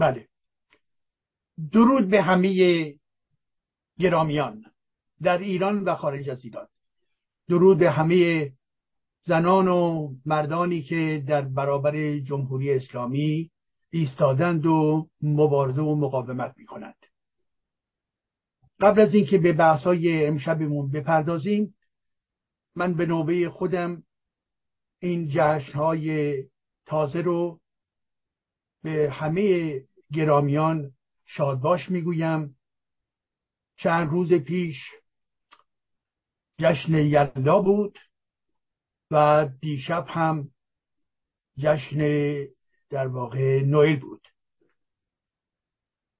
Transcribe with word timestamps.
بله. 0.00 0.28
درود 1.72 2.10
به 2.10 2.22
همه 2.22 2.94
گرامیان 3.98 4.64
در 5.22 5.38
ایران 5.38 5.84
و 5.84 5.94
خارج 5.94 6.30
از 6.30 6.44
ایران. 6.44 6.68
درود 7.48 7.78
به 7.78 7.90
همه 7.90 8.52
زنان 9.22 9.68
و 9.68 10.08
مردانی 10.26 10.82
که 10.82 11.24
در 11.28 11.42
برابر 11.42 12.18
جمهوری 12.18 12.72
اسلامی 12.72 13.50
ایستادند 13.90 14.66
و 14.66 15.08
مبارزه 15.22 15.80
و 15.80 15.94
مقاومت 15.94 16.54
می 16.56 16.66
کنند 16.66 17.06
قبل 18.80 19.00
از 19.00 19.14
اینکه 19.14 19.38
به 19.38 19.52
بحث 19.52 19.82
های 19.82 20.26
امشبمون 20.26 20.90
بپردازیم 20.90 21.74
من 22.74 22.94
به 22.94 23.06
نوبه 23.06 23.48
خودم 23.48 24.02
این 24.98 25.28
جشن 25.28 25.72
های 25.72 26.36
تازه 26.86 27.20
رو 27.22 27.60
به 28.82 29.10
همه 29.12 29.80
گرامیان 30.12 30.90
شادباش 31.26 31.90
می‌گویم. 31.90 32.56
چند 33.76 34.10
روز 34.10 34.32
پیش 34.32 34.76
جشن 36.58 36.94
یلدا 36.94 37.60
بود 37.60 37.98
و 39.10 39.48
دیشب 39.60 40.04
هم 40.08 40.48
جشن 41.58 41.98
در 42.90 43.06
واقع 43.06 43.62
نوئل 43.62 43.96
بود. 43.96 44.28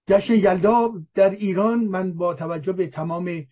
جشن 0.09 0.35
یلدا 0.35 0.93
در 1.15 1.31
ایران 1.31 1.85
من 1.85 2.17
با 2.17 2.35
توجه 2.35 2.73
به 2.73 2.87
تمام 2.87 3.47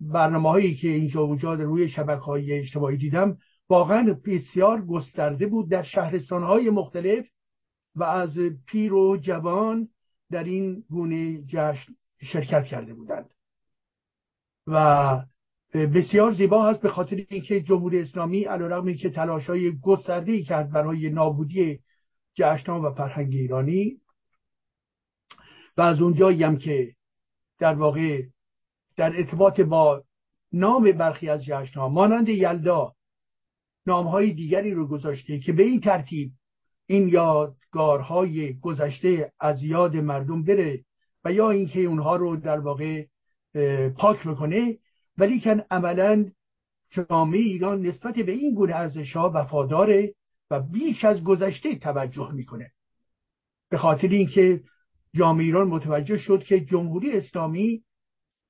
برنامه 0.00 0.48
هایی 0.48 0.76
که 0.76 0.88
اینجا 0.88 1.26
وجود 1.26 1.60
روی 1.60 1.88
شبکه 1.88 2.20
های 2.20 2.52
اجتماعی 2.52 2.96
دیدم 2.96 3.38
واقعا 3.68 4.20
بسیار 4.26 4.86
گسترده 4.86 5.46
بود 5.46 5.70
در 5.70 5.82
شهرستان 5.82 6.42
های 6.42 6.70
مختلف. 6.70 7.26
و 7.96 8.04
از 8.04 8.38
پیر 8.66 8.94
و 8.94 9.16
جوان 9.16 9.88
در 10.30 10.44
این 10.44 10.84
گونه 10.90 11.42
جشن 11.42 11.92
شرکت 12.22 12.64
کرده 12.64 12.94
بودند. 12.94 13.30
و 14.66 15.24
بسیار 15.72 16.32
زیبا 16.32 16.68
هست 16.68 16.80
به 16.80 16.88
خاطر 16.88 17.26
اینکه 17.28 17.60
جمهوری 17.60 18.00
اسلامی 18.00 18.44
علیرغم 18.44 18.94
که 18.94 19.10
تلاش 19.10 19.46
های 19.46 19.78
گسترده 19.80 20.42
کرد 20.42 20.70
برای 20.70 21.10
نابودی 21.10 21.80
جشن 22.34 22.72
و 22.72 22.94
فرهنگ 22.94 23.34
ایرانی. 23.34 24.00
و 25.76 25.82
از 25.82 26.00
اونجایی 26.00 26.42
هم 26.42 26.58
که 26.58 26.94
در 27.58 27.74
واقع 27.74 28.22
در 28.96 29.16
ارتباط 29.16 29.60
با 29.60 30.04
نام 30.52 30.92
برخی 30.92 31.28
از 31.28 31.44
جشن 31.44 31.80
ها 31.80 31.88
مانند 31.88 32.28
یلدا 32.28 32.94
نام 33.86 34.06
های 34.06 34.32
دیگری 34.32 34.74
رو 34.74 34.86
گذاشته 34.86 35.38
که 35.38 35.52
به 35.52 35.62
این 35.62 35.80
ترتیب 35.80 36.32
این 36.86 37.08
یادگارهای 37.74 38.58
گذشته 38.60 39.32
از 39.40 39.62
یاد 39.62 39.96
مردم 39.96 40.44
بره 40.44 40.84
و 41.24 41.32
یا 41.32 41.50
اینکه 41.50 41.80
اونها 41.80 42.16
رو 42.16 42.36
در 42.36 42.60
واقع 42.60 43.06
پاک 43.88 44.26
بکنه. 44.26 44.78
ولی 45.18 45.40
کن 45.40 45.60
عملا 45.70 46.30
جامعه 46.90 47.40
ایران 47.40 47.82
نسبت 47.82 48.14
به 48.14 48.32
این 48.32 48.54
گونه 48.54 48.74
ارزش 48.74 49.16
ها 49.16 49.32
وفاداره 49.34 50.14
و 50.50 50.60
بیش 50.60 51.04
از 51.04 51.24
گذشته 51.24 51.74
توجه 51.74 52.32
می‌کنه. 52.32 52.72
به 53.70 53.78
خاطر 53.78 54.08
اینکه 54.08 54.60
جامعه 55.14 55.44
ایران 55.44 55.68
متوجه 55.68 56.18
شد 56.18 56.44
که 56.44 56.60
جمهوری 56.60 57.12
اسلامی 57.12 57.84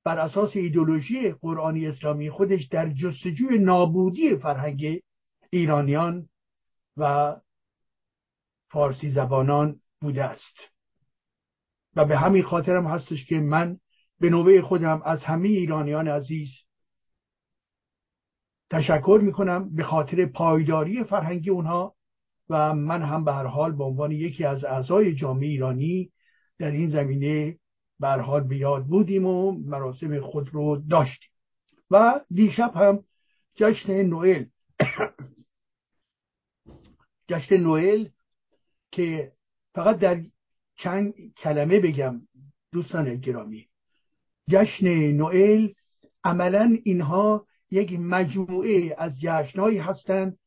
بر 0.03 0.19
اساس 0.19 0.55
ایدولوژی 0.55 1.31
قرآنی 1.31 1.87
اسلامی 1.87 2.29
خودش 2.29 2.67
در 2.67 2.89
جستجوی 2.89 3.57
نابودی 3.57 4.35
فرهنگ 4.35 5.01
ایرانیان 5.49 6.29
و 6.97 7.35
فارسی 8.75 9.11
زبانان 9.11 9.79
بوده 10.01 10.23
است. 10.23 10.55
و 11.95 12.05
به 12.05 12.17
همین 12.17 12.43
خاطرم 12.43 12.87
هستش 12.87 13.25
که 13.25 13.39
من 13.39 13.79
به 14.19 14.29
نوبه 14.29 14.61
خودم 14.61 15.01
از 15.05 15.23
همه 15.23 15.47
ایرانیان 15.47 16.07
عزیز 16.07 16.49
تشکر 18.69 19.19
می‌کنم 19.23 19.75
به 19.75 19.83
خاطر 19.83 20.25
پایداری 20.25 21.03
فرهنگی 21.03 21.49
اونها 21.49 21.95
و 22.49 22.73
من 22.73 23.01
هم 23.01 23.23
به 23.23 23.33
هر 23.33 23.45
حال 23.45 23.71
به 23.71 23.83
عنوان 23.83 24.11
یکی 24.11 24.45
از 24.45 24.65
اعضای 24.65 25.15
جامعه 25.15 25.47
ایرانی 25.47 26.11
در 26.59 26.71
این 26.71 26.89
زمینه 26.89 27.59
به 27.99 28.07
هر 28.07 28.19
حال 28.19 28.43
بیاد 28.43 28.85
بودیم 28.85 29.25
و 29.25 29.51
مراسم 29.51 30.19
خود 30.19 30.49
رو 30.53 30.83
داشتیم. 30.89 31.29
و 31.91 32.21
دیشب 32.31 32.71
هم 32.75 33.03
جشن 33.55 34.01
نوئل. 34.01 34.45
جشن 37.29 37.57
نوئل 37.57 38.07
که 38.95 39.31
فقط 39.73 39.99
در 39.99 40.21
چند 40.75 41.13
کلمه 41.37 41.79
بگم 41.79 42.21
دوستان 42.71 43.15
گرامی. 43.15 43.67
جشن 44.49 45.11
نوئل 45.11 45.67
عملا 46.23 46.77
اینها 46.83 47.47
یک 47.71 47.99
مجموعه 47.99 48.95
از 48.97 49.19
جشنهایی 49.19 49.77
هستند 49.77 50.37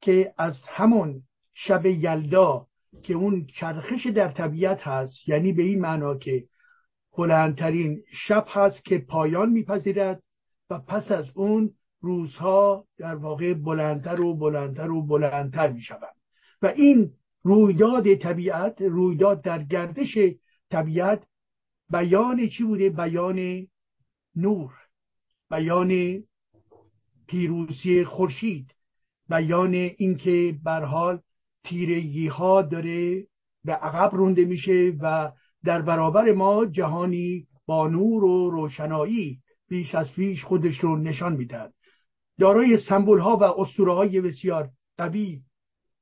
که 0.00 0.34
از 0.38 0.54
همون 0.66 1.22
شب 1.54 1.86
یلدا 1.86 2.66
که 3.02 3.14
اون 3.14 3.46
چرخش 3.46 4.06
در 4.06 4.28
طبیعت 4.28 4.80
هست 4.80 5.28
یعنی 5.28 5.52
به 5.52 5.62
این 5.62 5.80
معنا 5.80 6.18
که 6.18 6.44
بلندترین 7.16 8.02
شب 8.26 8.44
هست 8.48 8.84
که 8.84 8.98
پایان 8.98 9.50
میپذیرد 9.50 10.22
و 10.70 10.78
پس 10.78 11.10
از 11.10 11.26
اون 11.34 11.74
روزها 12.00 12.84
در 12.98 13.14
واقع 13.14 13.54
بلندتر 13.54 14.20
و 14.20 14.34
بلندتر 14.34 14.90
و 14.90 15.06
بلندتر 15.06 15.72
می‌شوند. 15.72 16.16
و 16.62 16.66
این 16.66 17.12
رویداد 17.42 18.14
طبیعت 18.14 18.82
رویداد 18.82 19.42
در 19.42 19.62
گردش 19.62 20.18
طبیعت 20.70 21.26
بیان 21.90 22.48
چی 22.48 22.64
بوده؟ 22.64 22.90
بیان 22.90 23.66
نور 24.36 24.72
بیان 25.50 26.22
پیروزی 27.26 28.04
خورشید 28.04 28.74
بیان 29.28 29.74
اینکه 29.74 30.58
بر 30.64 30.84
حال 30.84 31.20
تیرگی 31.64 32.26
ها 32.26 32.62
داره 32.62 33.26
به 33.64 33.72
عقب 33.72 34.14
رونده 34.14 34.44
میشه 34.44 34.96
و 35.00 35.32
در 35.64 35.82
برابر 35.82 36.32
ما 36.32 36.66
جهانی 36.66 37.46
با 37.66 37.88
نور 37.88 38.24
و 38.24 38.50
روشنایی 38.50 39.40
بیش 39.68 39.94
از 39.94 40.12
پیش 40.12 40.44
خودش 40.44 40.78
رو 40.78 40.96
نشان 40.96 41.36
می‌دهد. 41.36 41.74
دارای 42.38 42.78
سمبول 42.88 43.18
ها 43.18 43.36
و 43.36 43.42
اسطوره 43.42 43.92
های 43.92 44.20
بسیار 44.20 44.70
قوی 44.98 45.42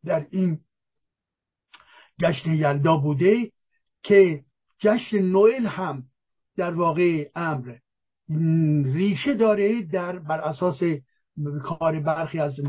در 0.05 0.27
این 0.31 0.59
جشن 2.21 2.55
یلدا 2.55 2.97
بوده 2.97 3.51
که 4.03 4.45
جشن 4.79 5.19
نوئل 5.19 5.67
هم 5.67 6.05
در 6.57 6.75
واقع 6.75 7.31
امر 7.35 7.77
ریشه 8.85 9.35
داره 9.35 9.83
در 9.83 10.19
بر 10.19 10.41
اساس 10.41 10.81
کار 11.63 12.01
برخی 12.01 12.39
از 12.39 12.61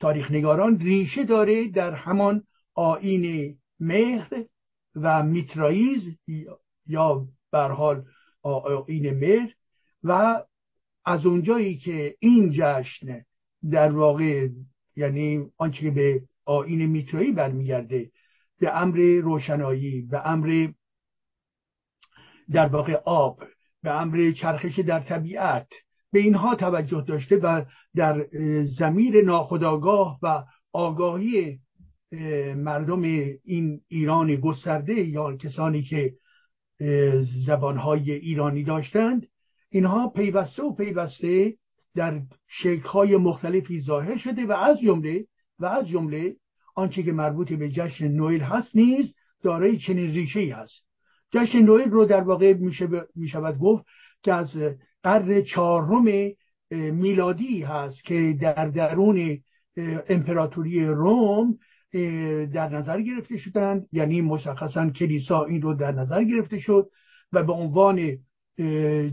تاریخ 0.00 0.30
نگاران 0.30 0.78
ریشه 0.78 1.24
داره 1.24 1.68
در 1.68 1.94
همان 1.94 2.42
آین 2.74 3.56
مهر 3.80 4.44
و 4.94 5.22
میترائیز 5.22 6.02
یا 6.86 7.26
بر 7.52 7.70
حال 7.72 8.04
آین 8.42 9.10
مهر 9.10 9.54
و 10.04 10.42
از 11.04 11.26
اونجایی 11.26 11.78
که 11.78 12.16
این 12.20 12.50
جشن 12.52 13.24
در 13.70 13.92
واقع 13.92 14.48
یعنی 14.96 15.50
آنچه 15.56 15.80
که 15.80 15.90
به 15.90 16.22
آین 16.44 16.86
میترایی 16.86 17.32
برمیگرده 17.32 18.10
به 18.60 18.76
امر 18.78 19.20
روشنایی 19.22 20.02
به 20.02 20.28
امر 20.28 20.68
در 22.50 22.66
واقع 22.66 22.94
آب 23.04 23.42
به 23.82 23.90
امر 23.90 24.32
چرخش 24.32 24.78
در 24.78 25.00
طبیعت. 25.00 25.68
به 26.12 26.18
اینها 26.18 26.54
توجه 26.54 27.04
داشته 27.08 27.36
و 27.36 27.64
در 27.94 28.26
زمیر 28.78 29.24
ناخداگاه 29.24 30.18
و 30.22 30.44
آگاهی 30.72 31.60
مردم 32.56 33.02
این 33.44 33.80
ایران 33.88 34.36
گسترده 34.36 34.94
یا 34.94 35.36
کسانی 35.36 35.82
که 35.82 36.14
زبانهای 37.46 38.12
ایرانی 38.12 38.64
داشتند 38.64 39.26
اینها 39.70 40.08
پیوسته 40.08 40.62
و 40.62 40.74
پیوسته 40.74 41.54
در 41.94 42.20
شکلهای 42.48 43.16
مختلفی 43.16 43.80
ظاهر 43.80 44.18
شده 44.18 44.46
و 44.46 44.52
از 44.52 44.80
جمله 44.80 45.26
و 45.58 45.66
از 45.66 45.88
جمله 45.88 46.36
آنچه 46.80 47.02
که 47.02 47.12
مربوط 47.12 47.52
به 47.52 47.68
جشن 47.68 48.08
نوئل 48.08 48.40
هست 48.40 48.76
نیز 48.76 49.14
دارای 49.42 49.78
چنین 49.78 50.10
ریشه 50.10 50.40
ای 50.40 50.50
هست. 50.50 50.84
جشن 51.32 51.58
نوئل 51.58 51.90
رو 51.90 52.04
در 52.04 52.20
واقع 52.20 52.54
می 53.14 53.28
شود 53.28 53.58
گفت 53.58 53.84
که 54.22 54.34
از 54.34 54.48
قرن 55.02 55.42
چهارم 55.42 56.32
میلادی 56.70 57.62
هست 57.62 58.04
که 58.04 58.36
در 58.40 58.68
درون 58.68 59.38
امپراتوری 60.08 60.86
روم 60.86 61.58
در 62.52 62.68
نظر 62.68 63.00
گرفته 63.00 63.36
شدند. 63.36 63.86
یعنی 63.92 64.20
مشخصا 64.20 64.90
کلیسا 64.90 65.44
این 65.44 65.62
رو 65.62 65.74
در 65.74 65.92
نظر 65.92 66.24
گرفته 66.24 66.58
شد 66.58 66.90
و 67.32 67.42
به 67.42 67.52
عنوان 67.52 68.18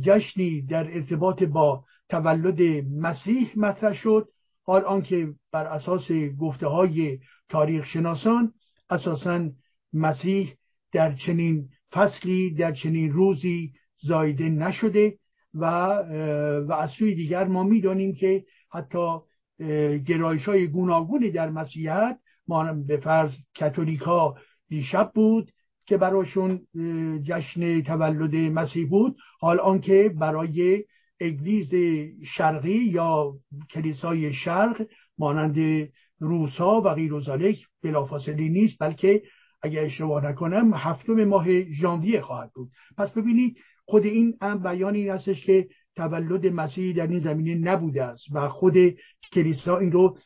جشنی 0.02 0.62
در 0.62 0.94
ارتباط 0.94 1.44
با 1.44 1.84
تولد 2.10 2.86
مسیح 3.00 3.52
مطرح 3.56 3.94
شد. 3.94 4.28
حال 4.64 4.86
آنکه 4.86 5.34
بر 5.52 5.66
اساس 5.66 6.12
گفته 6.40 6.68
های 6.68 7.20
تاریخ 7.50 7.86
شناسان 7.86 8.54
اساسا 8.90 9.50
مسیح 9.94 10.54
در 10.94 11.14
چنین 11.14 11.70
فصلی 11.92 12.54
در 12.54 12.72
چنین 12.72 13.12
روزی 13.12 13.74
زایده 14.02 14.50
نشده 14.50 15.18
و 15.54 15.66
و 16.68 16.72
از 16.72 16.90
سوی 16.90 17.16
دیگر 17.16 17.44
ما 17.44 17.64
می‌دانیم 17.64 18.16
که 18.16 18.46
حتی 18.72 19.18
گرایش 20.08 20.46
های 20.46 20.68
گوناگونی 20.68 21.32
در 21.32 21.50
مسیحیت 21.50 22.20
ما 22.48 22.74
به 22.74 22.98
فرض 22.98 23.32
کاتولیک 23.60 24.02
ها 24.02 24.38
دیشب 24.70 25.12
بود 25.16 25.52
که 25.86 25.98
براشون 25.98 26.68
جشن 27.24 27.82
تولد 27.82 28.36
مسیح 28.36 28.90
بود. 28.90 29.16
حال 29.40 29.60
آنکه 29.60 30.14
برای 30.20 30.84
اگلیز 31.22 31.74
شرقی 32.26 32.78
یا 32.78 33.34
کلیسای 33.70 34.34
شرق 34.34 34.88
مانند 35.18 35.90
روسا 36.20 36.82
و 36.82 36.94
غیر 36.94 37.14
و 37.14 37.22
بلافاصله 37.84 38.50
نیست 38.50 38.78
بلکه 38.80 39.24
اگر 39.62 39.84
اشتباه 39.84 40.26
نکنم 40.26 40.74
هفتم 40.74 41.24
ماه 41.24 41.64
ژانویه 41.64 42.22
خواهد 42.22 42.52
بود. 42.54 42.72
پس 42.98 43.12
ببینید 43.12 43.58
خود 43.86 44.06
این 44.06 44.38
بیان 44.64 44.96
این 44.96 45.10
هستش 45.10 45.46
که 45.46 45.68
تولد 45.96 46.48
مسیحی 46.48 46.94
در 46.94 47.08
این 47.08 47.20
زمینه 47.20 47.72
نبوده 47.72 48.04
است 48.04 48.26
و 48.32 48.50
خود 48.50 48.74
کلیسا 49.34 49.78
این 49.78 49.92
رو 49.92 50.18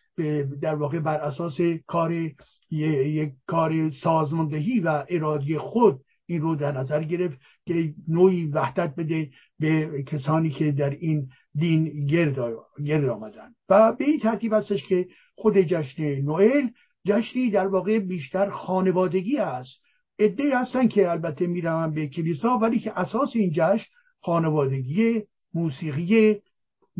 در 0.62 0.76
واقع 0.76 1.00
بر 1.00 1.18
اساس 1.18 1.58
کار 1.88 2.32
یک 2.72 3.34
کار 3.48 3.90
سازماندهی 3.90 4.80
و 4.80 5.06
ارادی 5.10 5.58
خود 5.58 6.02
این 6.26 6.42
رو 6.42 6.56
در 6.56 6.72
نظر 6.72 7.04
گرفت 7.04 7.38
که 7.66 7.94
نوعی 8.08 8.46
وحدت 8.46 8.96
بده 8.96 9.30
به 9.60 10.04
کسانی 10.08 10.50
که 10.50 10.72
در 10.72 10.90
این 10.90 11.30
دین 11.56 12.06
گرد, 12.06 12.38
گرد 12.86 13.10
آمدن. 13.10 13.56
و 13.70 13.94
به 13.94 14.06
این 14.06 14.20
ترتیب 14.20 14.54
هستش 14.54 14.88
که 14.88 15.08
خود 15.36 15.58
جشن 15.58 16.04
نوئل 16.04 16.68
جشنی 17.06 17.50
در 17.50 17.68
واقع 17.68 18.00
بیشتر 18.00 18.50
خانوادگی 18.50 19.38
است. 19.38 19.82
عده 20.20 20.58
هستن 20.58 20.88
که 20.88 21.12
البته 21.12 21.48
می‌روند 21.48 21.94
به 21.94 22.08
کلیسا 22.08 22.58
ولی 22.58 22.80
که 22.80 23.00
اساس 23.00 23.30
این 23.36 23.52
جشن 23.56 23.86
خانوادگی 24.22 25.22
موسیقی 25.54 26.42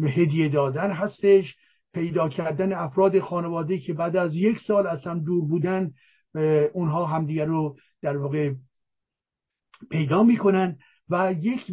هدیه 0.04 0.50
دادن 0.50 0.92
هستش. 0.92 1.56
پیدا 1.94 2.30
کردن 2.30 2.74
افراد 2.74 3.20
خانواده 3.20 3.78
که 3.78 3.94
بعد 3.94 4.16
از 4.16 4.36
یک 4.36 4.58
سال 4.68 4.88
از 4.88 5.08
هم 5.08 5.20
دور 5.20 5.46
بودن 5.46 5.92
اونها 6.74 7.06
همدیگر 7.06 7.46
رو 7.46 7.76
در 8.02 8.18
واقع 8.18 8.54
پیدا 9.90 10.24
می‌کنن. 10.24 10.78
و 11.12 11.34
یک 11.42 11.66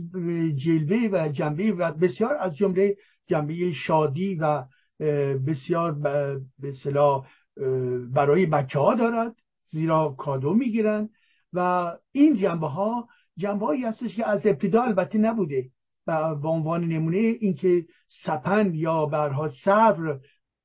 جلوه 0.56 1.08
و 1.12 1.29
جنبه 1.29 1.73
و 1.73 1.93
بسیار 1.93 2.35
از 2.35 2.56
جمله 2.56 2.96
جنبه 3.26 3.73
شادی 3.73 4.35
و 4.35 4.64
بسیار 5.46 5.93
به 5.93 6.40
برای 8.12 8.46
بچه 8.46 8.79
ها 8.79 8.94
دارد 8.94 9.35
زیرا 9.70 10.14
کادو 10.19 10.55
می‌گیرن 10.55 11.08
و 11.52 11.93
این 12.12 12.37
جنبه 12.37 12.67
ها 12.67 13.08
جنبه 13.37 13.67
هایی 13.67 13.85
هستش 13.85 14.17
که 14.17 14.29
از 14.29 14.46
ابتدا 14.46 14.82
البته 14.82 15.19
نبوده 15.19 15.70
و 16.06 16.35
به 16.35 16.49
عنوان 16.49 16.85
نمونه 16.85 17.19
اینکه 17.19 17.87
سپن 18.25 18.75
یا 18.75 19.06
برها 19.06 19.49
صبر 19.64 20.19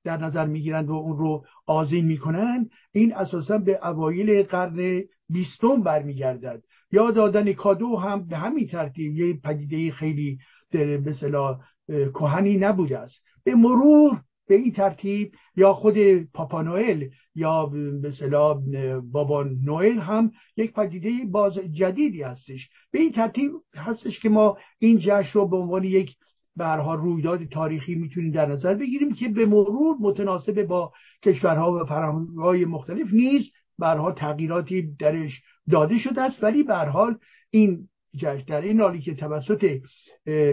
در 0.03 0.17
نظر 0.17 0.45
می‌گیرند 0.45 0.89
و 0.89 0.93
اون 0.93 1.17
رو 1.17 1.45
آزین 1.67 2.05
می‌کنن 2.05 2.69
این 2.91 3.15
اساسا 3.15 3.57
به 3.57 3.87
اوایل 3.87 4.43
قرن 4.43 5.03
بیستم 5.29 5.81
برمیگردد. 5.81 6.63
یا 6.93 7.11
دادن 7.11 7.53
کادو 7.53 7.95
هم 7.95 8.27
به 8.27 8.37
همین 8.37 8.67
ترتیب 8.67 9.17
یه 9.17 9.33
پدیده 9.33 9.91
خیلی 9.91 10.37
به 10.71 11.13
صلاح 11.19 11.59
کهنی 11.87 12.57
نبوده 12.57 12.99
است. 12.99 13.21
به 13.43 13.55
مرور 13.55 14.21
به 14.47 14.55
این 14.55 14.71
ترتیب 14.71 15.31
یا 15.55 15.73
خود 15.73 15.97
پاپا 16.33 16.61
نوئل 16.61 17.07
یا 17.35 17.65
به 17.65 19.01
بابا 19.11 19.43
نوئل 19.43 19.99
هم 19.99 20.31
یک 20.57 20.73
پدیده 20.73 21.09
باز 21.31 21.53
جدیدی 21.53 22.21
هستش. 22.21 22.69
به 22.91 22.99
این 22.99 23.11
ترتیب 23.11 23.51
هستش 23.75 24.19
که 24.19 24.29
ما 24.29 24.57
این 24.79 24.97
جشن 24.99 25.39
رو 25.39 25.47
به 25.47 25.57
عنوان 25.57 25.83
یک 25.83 26.15
برها 26.55 26.95
رویداد 26.95 27.45
تاریخی 27.45 27.95
می‌تونیم 27.95 28.31
در 28.31 28.45
نظر 28.45 28.73
بگیریم 28.73 29.13
که 29.13 29.29
به 29.29 29.45
مرور 29.45 29.97
متناسب 29.99 30.63
با 30.63 30.91
کشورها 31.23 31.71
و 31.71 31.85
فرهنگهای 31.85 32.65
مختلف 32.65 33.13
نیز 33.13 33.51
برها 33.79 34.11
تغییراتی 34.11 34.95
درش 34.99 35.41
داده 35.71 35.97
شده 35.97 36.21
است 36.21 36.43
ولی 36.43 36.63
به 36.63 36.75
حال 36.75 37.17
این 37.49 37.87
جشن 38.15 38.45
در 38.47 38.61
این 38.61 38.81
حالی 38.81 39.01
که 39.01 39.15
توسط 39.15 39.79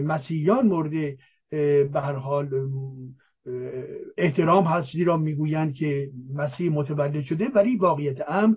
مسیحیان 0.05 0.67
مورد 0.67 1.17
به 1.93 2.00
حال 2.00 2.49
احترام 4.19 4.64
هست 4.64 4.93
زیرا 4.93 5.17
می‌گویند 5.17 5.75
که 5.75 6.11
مسیح 6.34 6.72
متولد 6.72 7.22
شده 7.22 7.49
ولی 7.55 7.76
واقعیت 7.76 8.19
امر 8.28 8.55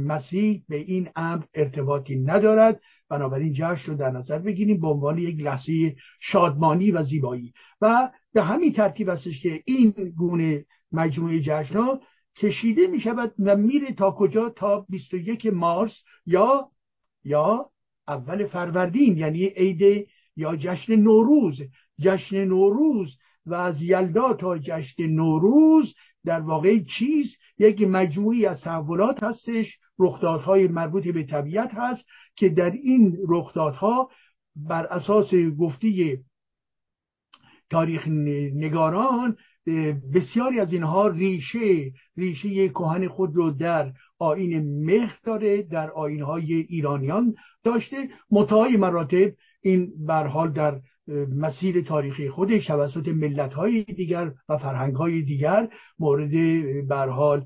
مسیح 0.00 0.62
به 0.68 0.76
این 0.76 1.08
امر 1.16 1.42
ارتباطی 1.54 2.16
ندارد. 2.16 2.80
بنابراین 3.10 3.52
جشن 3.52 3.90
رو 3.92 3.96
در 3.96 4.10
نظر 4.10 4.38
بگیریم 4.38 4.80
به 4.80 4.86
عنوان 4.86 5.18
یک 5.18 5.40
لحظه 5.40 5.96
شادمانی 6.20 6.90
و 6.90 7.02
زیبایی. 7.02 7.52
و 7.80 8.10
به 8.32 8.42
همین 8.42 8.72
ترتیب 8.72 9.08
هستش 9.08 9.42
که 9.42 9.62
این 9.64 9.90
گونه 10.16 10.64
مجموعه 10.92 11.40
جشن 11.40 11.74
ها 11.78 12.00
کشیده 12.38 12.86
می 12.86 13.00
شود 13.00 13.34
و 13.38 13.56
میره 13.56 13.92
تا 13.92 14.10
کجا؟ 14.10 14.48
تا 14.48 14.86
21 14.88 15.46
مارس 15.46 15.92
یا 16.26 16.70
یا 17.24 17.70
اول 18.08 18.46
فروردین 18.46 19.18
یعنی 19.18 19.44
عید 19.46 20.08
یا 20.36 20.56
جشن 20.56 20.96
نوروز. 20.96 21.62
جشن 22.00 22.44
نوروز 22.44 23.16
و 23.46 23.54
از 23.54 23.82
یلدا 23.82 24.34
تا 24.34 24.58
جشن 24.58 25.06
نوروز 25.06 25.94
در 26.24 26.40
واقع 26.40 26.78
چیز؟ 26.98 27.26
یک 27.58 27.82
مجموعی 27.82 28.46
از 28.46 28.60
تحولات 28.60 29.22
هستش 29.22 29.78
رخدادهای 29.98 30.68
مربوط 30.68 31.08
به 31.08 31.22
طبیعت 31.22 31.74
هست 31.74 32.04
که 32.36 32.48
در 32.48 32.70
این 32.70 33.18
رخدادها 33.28 34.10
بر 34.56 34.86
اساس 34.86 35.34
گفتی 35.34 36.18
تاریخ 37.70 38.08
نگاران 38.08 39.36
بسیاری 40.14 40.60
از 40.60 40.72
اینها 40.72 41.08
ریشه 41.08 41.92
ریشه 42.16 42.68
کهن 42.68 43.08
خود 43.08 43.36
رو 43.36 43.50
در 43.50 43.92
آین 44.18 44.84
مهر 44.84 45.18
داره 45.24 45.62
در 45.62 45.90
آینهای 45.90 46.54
ایرانیان 46.54 47.34
داشته. 47.64 47.96
متهای 48.30 48.76
مراتب 48.76 49.32
این 49.62 49.92
برحال 50.06 50.52
در 50.52 50.80
مسیر 51.36 51.82
تاریخی 51.82 52.28
خودش 52.28 52.66
توسط 52.66 53.08
ملت 53.08 53.54
های 53.54 53.82
دیگر 53.82 54.32
و 54.48 54.58
فرهنگ 54.58 54.94
های 54.94 55.22
دیگر 55.22 55.68
مورد 55.98 56.32
برحال 56.88 57.44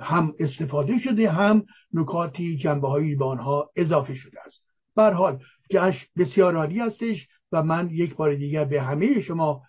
هم 0.00 0.32
استفاده 0.38 0.98
شده 0.98 1.30
هم 1.30 1.62
نکاتی 1.94 2.56
جنبه 2.56 2.88
هایی 2.88 3.14
به 3.14 3.24
آنها 3.24 3.70
اضافه 3.76 4.14
شده 4.14 4.40
است. 4.46 4.62
برحال 4.96 5.38
جشن 5.70 6.06
بسیار 6.18 6.56
عالی 6.56 6.80
هستش 6.80 7.28
و 7.52 7.62
من 7.62 7.88
یک 7.92 8.14
بار 8.14 8.34
دیگر 8.34 8.64
به 8.64 8.82
همه 8.82 9.20
شما 9.20 9.62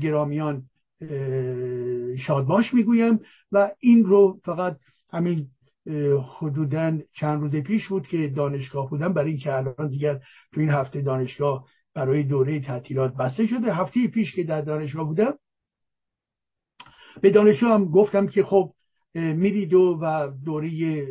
گرامیان 0.00 0.62
شادباش 2.26 2.74
می‌گویم 2.74 3.20
و 3.52 3.70
این 3.80 4.04
رو 4.04 4.40
فقط 4.44 4.76
همین 5.12 5.46
حدودا 6.38 6.98
چند 7.12 7.40
روز 7.40 7.56
پیش 7.56 7.88
بود 7.88 8.06
که 8.06 8.28
دانشگاه 8.28 8.90
بودم. 8.90 9.12
برای 9.12 9.30
اینکه 9.30 9.54
الان 9.54 9.88
دیگر 9.88 10.20
تو 10.52 10.60
این 10.60 10.70
هفته 10.70 11.00
دانشگاه 11.00 11.68
برای 11.94 12.22
دوره 12.22 12.60
تعطیلات 12.60 13.16
بسته 13.16 13.46
شده. 13.46 13.74
هفته 13.74 14.08
پیش 14.08 14.34
که 14.34 14.42
در 14.42 14.60
دانشگاه 14.60 15.04
بودم 15.04 15.34
به 17.20 17.30
دانشجو 17.30 17.66
هم 17.66 17.84
گفتم 17.84 18.26
که 18.26 18.42
خب 18.42 18.72
میرید 19.14 19.74
و 19.74 20.32
دوره 20.44 21.06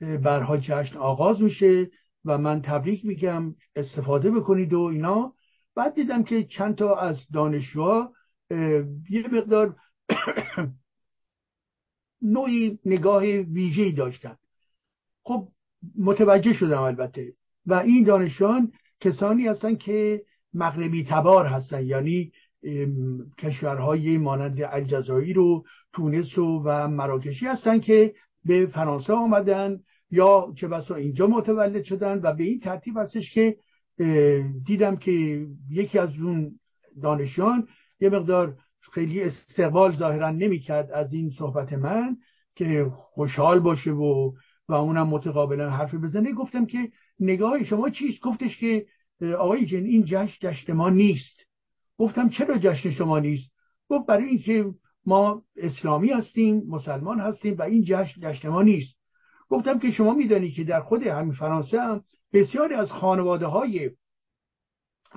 برها 0.00 0.56
جشن 0.56 0.98
آغاز 0.98 1.42
میشه 1.42 1.90
و 2.24 2.38
من 2.38 2.62
تبریک 2.62 3.04
میگم 3.04 3.54
استفاده 3.76 4.30
بکنید 4.30 4.72
و 4.72 4.80
اینا. 4.80 5.32
بعد 5.78 5.94
دیدم 5.94 6.22
که 6.22 6.44
چند 6.44 6.74
تا 6.74 6.96
از 6.96 7.16
دانشجوها 7.32 8.12
یه 9.10 9.24
مقدار 9.32 9.76
نوعی 12.22 12.78
نگاه 12.84 13.22
ویژه‌ای 13.26 13.92
داشتن. 13.92 14.36
خب 15.22 15.48
متوجه 15.98 16.52
شدم 16.52 16.82
البته. 16.82 17.32
و 17.66 17.74
این 17.74 18.04
دانشجویان 18.04 18.72
کسانی 19.00 19.46
هستن 19.46 19.76
که 19.76 20.22
مغربی 20.54 21.04
تبار 21.04 21.46
هستن 21.46 21.84
یعنی 21.84 22.32
کشورهای 23.38 24.18
مانند 24.18 24.62
الجزایر 24.62 25.38
و 25.38 25.64
تونس 25.92 26.38
و, 26.38 26.62
و 26.64 26.88
مراکشی 26.88 27.46
هستن 27.46 27.80
که 27.80 28.14
به 28.44 28.66
فرانسه 28.66 29.12
آمدن 29.12 29.80
یا 30.10 30.52
چه 30.56 30.68
بسا 30.68 30.94
اینجا 30.94 31.26
متولد 31.26 31.82
شدن 31.82 32.20
و 32.22 32.34
به 32.34 32.44
این 32.44 32.60
ترتیب 32.60 32.98
هستش 32.98 33.34
که 33.34 33.56
دیدم 34.64 34.96
که 34.96 35.46
یکی 35.70 35.98
از 35.98 36.18
اون 36.18 36.58
دانشیان 37.02 37.68
یه 38.00 38.08
مقدار 38.08 38.56
خیلی 38.92 39.22
استقبال 39.22 39.96
ظاهرا 39.96 40.30
نمی‌کرد 40.30 40.90
از 40.90 41.12
این 41.12 41.30
صحبت 41.38 41.72
من 41.72 42.16
که 42.56 42.86
خوشحال 42.92 43.60
باشه 43.60 43.90
و 43.90 44.32
و 44.68 44.74
اونم 44.74 45.06
متقابلا 45.08 45.70
حرف 45.70 45.94
بزنه. 45.94 46.32
گفتم 46.32 46.66
که 46.66 46.78
نگاه 47.20 47.64
شما 47.64 47.90
چیست؟ 47.90 48.20
گفتش 48.22 48.58
که 48.58 48.86
آقای 49.38 49.66
جن 49.66 49.84
این 49.84 50.04
جشن 50.04 50.48
جشن 50.48 50.72
ما 50.72 50.90
نیست. 50.90 51.36
گفتم 51.98 52.28
چرا 52.28 52.58
جشن 52.58 52.90
شما 52.90 53.18
نیست؟ 53.18 53.50
گفت 53.88 54.06
برای 54.06 54.28
اینکه 54.28 54.66
ما 55.06 55.42
اسلامی 55.56 56.08
هستیم 56.08 56.62
مسلمان 56.68 57.20
هستیم 57.20 57.56
و 57.58 57.62
این 57.62 57.84
جشن 57.86 58.20
جشن 58.20 58.48
ما 58.48 58.62
نیست. 58.62 58.96
گفتم 59.48 59.78
که 59.78 59.90
شما 59.90 60.14
می‌دانید 60.14 60.54
که 60.54 60.64
در 60.64 60.80
خود 60.80 61.02
همین 61.02 61.32
فرانسه 61.32 61.80
هم 61.80 62.04
بسیاری 62.32 62.74
از 62.74 62.90
خانواده 62.90 63.46
های 63.46 63.90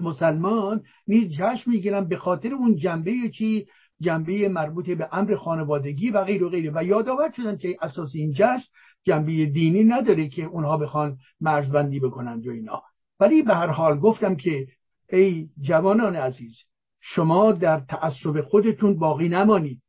مسلمان 0.02 0.84
نیز 1.08 1.30
جشن 1.30 1.72
می‌گیرن 1.72 2.08
به 2.08 2.18
خاطر 2.18 2.54
اون 2.54 2.76
جنبه 2.76 3.12
چی؟ 3.38 3.68
جنبه 4.02 4.50
مربوط 4.50 4.90
به 4.90 5.10
امر 5.12 5.36
خانوادگی 5.36 6.10
و 6.10 6.24
غیر 6.24 6.44
و 6.44 6.50
غیره. 6.50 6.72
و 6.76 6.84
یادآور 6.84 7.32
شدن 7.32 7.58
که 7.58 7.78
اساس 7.82 8.12
این 8.14 8.32
جشن 8.34 8.70
جنبه 9.04 9.46
دینی 9.46 9.84
نداره 9.84 10.28
که 10.28 10.44
اونها 10.44 10.78
بخوان 10.78 11.18
مرزبندی 11.42 12.00
بکنند 12.00 12.48
و 12.48 12.52
اینا. 12.52 12.84
ولی 13.20 13.42
به 13.42 13.54
هر 13.54 13.68
حال 13.68 14.00
گفتم 14.00 14.36
که 14.36 14.68
ای 15.10 15.50
جوانان 15.62 16.16
عزیز 16.16 16.56
شما 17.00 17.52
در 17.52 17.80
تعصب 17.80 18.42
خودتون 18.42 19.00
باقی 19.00 19.30
نمانید. 19.30 19.82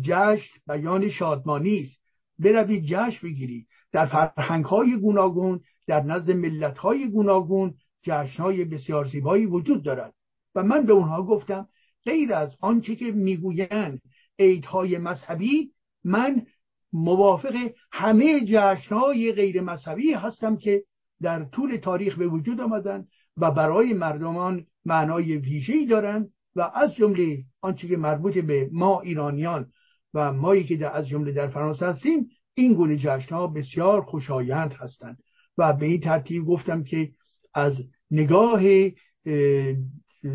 جشن 0.00 0.58
بیان 0.66 1.10
شادمانی 1.10 1.80
است. 1.80 2.00
بروید 2.38 2.84
جشن 2.84 3.28
بگیرید. 3.28 3.66
در 3.92 4.06
فرهنگ 4.06 4.64
های 4.64 4.96
گوناگون 4.96 5.60
در 5.90 6.02
نزد 6.02 6.30
ملت 6.30 6.78
های 6.78 7.10
گوناگون 7.10 7.74
جشن 8.02 8.42
های 8.42 8.64
بسیار 8.64 9.04
زیبایی 9.04 9.46
وجود 9.46 9.82
دارد. 9.82 10.14
و 10.54 10.62
من 10.62 10.86
به 10.86 10.92
اونها 10.92 11.22
گفتم 11.22 11.68
غیر 12.04 12.34
از 12.34 12.56
آنچه 12.60 12.96
که 12.96 13.12
می‌گویند 13.12 14.02
عیدهای 14.38 14.98
مذهبی 14.98 15.72
من 16.04 16.46
موافق 16.92 17.70
همه 17.92 18.40
جشنهای 18.40 19.32
غیر 19.32 19.60
مذهبی 19.60 20.12
هستم 20.12 20.56
که 20.56 20.84
در 21.22 21.44
طول 21.44 21.76
تاریخ 21.76 22.18
به 22.18 22.26
وجود 22.26 22.60
آمدن 22.60 23.06
و 23.36 23.50
برای 23.50 23.92
مردمان 23.92 24.66
معنای 24.84 25.36
ویژه‌ای 25.36 25.86
دارند 25.86 26.32
و 26.56 26.70
از 26.74 26.94
جمله 26.94 27.44
آنچه 27.60 27.88
که 27.88 27.96
مربوط 27.96 28.38
به 28.38 28.68
ما 28.72 29.00
ایرانیان 29.00 29.72
و 30.14 30.32
مایی 30.32 30.64
که 30.64 30.76
در 30.76 30.96
از 30.96 31.08
جمله 31.08 31.32
در 31.32 31.48
فرانسه 31.48 31.86
هستیم 31.86 32.30
این 32.54 32.74
گونه 32.74 32.96
جشنها 32.96 33.46
بسیار 33.46 34.00
خوشایند 34.00 34.72
هستند. 34.72 35.18
و 35.60 35.72
به 35.72 35.86
این 35.86 36.00
ترتیب 36.00 36.44
گفتم 36.44 36.84
که 36.84 37.10
از 37.54 37.74
نگاه 38.10 38.62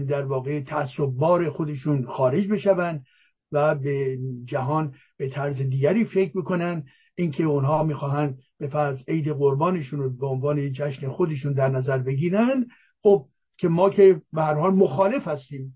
در 0.07 0.25
واقع 0.25 0.59
تعصب 0.59 1.05
بار 1.05 1.49
خودشون 1.49 2.05
خارج 2.05 2.47
بشوند 2.47 3.05
و 3.51 3.75
به 3.75 4.17
جهان 4.45 4.93
به 5.17 5.29
طرز 5.29 5.55
دیگری 5.55 6.05
فکر 6.05 6.31
بکنن 6.39 6.83
اینکه 7.15 7.43
اونها 7.43 7.83
می‌خواهند 7.83 8.39
به 8.57 8.67
فرض 8.67 9.03
عید 9.07 9.29
قربانشون 9.29 9.99
رو 9.99 10.09
به 10.09 10.25
عنوان 10.27 10.71
جشن 10.71 11.09
خودشون 11.09 11.53
در 11.53 11.69
نظر 11.69 11.97
بگیرن 11.97 12.65
خب 13.03 13.25
که 13.57 13.67
ما 13.67 13.89
که 13.89 14.21
به 14.33 14.41
هر 14.41 14.53
حال 14.53 14.73
مخالف 14.73 15.27
هستیم 15.27 15.75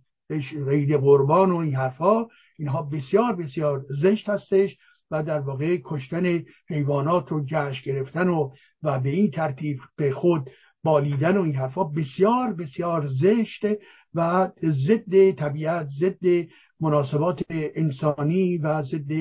عید 0.67 0.93
قربان 0.93 1.51
و 1.51 1.55
این 1.55 1.75
حرفها 1.75 2.29
اینها 2.59 2.81
بسیار 2.81 3.35
بسیار 3.35 3.85
زشت 4.01 4.29
هستش. 4.29 4.77
و 5.11 5.23
در 5.23 5.39
واقع 5.39 5.77
کشتن 5.83 6.43
حیوانات 6.69 7.29
رو 7.29 7.45
جشن 7.45 7.81
گرفتن 7.91 8.27
و 8.29 8.51
و 8.83 8.99
به 8.99 9.09
این 9.09 9.31
ترتیب 9.31 9.79
به 9.95 10.11
خود 10.11 10.49
بالیدن 10.83 11.37
و 11.37 11.41
این 11.41 11.55
حرفها 11.55 11.83
بسیار 11.83 12.53
بسیار 12.53 13.07
زشت 13.07 13.65
و 14.13 14.49
ضد 14.63 15.31
طبیعت 15.31 15.87
ضد 15.99 16.47
مناسبات 16.79 17.41
انسانی 17.49 18.57
و 18.57 18.81
ضد 18.81 19.11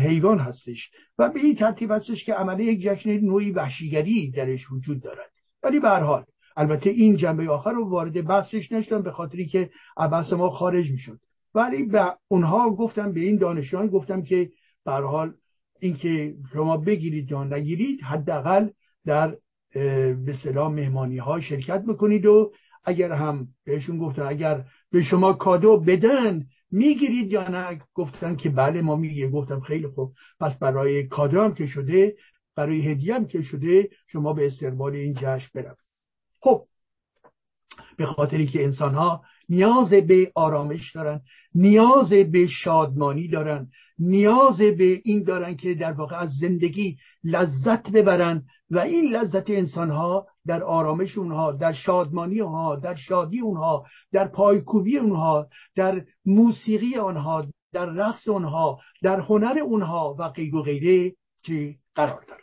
حیوان 0.00 0.38
هستش. 0.38 0.90
و 1.18 1.28
به 1.28 1.40
این 1.40 1.54
ترتیب 1.54 1.90
هستش 1.90 2.24
که 2.24 2.34
عمله 2.34 2.64
یک 2.64 2.82
جشن 2.82 3.10
نوعی 3.10 3.50
وحشیگری 3.50 4.30
درش 4.30 4.72
وجود 4.72 5.02
دارد. 5.02 5.30
ولی 5.62 5.80
به 5.80 5.88
حال 5.88 6.24
البته 6.56 6.90
این 6.90 7.16
جنبه 7.16 7.50
آخر 7.50 7.72
رو 7.72 7.88
وارد 7.88 8.26
بحثش 8.26 8.72
نشدم 8.72 9.02
به 9.02 9.10
خاطری 9.10 9.46
که 9.46 9.70
بحث 9.96 10.32
ما 10.32 10.50
خارج 10.50 10.90
می‌شد. 10.90 11.18
ولی 11.54 11.82
به 11.82 12.12
اونها 12.28 12.70
گفتم 12.70 13.12
به 13.12 13.20
این 13.20 13.36
دانشجویان 13.36 13.86
گفتم 13.86 14.22
که 14.22 14.50
به 14.84 14.92
حال 14.92 15.34
اینکه 15.80 16.34
شما 16.52 16.76
بگیرید 16.76 17.30
یا 17.30 17.44
نگیرید 17.44 18.00
حداقل 18.02 18.68
در 19.06 19.36
به 20.14 20.34
سلام 20.44 20.74
مهمانی 20.74 21.18
ها 21.18 21.40
شرکت 21.40 21.84
بکنید 21.84 22.26
و 22.26 22.52
اگر 22.84 23.12
هم 23.12 23.48
بهشون 23.64 23.98
گفتن 23.98 24.22
اگر 24.22 24.64
به 24.90 25.02
شما 25.02 25.32
کادو 25.32 25.80
بدن 25.80 26.46
می‌گیرید 26.70 27.32
یا 27.32 27.48
نه؟ 27.48 27.80
گفتن 27.94 28.36
که 28.36 28.50
بله 28.50 28.82
ما 28.82 28.96
میگه 28.96 29.28
گفتم 29.28 29.60
خیلی 29.60 29.86
خوب. 29.86 30.14
پس 30.40 30.58
برای 30.58 31.06
کادو 31.06 31.40
هم 31.40 31.54
که 31.54 31.66
شده 31.66 32.16
برای 32.56 32.88
هدیه 32.88 33.14
هم 33.14 33.26
که 33.26 33.42
شده 33.42 33.88
شما 34.06 34.32
به 34.32 34.46
استقبال 34.46 34.94
این 34.94 35.14
جشن 35.14 35.48
بروید 35.54 35.76
خب 36.40 36.66
به 37.96 38.06
خاطر 38.06 38.44
که 38.44 38.64
انسان 38.64 38.94
ها 38.94 39.22
نیاز 39.50 39.88
به 39.88 40.32
آرامش 40.34 40.92
دارن 40.92 41.20
نیاز 41.54 42.08
به 42.08 42.46
شادمانی 42.46 43.28
دارن 43.28 43.70
نیاز 43.98 44.56
به 44.56 45.00
این 45.04 45.22
دارن 45.22 45.56
که 45.56 45.74
در 45.74 45.92
واقع 45.92 46.16
از 46.16 46.30
زندگی 46.40 46.98
لذت 47.24 47.90
ببرن 47.90 48.44
و 48.70 48.78
این 48.78 49.04
لذت 49.16 49.50
انسان 49.50 49.90
ها 49.90 50.26
در 50.46 50.62
آرامش 50.62 51.18
اونها 51.18 51.52
در 51.52 51.72
شادمانی 51.72 52.40
اونها 52.40 52.76
در 52.76 52.94
شادی 52.94 53.40
اونها 53.40 53.86
در 54.12 54.28
پایکوبی 54.28 54.98
اونها 54.98 55.48
در 55.76 56.04
موسیقی 56.24 56.96
آنها 56.96 57.46
در 57.72 57.86
رقص 57.86 58.28
اونها 58.28 58.80
در 59.02 59.20
هنر 59.20 59.58
اونها 59.58 60.16
و 60.18 60.28
غیر 60.28 60.54
و 60.54 60.62
غیره 60.62 61.16
که 61.42 61.76
قرار 61.94 62.24
دارن. 62.28 62.40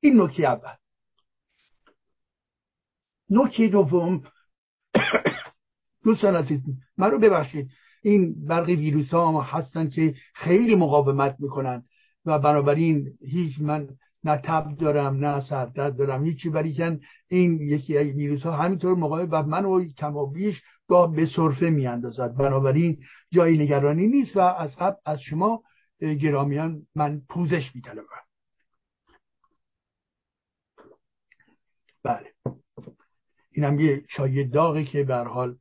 این 0.00 0.20
نکته 0.20 0.42
اول. 0.42 0.74
نکته 3.30 3.68
دوم 3.68 4.22
دوستان 6.04 6.36
عزیز 6.36 6.60
من 6.96 7.10
رو 7.10 7.18
ببخشید. 7.18 7.70
این 8.02 8.46
برقی 8.46 8.76
ویروس 8.76 9.10
ها 9.10 9.42
هستن 9.42 9.88
که 9.88 10.14
خیلی 10.34 10.74
مقاومت 10.74 11.36
می‌کنن 11.38 11.84
و 12.26 12.38
بنابراین 12.38 13.18
هیچ 13.20 13.60
من 13.60 13.88
نه 14.24 14.36
تب 14.36 14.76
دارم 14.78 15.24
نه 15.24 15.40
سردرد 15.40 15.96
دارم 15.96 16.24
هیچی. 16.24 16.48
ولی 16.48 16.98
این 17.28 17.60
یکی 17.60 17.98
از 17.98 18.06
ویروس 18.06 18.42
ها 18.42 18.56
همینطور 18.56 18.94
مقاوم 18.94 19.28
و 19.30 19.42
من 19.42 19.88
کم 19.88 20.16
و 20.16 20.26
بیش 20.26 20.62
گاه 20.88 21.12
به 21.12 21.26
صرفه 21.36 21.70
میاندازد. 21.70 22.34
بنابراین 22.34 22.98
جای 23.30 23.58
نگرانی 23.58 24.08
نیست 24.08 24.36
و 24.36 24.40
از 24.40 24.76
قبل 24.76 24.96
از 25.04 25.20
شما 25.20 25.62
گرامیان 26.00 26.86
من 26.94 27.22
پوزش 27.28 27.74
میطلبم 27.74 28.04
بله. 32.04 32.32
اینم 33.52 33.80
یه 33.80 34.04
چای 34.08 34.44
داغی 34.44 34.84
که 34.84 35.04
به 35.04 35.16
حال 35.16 35.56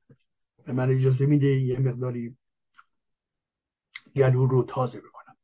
به 0.66 0.74
من 0.74 0.92
اجازه 0.92 1.26
میده 1.26 1.48
یه 1.48 1.80
مقداری 1.80 2.36
گلو 4.16 4.46
رو 4.46 4.64
تازه 4.64 5.00
بکنم. 5.00 5.36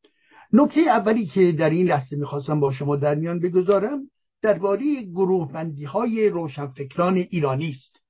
نکته 0.54 0.82
اولی 0.82 1.26
که 1.26 1.52
در 1.52 1.70
این 1.70 1.88
لحظه 1.88 2.16
می‌خواستم 2.16 2.60
با 2.60 2.72
شما 2.72 2.96
در 2.96 3.16
میان 3.16 3.40
بگذارم 3.40 4.12
درباره 4.42 5.02
گروه 5.02 5.52
بندی 5.52 5.86
های 5.86 6.30
روشنفکران 6.30 7.18
ایرانی 7.18 7.70
است. 7.70 8.02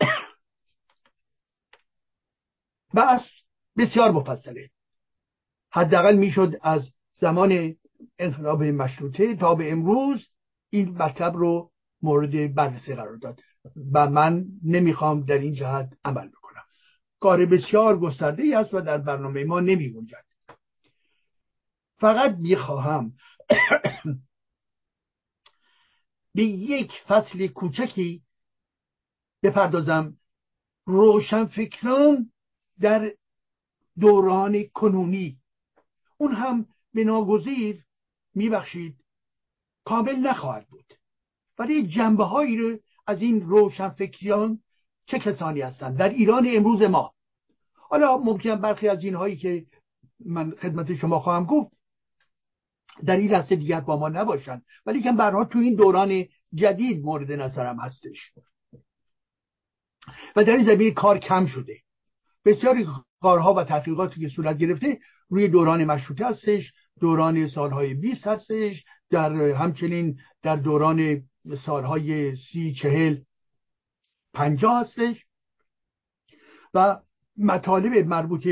بس 2.96 3.28
بسیار 3.76 4.10
مفصله. 4.10 4.70
حداقل 5.70 6.16
می‌شد 6.16 6.54
از 6.62 6.92
زمان 7.12 7.76
انقلاب 8.18 8.62
مشروطه 8.62 9.36
تا 9.36 9.54
به 9.54 9.72
امروز 9.72 10.28
این 10.70 11.02
مطلب 11.02 11.36
رو 11.36 11.70
مورد 12.04 12.54
بررسی 12.54 12.94
قرار 12.94 13.16
داد 13.16 13.40
و 13.92 14.10
من 14.10 14.44
نمی‌خوام 14.64 15.20
در 15.20 15.38
این 15.38 15.52
جهت 15.52 15.92
عمل 16.04 16.28
بکنم. 16.28 16.64
کار 17.20 17.46
بسیار 17.46 17.98
گسترده 17.98 18.42
ای 18.42 18.54
است 18.54 18.74
و 18.74 18.80
در 18.80 18.98
برنامه 18.98 19.44
ما 19.44 19.60
نمی 19.60 19.92
گنجد. 19.92 20.24
فقط 21.98 22.36
می‌خواهم 22.38 23.12
به 26.34 26.42
یک 26.42 26.92
فصل 27.08 27.46
کوچکی 27.46 28.22
بپردازم. 29.42 30.16
روشنفکران 30.86 32.32
در 32.80 33.12
دوران 33.98 34.64
کنونی. 34.74 35.38
اون 36.18 36.34
هم 36.34 36.66
به 36.94 37.04
ناگزیر 37.04 37.84
میبخشید 38.34 39.04
کامل 39.84 40.16
نخواهد 40.16 40.68
بود. 40.68 40.83
ولی 41.58 41.86
جنبه 41.86 42.24
هایی 42.24 42.56
رو 42.56 42.78
از 43.06 43.22
این 43.22 43.40
روشنفکریان 43.40 44.58
چه 45.06 45.18
کسانی 45.18 45.60
هستند 45.60 45.98
در 45.98 46.08
ایران 46.08 46.48
امروز 46.50 46.82
ما. 46.82 47.14
حالا 47.74 48.18
ممکن 48.18 48.56
برخی 48.56 48.88
از 48.88 49.04
اینهایی 49.04 49.36
که 49.36 49.66
من 50.24 50.50
خدمت 50.50 50.94
شما 50.94 51.20
خواهم 51.20 51.44
گفت 51.44 51.72
در 53.04 53.16
این 53.16 53.30
لحظه 53.30 53.56
دیگر 53.56 53.80
با 53.80 53.96
ما 53.96 54.08
نباشن 54.08 54.62
ولی 54.86 55.02
که 55.02 55.12
برها 55.12 55.44
تو 55.44 55.58
این 55.58 55.74
دوران 55.74 56.24
جدید 56.54 57.04
مورد 57.04 57.32
نظرم 57.32 57.80
هستش. 57.80 58.32
و 60.36 60.44
در 60.44 60.56
این 60.56 60.64
زمینه 60.64 60.90
کار 60.90 61.18
کم 61.18 61.46
شده. 61.46 61.80
بسیاری 62.44 62.86
کارها 63.20 63.54
و 63.54 63.64
تحقیقاتی 63.64 64.20
که 64.20 64.28
صورت 64.28 64.58
گرفته 64.58 64.98
روی 65.28 65.48
دوران 65.48 65.84
مشروطه 65.84 66.26
هستش 66.26 66.72
دوران 67.00 67.48
سالهای 67.48 67.94
20 67.94 68.26
هستش 68.26 68.84
در 69.10 69.32
همچنین 69.32 70.18
در 70.42 70.56
دوران 70.56 71.22
سالهای 71.66 72.36
سی 72.36 72.74
چهل 72.74 73.16
پنجاه 74.34 74.80
هستش 74.80 75.24
و 76.74 77.00
مطالب 77.38 78.06
مربوط 78.06 78.48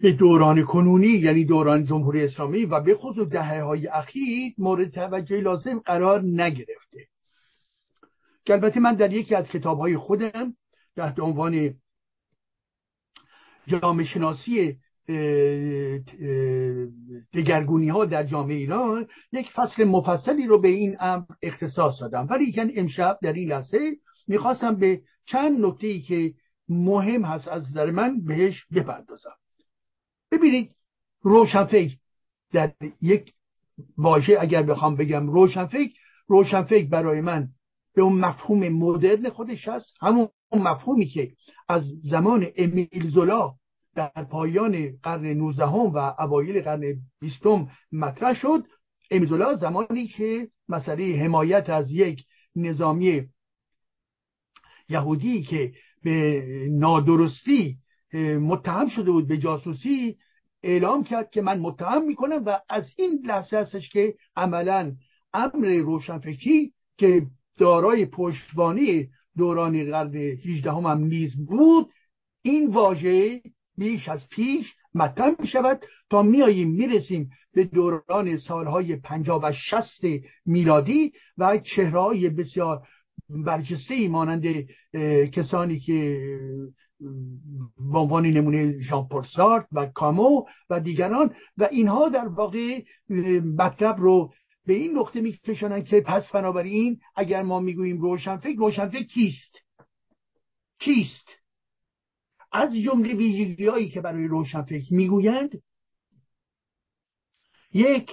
به 0.00 0.12
دوران 0.12 0.64
کنونی 0.64 1.06
یعنی 1.06 1.44
دوران 1.44 1.84
جمهوری 1.84 2.24
اسلامی 2.24 2.64
و 2.64 2.80
به 2.80 2.94
خصوص 2.94 3.28
دهه 3.28 3.62
های 3.62 3.86
اخیر 3.86 4.54
مورد 4.58 4.90
توجه 4.90 5.40
لازم 5.40 5.78
قرار 5.78 6.22
نگرفته. 6.22 7.08
که 8.44 8.52
البته 8.52 8.80
من 8.80 8.94
در 8.94 9.12
یکی 9.12 9.34
از 9.34 9.48
کتاب 9.48 9.78
های 9.78 9.96
خودم 9.96 10.56
تحت 10.96 11.20
عنوان 11.20 11.74
جامعه 13.66 14.06
شناسی 14.06 14.78
دگرگونی 17.34 17.88
ها 17.88 18.04
در 18.04 18.24
جامعه 18.24 18.56
ایران 18.56 19.06
یک 19.32 19.50
فصل 19.54 19.84
مفصلی 19.84 20.46
رو 20.46 20.60
به 20.60 20.68
این 20.68 20.96
امر 21.00 21.24
اختصاص 21.42 22.00
دادم 22.00 22.26
ولی 22.30 22.54
امشب 22.76 23.18
در 23.22 23.32
این 23.32 23.48
لحظه 23.48 23.96
می‌خواستم 24.28 24.74
به 24.74 25.00
چند 25.24 25.64
نکته 25.64 25.86
ای 25.86 26.00
که 26.00 26.34
مهم 26.68 27.24
هست 27.24 27.48
از 27.48 27.70
نظر 27.70 27.90
من 27.90 28.24
بهش 28.24 28.64
بپردازم. 28.74 29.36
ببینید 30.32 30.70
روشنفکر 31.22 31.96
در 32.52 32.72
یک 33.02 33.32
واژه 33.98 34.36
اگر 34.40 34.62
بخوام 34.62 34.96
بگم 34.96 35.26
روشنفکر 35.26 35.92
روشنفکر 36.26 36.88
برای 36.88 37.20
من 37.20 37.48
به 37.94 38.02
اون 38.02 38.12
مفهوم 38.12 38.68
مدرن 38.68 39.28
خودش 39.28 39.68
هست. 39.68 39.94
همون 40.00 40.28
مفهومی 40.52 41.06
که 41.06 41.32
از 41.68 41.84
زمان 42.04 42.46
امیل 42.56 43.10
زولا 43.10 43.54
در 43.94 44.24
پایان 44.30 44.98
قرن 45.02 45.26
19 45.26 45.64
و 45.64 46.14
اوایل 46.18 46.62
قرن 46.62 46.82
20 47.20 47.42
مطرح 47.92 48.34
شد. 48.34 48.64
امیل 49.10 49.28
زولا 49.28 49.54
زمانی 49.54 50.06
که 50.06 50.48
مسئله 50.68 51.16
حمایت 51.16 51.70
از 51.70 51.90
یک 51.90 52.24
نظامی 52.56 53.28
یهودی 54.88 55.42
که 55.42 55.72
به 56.02 56.44
نادرستی 56.70 57.78
متهم 58.40 58.88
شده 58.88 59.10
بود 59.10 59.28
به 59.28 59.38
جاسوسی 59.38 60.16
اعلام 60.62 61.04
کرد 61.04 61.30
که 61.30 61.42
من 61.42 61.60
متهم 61.60 62.06
می‌کنم 62.06 62.42
و 62.46 62.60
از 62.68 62.92
این 62.96 63.22
لحظه 63.26 63.56
هستش 63.56 63.90
که 63.90 64.14
عملا 64.36 64.96
امر 65.34 65.76
روشنفکری 65.76 66.72
که 66.96 67.26
دارای 67.58 68.06
پشتوانی 68.06 69.08
دوران 69.36 69.90
قرن 69.90 70.14
18 70.14 70.72
هم, 70.72 70.86
هم 70.86 70.98
نیز 70.98 71.36
بود 71.46 71.90
این 72.42 72.70
واژه 72.70 73.42
بیش 73.78 74.08
از 74.08 74.28
پیش 74.28 74.74
مطرح 74.94 75.34
می 75.38 75.46
شود 75.46 75.80
تا 76.10 76.22
میاییم 76.22 76.70
می‌رسیم 76.70 77.30
به 77.54 77.64
دوران 77.64 78.36
سالهای 78.36 78.96
پنجاه 78.96 79.40
و 79.42 79.52
شست 79.52 80.04
میلادی 80.46 81.12
و 81.38 81.58
چهرهای 81.58 82.28
بسیار 82.28 82.82
برجسته 83.28 84.08
مانند 84.08 84.44
کسانی 85.32 85.80
که 85.80 86.18
به 87.92 87.98
عنوان 87.98 88.26
نمونه 88.26 88.78
ژان 88.78 89.08
پل 89.08 89.60
و 89.72 89.86
کامو 89.86 90.44
و 90.70 90.80
دیگران 90.80 91.34
و 91.58 91.68
اینها 91.70 92.08
در 92.08 92.28
واقع 92.28 92.82
مطلب 93.58 93.96
رو 93.98 94.32
به 94.66 94.72
این 94.72 94.98
نقطه 94.98 95.20
میکشانند 95.20 95.84
که 95.84 96.00
پس 96.00 96.30
بنابراین 96.30 97.00
اگر 97.16 97.42
ما 97.42 97.60
می‌گوییم 97.60 98.00
روشنفکر 98.00 98.58
روشنفکر 98.58 99.02
کیست؟ 99.02 99.58
کیست؟ 100.78 101.41
از 102.52 102.74
جمله 102.74 103.14
ویژگی 103.14 103.66
هایی 103.66 103.88
که 103.88 104.00
برای 104.00 104.26
روشنفکر 104.26 104.94
می‌گویند 104.94 105.62
یک 107.72 108.10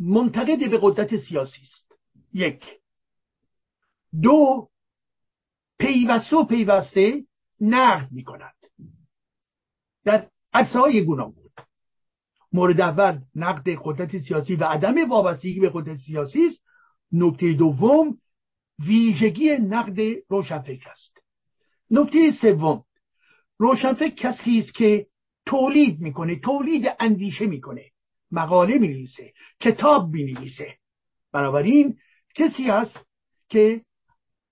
منتقد 0.00 0.70
به 0.70 0.78
قدرت 0.82 1.16
سیاسی 1.16 1.62
است. 1.62 1.92
یک. 2.32 2.64
دو 4.22 4.68
پیوسته 5.78 6.36
و 6.36 6.44
پیوسته 6.44 7.24
نقد 7.60 8.12
می 8.12 8.24
کند 8.24 8.54
در 10.04 10.30
عرصه 10.52 11.00
گوناگون. 11.00 11.50
مورد 12.52 12.80
اول 12.80 13.20
نقد 13.34 13.68
قدرت 13.84 14.18
سیاسی 14.18 14.56
و 14.56 14.64
عدم 14.64 15.10
وابستگی 15.10 15.60
به 15.60 15.70
قدرت 15.74 15.96
سیاسی 15.96 16.46
است. 16.46 16.60
نکته 17.12 17.52
دوم 17.52 18.18
ویژگی 18.78 19.56
نقد 19.56 20.00
روشنفکر 20.28 20.90
است. 20.90 21.18
نکته 21.90 22.32
سوم 22.40 22.84
روشنفکر 23.58 24.14
کسی 24.14 24.58
است 24.58 24.74
که 24.74 25.06
تولید 25.46 26.00
می‌کنه 26.00 26.40
تولید 26.40 26.86
اندیشه 27.00 27.46
می‌کنه. 27.46 27.84
مقاله 28.30 28.78
می‌نویسه 28.78 29.32
کتاب 29.60 30.10
می‌نویسه. 30.10 30.76
بنابراین 31.32 31.96
کسی 32.34 32.70
است 32.70 33.00
که 33.48 33.80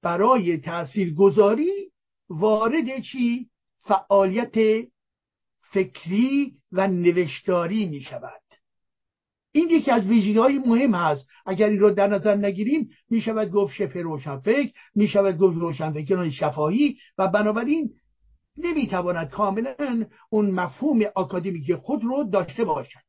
برای 0.03 0.59
تاثیرگذاری 0.59 1.91
وارد 2.29 3.01
چی؟ 3.01 3.49
فعالیت 3.79 4.87
فکری 5.63 6.57
و 6.73 6.89
نوشتاری 6.89 7.87
می 7.87 8.01
شود 8.01 8.43
این 9.53 9.71
یکی 9.71 9.91
از 9.91 10.07
ویژگی 10.07 10.39
های 10.39 10.59
مهم 10.59 10.95
هست. 10.95 11.27
اگر 11.47 11.69
این 11.69 11.79
رو 11.79 11.91
در 11.91 12.07
نظر 12.07 12.35
نگیریم 12.35 12.91
می 13.11 13.21
شود 13.21 13.51
گفت 13.51 13.75
شبه 13.75 14.03
روشنفکر 14.03 14.73
می 14.95 15.09
شود 15.09 15.39
گفت 15.39 15.57
روشنفکران 15.57 16.31
شفاهی 16.31 16.99
و 17.19 17.29
بنابراین 17.29 17.95
نمی 18.57 18.87
تواند 18.87 19.31
کاملا 19.31 20.07
اون 20.31 20.51
مفهوم 20.51 21.03
آکادمیک 21.15 21.75
خود 21.75 22.05
رو 22.05 22.25
داشته 22.25 22.65
باشد. 22.65 23.01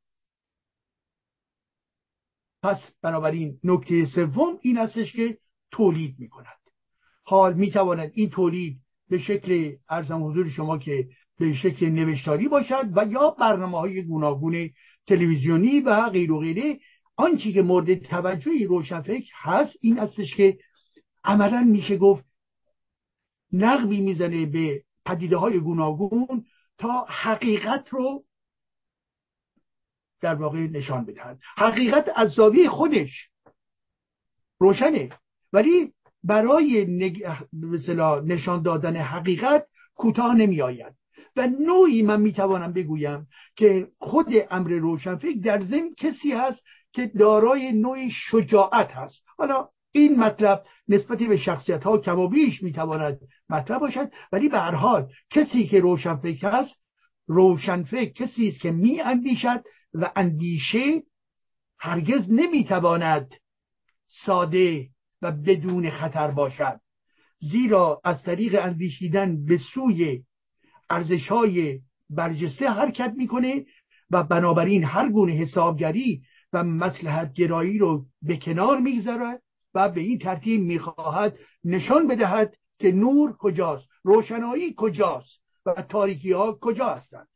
پس 2.64 2.78
بنابراین 3.02 3.60
نکته 3.64 4.06
سوم 4.06 4.58
این 4.62 4.78
هستش 4.78 5.14
که 5.14 5.38
تولید 5.72 6.16
می 6.20 6.30
کند 6.30 6.64
حال 7.24 7.54
می 7.54 7.72
تواند 7.72 8.12
این 8.14 8.30
تولید 8.30 8.78
به 9.10 9.20
شکل 9.20 9.76
ارزم 9.90 10.24
حضور 10.24 10.50
شما 10.50 10.78
که 10.78 11.08
به 11.40 11.54
شکل 11.54 11.90
نوشتاری 11.90 12.48
باشد 12.48 12.86
و 12.96 13.06
یا 13.06 13.30
برنامه 13.30 13.80
های 13.80 14.04
گوناگون 14.04 14.70
تلویزیونی 15.08 15.80
و 15.80 16.10
غیر 16.10 16.32
و 16.32 16.40
غیره. 16.40 16.80
آنچه 17.16 17.52
که 17.52 17.62
مورد 17.62 17.96
توجهی 17.96 18.66
روشنفکر 18.66 19.32
هست 19.42 19.78
این 19.82 20.00
استش 20.00 20.36
که 20.36 20.58
عملا 21.24 21.64
میشه 21.64 21.98
گفت 21.98 22.26
نقبی 23.52 24.02
می‌زنه 24.02 24.46
به 24.46 24.84
پدیده 25.06 25.38
های 25.38 25.60
گوناگون 25.60 26.46
تا 26.78 27.06
حقیقت 27.10 27.90
رو 27.90 28.24
در 30.22 30.36
واقع 30.36 30.60
نشان 30.60 31.06
بدهد. 31.06 31.40
حقیقت 31.56 32.12
از 32.16 32.32
زاویه 32.32 32.70
خودش 32.70 33.30
روشنه. 34.60 35.10
ولی 35.54 35.94
برای 36.24 36.86
نشان 38.26 38.62
دادن 38.62 38.96
حقیقت 38.96 39.68
کوتاه 39.96 40.36
نمی 40.36 40.62
آید 40.62 40.96
و 41.36 41.48
نوعی 41.48 42.02
من 42.02 42.22
می‌توانم 42.22 42.74
بگویم 42.74 43.28
که 43.56 43.88
خود 44.00 44.28
امر 44.52 44.70
روشنفکر 44.70 45.40
در 45.44 45.62
ضمن 45.62 45.94
کسی 45.98 46.32
هست 46.32 46.64
که 46.92 47.08
دارای 47.08 47.72
نوعی 47.72 48.12
شجاعت 48.12 48.92
هست. 48.92 49.24
حالا 49.38 49.70
این 49.96 50.20
مطلب 50.20 50.64
نسبتی 50.88 51.28
به 51.28 51.38
شخصیت 51.38 51.84
ها 51.84 51.98
کم 51.98 52.20
و 52.20 52.28
بیش 52.28 52.64
می‌تواند 52.64 53.20
مطلب 53.50 53.80
باشد. 53.80 54.12
ولی 54.32 54.50
به 54.50 54.60
هر 54.60 54.76
حال 54.76 55.10
کسی 55.30 55.68
که 55.68 55.80
روشنفکر 55.80 56.50
هست 56.50 56.76
روشنفکر 57.28 58.26
کسی 58.26 58.48
است 58.48 58.60
که 58.60 58.72
می 58.72 59.02
اندیشد 59.02 59.64
و 59.94 60.12
اندیشه 60.16 61.04
هرگز 61.80 62.32
نمی‌تواند 62.32 63.34
ساده 64.08 64.88
و 65.22 65.32
بدون 65.32 65.90
خطر 65.90 66.32
باشد. 66.32 66.80
زیرا 67.40 68.02
از 68.04 68.24
طریق 68.24 68.60
اندیشیدن 68.64 69.46
به 69.46 69.58
سوی 69.74 70.24
ارزش 70.90 71.28
های 71.28 71.80
برجسته 72.10 72.70
حرکت 72.70 73.14
می‌کنه 73.18 73.66
و 74.10 74.24
بنابراین 74.24 74.84
هر 74.84 75.10
گونه 75.10 75.32
حسابگری 75.32 76.22
و 76.54 76.64
مسلحت 76.64 77.34
گرایی 77.34 77.78
رو 77.78 78.06
به 78.22 78.38
کنار 78.38 78.80
می‌گذارد. 78.80 79.43
و 79.74 79.90
به 79.90 80.02
این 80.02 80.20
ترتیب 80.20 80.62
می‌خواهد 80.62 81.38
نشان 81.64 82.08
بدهد 82.08 82.58
که 82.80 82.92
نور 82.92 83.38
کجاست 83.38 83.90
روشنایی 84.04 84.74
کجاست 84.78 85.42
و 85.66 85.74
تاریکی 85.74 86.32
ها 86.32 86.58
کجا 86.62 86.90
هستند. 86.90 87.28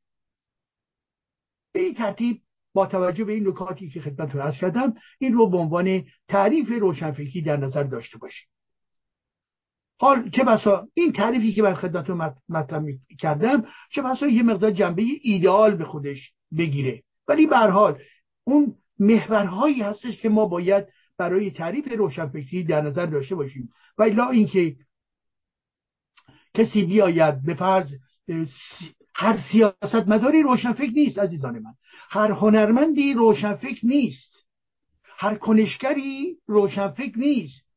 به 1.72 1.80
این 1.80 1.94
ترتیب 1.94 2.42
با 2.74 2.86
توجه 2.86 3.24
به 3.24 3.34
این 3.34 3.48
نکاتی 3.48 3.90
که 3.90 4.02
خدمتتون 4.02 4.42
عرض 4.42 4.58
کردم 4.62 4.94
این 5.20 5.34
رو 5.34 5.50
به 5.50 5.58
عنوان 5.58 6.06
تعریف 6.28 6.70
روشنفکری 6.70 7.42
در 7.42 7.58
نظر 7.58 7.84
داشته 7.84 8.18
باشید. 8.18 8.48
حال 10.00 10.30
چه 10.30 10.44
بسا 10.44 10.88
این 10.94 11.14
تعریفی 11.14 11.54
که 11.54 11.62
من 11.62 11.76
خدمتتون 11.76 12.34
مطرح 12.50 12.84
کردم 13.20 13.66
چه 13.92 14.02
بسا 14.02 14.28
یه 14.28 14.44
مقدار 14.44 14.72
جنبه 14.72 15.04
ایدئال 15.22 15.76
به 15.76 15.86
خودش 15.86 16.34
بگیره. 16.58 17.04
ولی 17.28 17.48
به 17.48 17.58
حال 17.58 18.02
اون 18.44 18.76
محورهایی 19.00 19.82
هستش 19.82 20.22
که 20.22 20.30
ما 20.30 20.46
باید 20.46 20.88
برای 21.18 21.52
تعریف 21.52 21.92
روشنفکری 21.92 22.64
در 22.64 22.82
نظر 22.82 23.06
داشته 23.06 23.36
باشیم. 23.36 23.70
و 23.98 24.04
الا 24.04 24.30
اینکه 24.30 24.76
کسی 26.54 26.86
بیاید 26.86 27.46
به 27.46 27.54
فرض 27.54 27.94
هر 29.16 29.38
سیاست 29.52 30.08
مداری 30.08 30.44
روشنفکر 30.44 30.92
نیست 30.92 31.20
عزیزان 31.20 31.60
من. 31.60 31.74
هر 32.10 32.32
هنرمندی 32.32 33.14
روشنفکر 33.14 33.80
نیست. 33.86 34.46
هر 35.04 35.36
کنشگری 35.36 36.38
روشنفکر 36.48 37.18
نیست. 37.18 37.68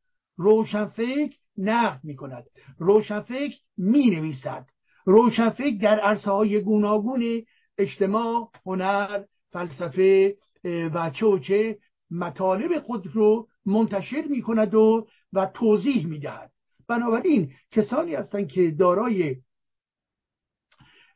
روشنفکر 0.41 1.37
نقد 1.59 2.01
می 2.03 2.17
کند 2.17 2.45
روشنفکر 2.79 3.57
می 3.77 4.11
نویسد 4.11 4.67
روشنفکر 5.05 5.79
در 5.83 6.01
عرصه 6.01 6.31
های 6.31 6.61
گوناگون 6.61 7.43
اجتماع 7.79 8.51
هنر 8.67 9.25
فلسفه 9.53 10.37
و 10.65 11.11
چه 11.11 11.79
مطالب 12.11 12.81
خود 12.81 13.07
رو 13.07 13.49
منتشر 13.67 14.25
می 14.31 14.43
کند 14.43 14.75
و 14.75 15.07
و 15.33 15.47
توضیح 15.55 16.07
می 16.07 16.19
دهد 16.19 16.53
بنابراین 16.89 17.53
کسانی 17.71 18.15
هستند 18.15 18.49
که 18.49 18.71
دارای 18.71 19.37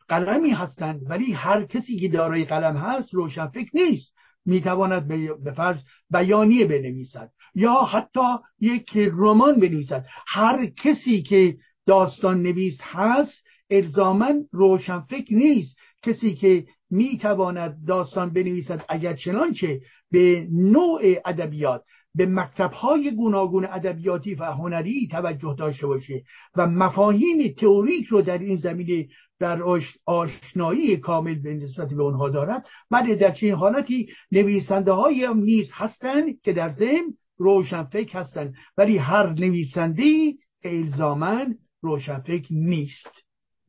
قلمی 0.09 0.50
هستند 0.50 1.11
ولی 1.11 1.33
هر 1.33 1.64
کسی 1.64 1.96
که 1.96 2.09
دارای 2.09 2.44
قلم 2.44 2.76
هست 2.76 3.14
روشنفکر 3.14 3.70
نیست. 3.74 4.14
می‌تواند 4.46 5.09
به 5.44 5.52
فرض 5.52 5.76
بیانیه 6.11 6.66
بنویسد 6.66 7.33
یا 7.54 7.74
حتی 7.74 8.38
یک 8.61 8.96
رمان 8.96 9.61
بنویسد. 9.61 10.07
هر 10.26 10.66
کسی 10.66 11.22
که 11.22 11.57
داستان 11.87 12.42
نویس 12.42 12.78
هست 12.80 13.44
الزاما 13.70 14.33
روشنفکر 14.52 15.35
نیست. 15.35 15.76
کسی 16.02 16.35
که 16.35 16.66
می‌تواند 16.94 17.87
داستان 17.87 18.33
بنویسد. 18.33 18.85
اگر 18.88 19.14
چنانچه 19.14 19.80
به 20.11 20.48
نوع 20.52 21.00
ادبیات 21.24 21.83
به 22.14 22.26
مکتبهای 22.26 23.11
گوناگون 23.11 23.64
ادبیاتی 23.64 24.35
و 24.35 24.44
هنری 24.44 25.09
توجه 25.11 25.54
داشته 25.59 25.87
باشه 25.87 26.22
و 26.57 26.66
مفاهیم 26.66 27.54
تئوریک 27.59 28.07
رو 28.07 28.22
در 28.22 28.38
این 28.38 28.57
زمینه 28.57 29.09
در 29.38 29.62
آشنایی 30.07 30.96
کامل 30.96 31.35
به 31.35 31.54
نسبت 31.54 31.88
به 31.88 32.02
اونها 32.02 32.28
دارد. 32.28 32.66
بعد 32.90 33.18
در 33.18 33.30
چنین 33.30 33.54
حالتی 33.54 34.09
نویسنده 34.33 34.92
های 34.92 35.28
نیز 35.35 35.70
هستند 35.72 36.40
که 36.40 36.52
در 36.52 36.70
ضمن 36.70 37.14
روشنفکر 37.37 38.18
هستند 38.18 38.54
ولی 38.76 38.98
هر 38.98 39.33
نویسنده 39.33 40.35
الزاما 40.64 41.44
روشنفکر 41.80 42.48
نیست. 42.50 43.11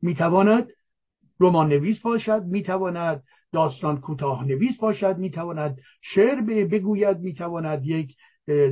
می‌تواند 0.02 0.68
رمان 1.40 1.68
نویس 1.68 2.00
باشد 2.00 2.42
می‌تواند 2.44 3.22
داستان 3.52 4.00
کوتاه 4.00 4.44
نویس 4.44 4.76
باشد 4.76 5.18
می‌تواند 5.18 5.80
شعر 6.00 6.40
بگوید 6.40 7.18
می‌تواند 7.18 7.86
یک 7.86 8.16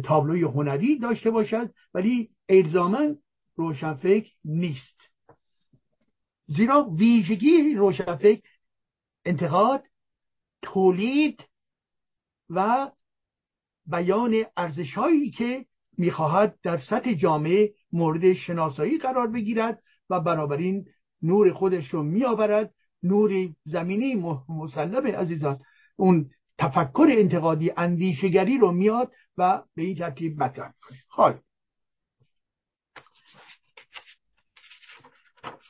تابلوی 0.04 0.42
هنری 0.42 0.98
داشته 0.98 1.30
باشد 1.30 1.74
ولی 1.94 2.30
الزاما 2.48 3.14
روشنفکر 3.56 4.30
نیست. 4.44 5.00
زیرا 6.46 6.90
ویژگی 6.98 7.74
روشنفکر 7.74 8.42
انتقاد 9.24 9.84
تولید 10.62 11.44
و 12.50 12.90
بیان 13.86 14.44
ارزشهایی 14.56 15.30
که 15.30 15.66
می‌خواهد 15.98 16.58
در 16.62 16.76
سطح 16.76 17.12
جامعه 17.12 17.74
مورد 17.92 18.32
شناسایی 18.32 18.98
قرار 18.98 19.26
بگیرد 19.26 19.82
و 20.10 20.20
بنابراین 20.20 20.86
نور 21.24 21.52
خودش 21.52 21.88
رو 21.88 22.02
میآورد. 22.02 22.74
نوری 23.04 23.56
زمینی 23.64 24.14
مسلمه 24.48 25.16
عزیزان 25.16 25.60
اون 25.96 26.30
تفکر 26.58 27.06
انتقادی 27.10 27.72
اندیشگری 27.76 28.58
رو 28.58 28.72
میاد 28.72 29.12
و 29.38 29.62
به 29.74 29.82
این 29.82 29.96
ترتیب 29.96 30.42
مطرح 30.42 30.72
کنه 30.82 30.98
حال 31.08 31.40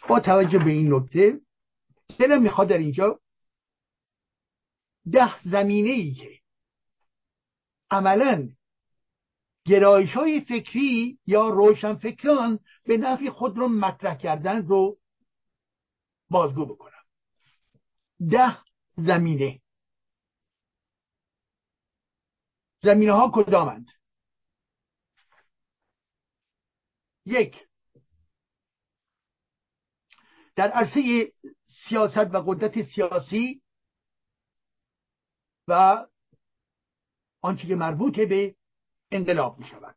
با 0.09 0.21
توجه 0.21 0.59
به 0.59 0.71
این 0.71 0.95
نکته 0.95 1.41
دلم 2.19 2.43
می‌خواد 2.43 2.69
در 2.69 2.79
اینجا 2.79 3.21
ده 5.13 5.43
زمینه 5.43 5.91
ای 5.91 6.11
که 6.11 6.31
عملا 7.91 8.49
گرایش 9.67 10.13
های 10.13 10.41
فکری 10.41 11.19
یا 11.27 11.49
روشنفکران 11.49 12.59
به 12.85 12.97
نفع 12.97 13.31
خود 13.31 13.59
رو 13.59 13.69
مطرح 13.69 14.17
کردن 14.17 14.67
رو 14.67 14.99
بازگو 16.35 16.65
بکنم. 16.67 17.05
ده 18.31 18.59
زمینه. 18.97 19.63
زمینه 22.83 23.13
ها 23.13 23.31
کدامند؟ 23.35 23.87
یک. 27.27 27.69
در 30.57 30.71
عرصه 30.71 31.33
سیاست 31.89 32.35
و 32.35 32.43
قدرت 32.47 32.83
سیاسی 32.83 33.63
و 35.69 36.07
آنچه 37.41 37.67
که 37.69 37.75
مربوط 37.75 38.21
به 38.21 38.57
انقلاب 39.11 39.59
می 39.59 39.65
شود 39.65 39.97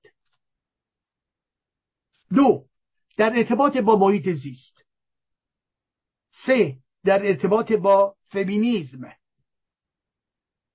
دو. 2.35 2.69
در 3.17 3.33
ارتباط 3.35 3.77
با 3.77 3.95
محیط 3.95 4.29
زیست. 4.29 4.86
سه 6.45 6.77
در 7.03 7.25
ارتباط 7.25 7.71
با 7.71 8.15
فمینیزم. 8.27 9.13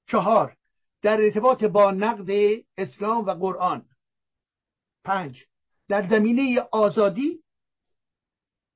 چهار 0.06 0.56
در 1.02 1.20
ارتباط 1.20 1.64
با 1.64 1.90
نقد 1.90 2.30
اسلام 2.76 3.24
و 3.24 3.30
قرآن. 3.34 3.88
پنج 5.04 5.44
در 5.88 6.08
زمینه 6.08 6.60
آزادی 6.72 7.42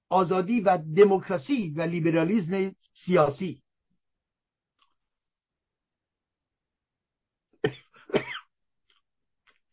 آزادی 0.08 0.60
و 0.60 0.78
دموکراسی 0.96 1.70
و 1.76 1.82
لیبرالیزم 1.82 2.74
سیاسی. 3.04 3.62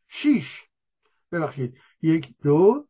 شیش 0.07 0.63
ببخشید. 1.31 1.77
یک 2.01 2.33
دو 2.41 2.87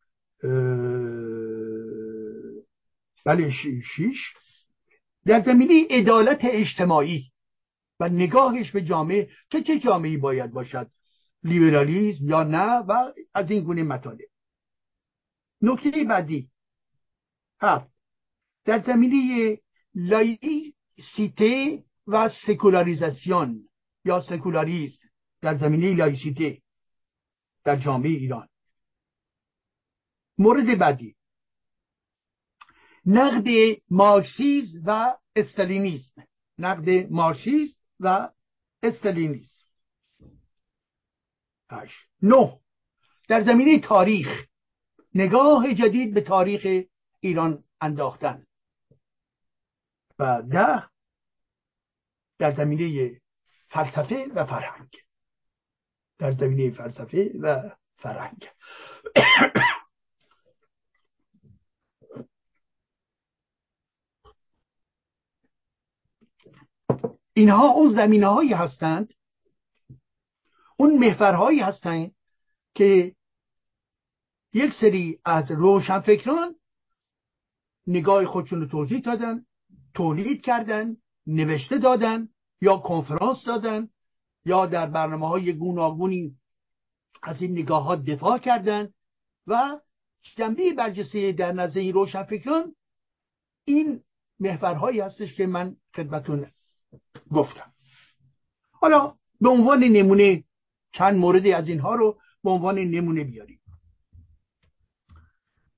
بله 3.26 3.50
شیش. 3.52 4.34
در 5.26 5.42
زمینه 5.42 5.88
عدالت 5.90 6.40
اجتماعی 6.44 7.32
و 8.00 8.10
نگاهش 8.10 8.72
به 8.72 8.82
جامعه 8.82 9.30
که 9.50 9.64
چه 9.64 9.80
جامعه 9.80 10.18
باید 10.18 10.52
باشد؟ 10.52 10.92
لیبرالیزم 11.44 12.30
یا 12.30 12.44
نه؟ 12.44 12.66
و 12.66 13.14
از 13.34 13.52
این 13.52 13.64
گونه 13.64 13.84
مطالب. 13.84 14.30
نکته 15.62 16.04
بعدی. 16.04 16.50
هفت. 17.62 17.94
در 18.66 18.80
زمینه 18.80 19.58
لایسیته 19.96 21.84
و 22.08 22.30
سکولاریزاسیون 22.30 23.70
یا 24.06 24.22
سکولاریزم 24.22 25.00
در 25.42 25.56
زمینه 25.56 25.96
لایسیته 25.96 26.62
در 27.64 27.76
جامعه 27.76 28.10
ایران. 28.10 28.50
مورد 30.38 30.78
بعدی. 30.78 31.16
نقد 33.06 33.48
مارکسیزم 33.90 34.82
و 34.86 35.18
استالینیسم. 35.36 36.28
نقد 36.58 36.90
مارکسیسم 37.12 37.80
و 38.00 38.30
استالینیسم. 38.84 39.68
نه. 42.22 42.60
در 43.28 43.42
زمینه 43.42 43.80
تاریخ 43.80 44.46
نگاه 45.16 45.74
جدید 45.74 46.14
به 46.14 46.22
تاریخ 46.22 46.86
ایران 47.20 47.64
انداختن. 47.82 48.46
و 50.20 50.42
ده 50.42 50.84
در 52.38 52.52
زمینه 52.52 53.22
فلسفه 53.68 54.26
و 54.36 54.46
فرهنگ. 54.46 54.90
در 56.18 56.32
زمینه 56.32 56.72
فلسفه 56.72 57.32
و 57.42 57.70
فرهنگ. 57.96 58.50
اینها 67.34 67.68
اون 67.68 67.94
زمینه 67.94 68.28
هایی 68.28 68.54
هستند. 68.54 69.14
اون 70.78 70.98
محورهایی 70.98 71.60
هستند 71.60 72.16
که 72.76 73.16
یک 74.54 74.74
سری 74.74 75.20
از 75.26 75.52
روشنفکران 75.52 76.56
نگاه 77.88 78.26
خودشون 78.26 78.62
رو 78.62 78.68
توضیح 78.68 79.00
دادن 79.00 79.46
تولید 79.94 80.42
کردن 80.42 80.98
نوشته 81.28 81.78
دادن 81.78 82.30
یا 82.62 82.78
کنفرانس 82.78 83.44
دادن 83.46 83.90
یا 84.46 84.66
در 84.66 84.86
برنامه 84.86 85.28
های 85.28 85.54
گوناگونی 85.54 86.38
از 87.24 87.42
این 87.42 87.52
نگاه 87.52 87.84
ها 87.84 87.96
دفاع 87.96 88.38
کردن 88.38 88.94
و 89.48 89.80
جنبه 90.36 90.74
برجسته 90.74 91.32
در 91.32 91.52
نظر 91.52 91.80
این 91.80 91.94
روشنفکران 91.94 92.76
این 93.66 94.04
محورهایی 94.40 95.00
هستش 95.00 95.36
که 95.36 95.48
من 95.48 95.76
خدمتون 95.96 96.48
گفتم. 97.32 97.74
حالا 98.72 99.16
به 99.42 99.50
عنوان 99.50 99.84
نمونه 99.84 100.44
چند 100.94 101.18
موردی 101.18 101.54
از 101.54 101.68
اینها 101.68 101.96
رو 101.96 102.20
به 102.44 102.50
عنوان 102.50 102.80
نمونه 102.80 103.24
بیاریم. 103.24 103.60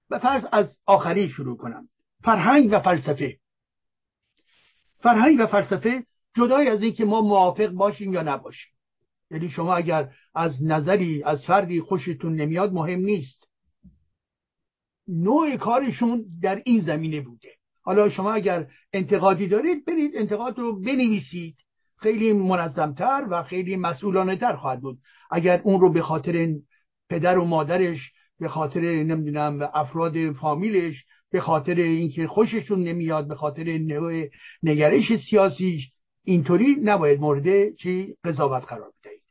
و 0.09 0.19
فرض 0.19 0.45
از 0.51 0.77
آخری 0.85 1.29
شروع 1.29 1.57
کنم. 1.57 1.89
فرهنگ 2.23 2.69
و 2.71 2.79
فلسفه. 2.79 3.39
فرهنگ 4.99 5.39
و 5.39 5.47
فلسفه 5.47 6.05
جدای 6.35 6.67
از 6.67 6.83
اینکه 6.83 7.05
ما 7.05 7.21
موافق 7.21 7.67
باشیم 7.67 8.13
یا 8.13 8.21
نباشیم. 8.21 8.71
یعنی 9.31 9.49
شما 9.49 9.75
اگر 9.75 10.15
از 10.35 10.63
نظری 10.63 11.23
از 11.23 11.45
فردی 11.45 11.81
خوشتون 11.81 12.35
نمیاد 12.35 12.73
مهم 12.73 12.99
نیست. 12.99 13.47
نوع 15.07 15.57
کارشون 15.57 16.25
در 16.41 16.61
این 16.65 16.81
زمینه 16.81 17.21
بوده. 17.21 17.54
حالا 17.85 18.09
شما 18.09 18.33
اگر 18.33 18.67
انتقادی 18.93 19.47
دارید 19.47 19.85
برید 19.85 20.11
انتقاد 20.15 20.59
رو 20.59 20.79
بنویسید. 20.79 21.55
خیلی 21.97 22.33
منظمتر 22.33 23.27
و 23.29 23.43
خیلی 23.43 23.75
مسئولانه 23.75 24.35
تر 24.35 24.55
خواهد 24.55 24.81
بود. 24.81 24.97
اگر 25.31 25.61
اون 25.63 25.81
رو 25.81 25.91
به 25.91 26.01
خاطر 26.01 26.55
پدر 27.09 27.37
و 27.37 27.45
مادرش 27.45 28.11
به 28.39 28.47
خاطر 28.47 28.81
نمی‌دونم 28.81 29.69
افراد 29.73 30.31
فامیلش 30.31 31.05
به 31.31 31.39
خاطر 31.41 31.75
اینکه 31.75 32.27
خوششون 32.27 32.79
نمیاد 32.83 33.27
به 33.27 33.35
خاطر 33.35 33.63
نوع 33.77 34.27
نگرش 34.63 35.15
سیاسیش 35.29 35.91
اینطوری 36.23 36.75
نباید 36.83 37.19
مورد 37.19 37.75
چی؟ 37.75 38.15
قضاوت 38.23 38.63
قرار 38.63 38.91
بدهید. 38.99 39.21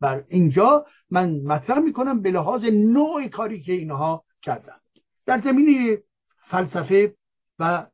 بر 0.00 0.24
اینجا 0.28 0.86
من 1.10 1.40
مطرح 1.44 1.78
می‌کنم 1.78 2.22
به 2.22 2.30
لحاظ 2.30 2.64
نوع 2.64 3.28
کاری 3.28 3.62
که 3.62 3.72
اینها 3.72 4.24
کردن 4.42 4.76
در 5.26 5.40
زمینه 5.40 5.98
فلسفه 6.48 7.14
و 7.58 7.86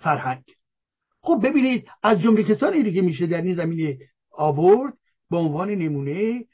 فرهنگ. 0.00 0.44
خب 1.20 1.40
ببینید 1.44 1.88
از 2.02 2.20
جمله 2.20 2.42
کسانی 2.42 2.92
که 2.92 3.02
میشه 3.02 3.26
در 3.26 3.42
این 3.42 3.56
زمینه 3.56 3.98
آورد 4.30 4.98
به 5.30 5.36
عنوان 5.36 5.70
نمونه 5.70 6.44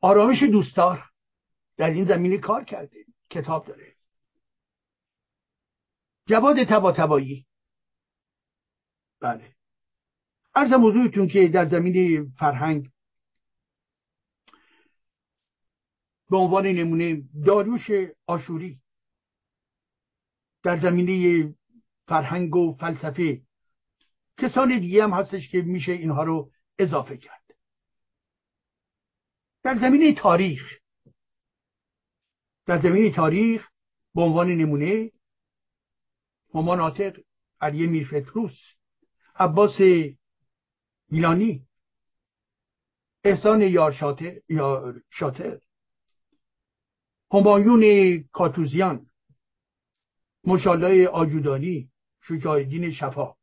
آرامش 0.00 0.42
دوستار 0.42 1.04
در 1.76 1.90
این 1.90 2.04
زمینه 2.04 2.38
کار 2.38 2.64
کرده 2.64 3.04
کتاب 3.30 3.66
داره. 3.66 3.94
جواد 6.26 6.64
تبا 6.64 6.92
تبایی 6.92 7.46
بله. 9.20 9.52
ارزم 10.54 10.86
حضورتون 10.86 11.28
که 11.28 11.48
در 11.48 11.68
زمینه 11.68 12.26
فرهنگ 12.38 12.90
به 16.30 16.36
عنوان 16.36 16.66
نمونه 16.66 17.22
داریوش 17.46 17.90
آشوری. 18.26 18.80
در 20.68 20.78
زمینه 20.78 21.54
فرهنگ 22.08 22.56
و 22.56 22.76
فلسفه 22.80 23.42
کسان 24.38 24.80
دیگه 24.80 25.04
هم 25.04 25.10
هستش 25.10 25.48
که 25.48 25.62
میشه 25.62 25.92
اینها 25.92 26.22
رو 26.22 26.50
اضافه 26.78 27.16
کرد. 27.16 27.42
در 29.62 29.76
زمینه 29.76 30.14
تاریخ 30.14 30.78
در 32.66 32.80
زمینه 32.80 33.14
تاریخ 33.14 33.68
به 34.14 34.22
عنوان 34.22 34.48
نمونه 34.48 35.10
مامان 36.54 36.80
آتق 36.80 37.16
علی 37.60 37.86
میرفتروس 37.86 38.58
عباس 39.34 39.80
میلانی 41.10 41.66
احسان 43.24 43.62
یار 43.62 43.92
شاتر, 43.92 44.40
یار 44.48 45.02
همایون 47.32 48.24
کاتوزیان 48.32 49.07
مشالله 50.48 51.08
آجودانی 51.08 51.90
شجاع 52.22 52.90
شفا. 52.90 53.34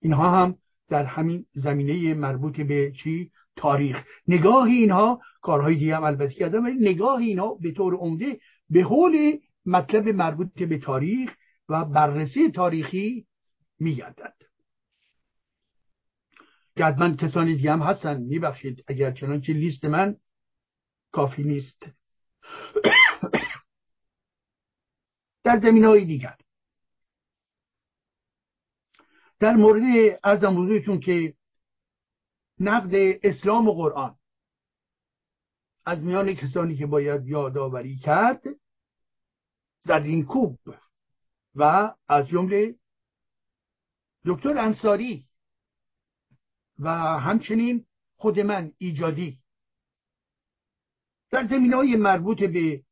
اینها 0.00 0.30
هم 0.30 0.58
در 0.88 1.04
همین 1.04 1.46
زمینه 1.52 2.14
مربوط 2.14 2.60
به 2.60 2.92
چی؟ 2.92 3.30
تاریخ. 3.56 4.04
نگاه 4.28 4.66
اینها 4.66 5.20
کارهای 5.40 5.74
دیگه 5.74 5.96
هم 5.96 6.04
البته 6.04 6.34
کردم 6.34 6.64
ولی 6.64 6.90
نگاه 6.90 7.18
اینها 7.18 7.54
به 7.54 7.72
طور 7.72 7.94
عمده 7.94 8.40
به 8.70 8.82
حول 8.82 9.38
مطلب 9.66 10.08
مربوط 10.08 10.62
به 10.62 10.78
تاریخ 10.78 11.30
و 11.68 11.84
بررسی 11.84 12.50
تاریخی 12.50 13.26
میگردد. 13.78 14.34
من 16.76 17.16
کسانی 17.16 17.56
دیگه 17.56 17.72
هم 17.72 17.82
هستن 17.82 18.20
میبخشید 18.20 18.84
اگر 18.86 19.10
چنانچه 19.10 19.52
لیست 19.52 19.84
من 19.84 20.16
کافی 21.12 21.42
نیست. 21.42 21.86
در 25.44 25.60
زمین 25.60 25.84
های 25.84 26.04
دیگر. 26.04 26.36
در 29.38 29.56
مورد 29.56 29.82
ارزم 30.24 30.62
حضورتون 30.62 31.00
که 31.00 31.34
نقد 32.58 32.90
اسلام 33.22 33.68
و 33.68 33.72
قرآن 33.72 34.18
از 35.86 36.02
میان 36.02 36.34
کسانی 36.34 36.76
که 36.76 36.86
باید 36.86 37.26
یادآوری 37.26 37.96
کرد 37.96 38.42
این 39.88 40.24
کوب 40.24 40.58
و 41.54 41.94
از 42.08 42.28
جمله 42.28 42.74
دکتر 44.24 44.58
انصاری 44.58 45.28
و 46.78 46.90
همچنین 47.18 47.86
خود 48.16 48.40
من 48.40 48.72
ایجادی. 48.78 49.38
در 51.30 51.46
زمین 51.46 51.74
های 51.74 51.96
مربوط 51.96 52.42
به 52.42 52.84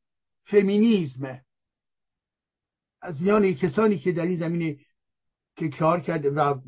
فمینیزم 0.45 1.45
از 3.03 3.23
میان 3.23 3.55
کسانی 3.55 3.99
که 3.99 4.13
در 4.13 4.23
این 4.23 4.39
زمینه 4.39 4.77
که 5.57 5.69
کار 5.69 6.01
کرده 6.01 6.31
و 6.31 6.61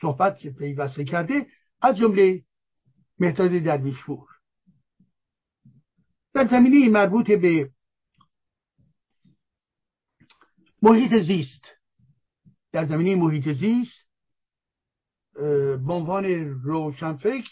صحبت 0.00 0.38
که 0.38 0.50
پیوسته 0.50 1.04
کرده 1.04 1.46
از 1.80 1.96
جمله 1.96 2.42
مهداد 3.18 3.50
درویشپور. 3.50 4.28
در 6.34 6.46
زمینه 6.46 6.88
مربوط 6.88 7.30
به 7.30 7.70
محیط 10.82 11.14
زیست. 11.26 11.64
در 12.72 12.84
زمینه 12.84 13.16
محیط 13.16 13.48
زیست 13.48 14.06
به 15.86 15.92
عنوان 15.92 16.24
روشنفکر 16.62 17.50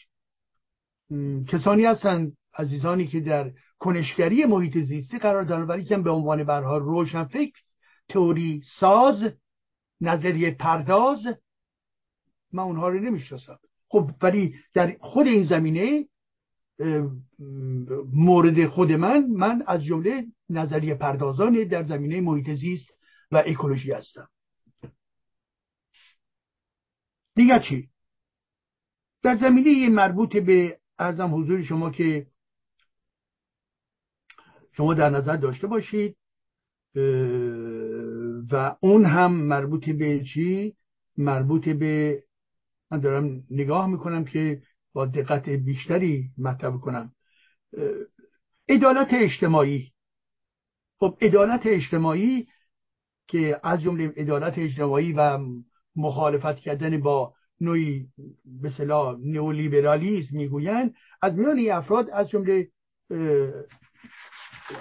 کسانی 1.49 1.85
هستند 1.85 2.37
عزیزانی 2.55 3.07
که 3.07 3.21
در 3.21 3.53
کنشگری 3.79 4.45
محیط 4.45 4.79
زیستی 4.79 5.19
قرار 5.19 5.45
دارن 5.45 5.67
ولی 5.67 5.85
که 5.85 5.97
به 5.97 6.11
عنوان 6.11 6.45
برها 6.45 6.79
روشنفکر 6.79 7.61
تئوری 8.11 8.63
ساز 8.81 9.33
نظریه 10.01 10.51
پرداز. 10.51 11.19
من 12.53 12.63
اونها 12.63 12.89
رو 12.89 13.01
نمی‌شناسم. 13.01 13.59
خب 13.89 14.11
ولی 14.23 14.55
در 14.75 14.97
خود 15.01 15.27
این 15.27 15.45
زمینه 15.45 16.09
مورد 18.13 18.67
خود 18.67 18.93
من 18.93 19.27
من 19.27 19.63
از 19.67 19.85
جمله 19.85 20.27
نظریه 20.49 20.95
پردازان 20.95 21.65
در 21.65 21.83
زمینه 21.83 22.21
محیط 22.21 22.51
زیست 22.51 22.89
و 23.31 23.43
اکولوژی 23.47 23.93
هستم. 23.93 24.29
دیگر 27.35 27.59
چی؟ 27.59 27.91
در 29.23 29.37
زمینه 29.37 29.89
مربوط 29.89 30.37
به 30.37 30.81
ارزم 30.99 31.35
حضور 31.35 31.63
شما 31.63 31.91
که 31.91 32.27
شما 34.73 34.95
در 34.95 35.11
نظر 35.11 35.37
داشته 35.37 35.67
باشید 35.67 36.17
و 38.53 38.77
اون 38.81 39.05
هم 39.05 39.33
مربوط 39.33 39.91
به 39.91 40.25
چی؟ 40.25 40.77
مربوط 41.17 41.69
به 41.69 42.25
من 42.91 43.01
دارم 43.01 43.45
نگاه 43.51 43.87
می‌کنم 43.87 44.25
که 44.25 44.63
با 44.93 45.07
دقت 45.07 45.49
بیشتری 45.49 46.31
مطرح 46.39 46.77
کنم. 46.77 47.15
عدالت 48.69 49.09
اجتماعی. 49.13 49.93
خب 50.99 51.17
عدالت 51.21 51.61
اجتماعی 51.65 52.47
که 53.27 53.61
از 53.63 53.83
جمله 53.83 54.13
عدالت 54.17 54.59
اجتماعی 54.59 55.13
و 55.13 55.39
مخالفت 55.97 56.57
کردن 56.57 57.01
با 57.01 57.35
نوعی 57.61 58.09
به 58.45 58.71
صلاح 58.71 59.17
نئولیبرالیسم 59.21 60.37
می‌گویند 60.37 60.95
از 61.23 61.35
میان 61.35 61.71
افراد 61.71 62.11
از 62.11 62.29
جمله 62.29 62.69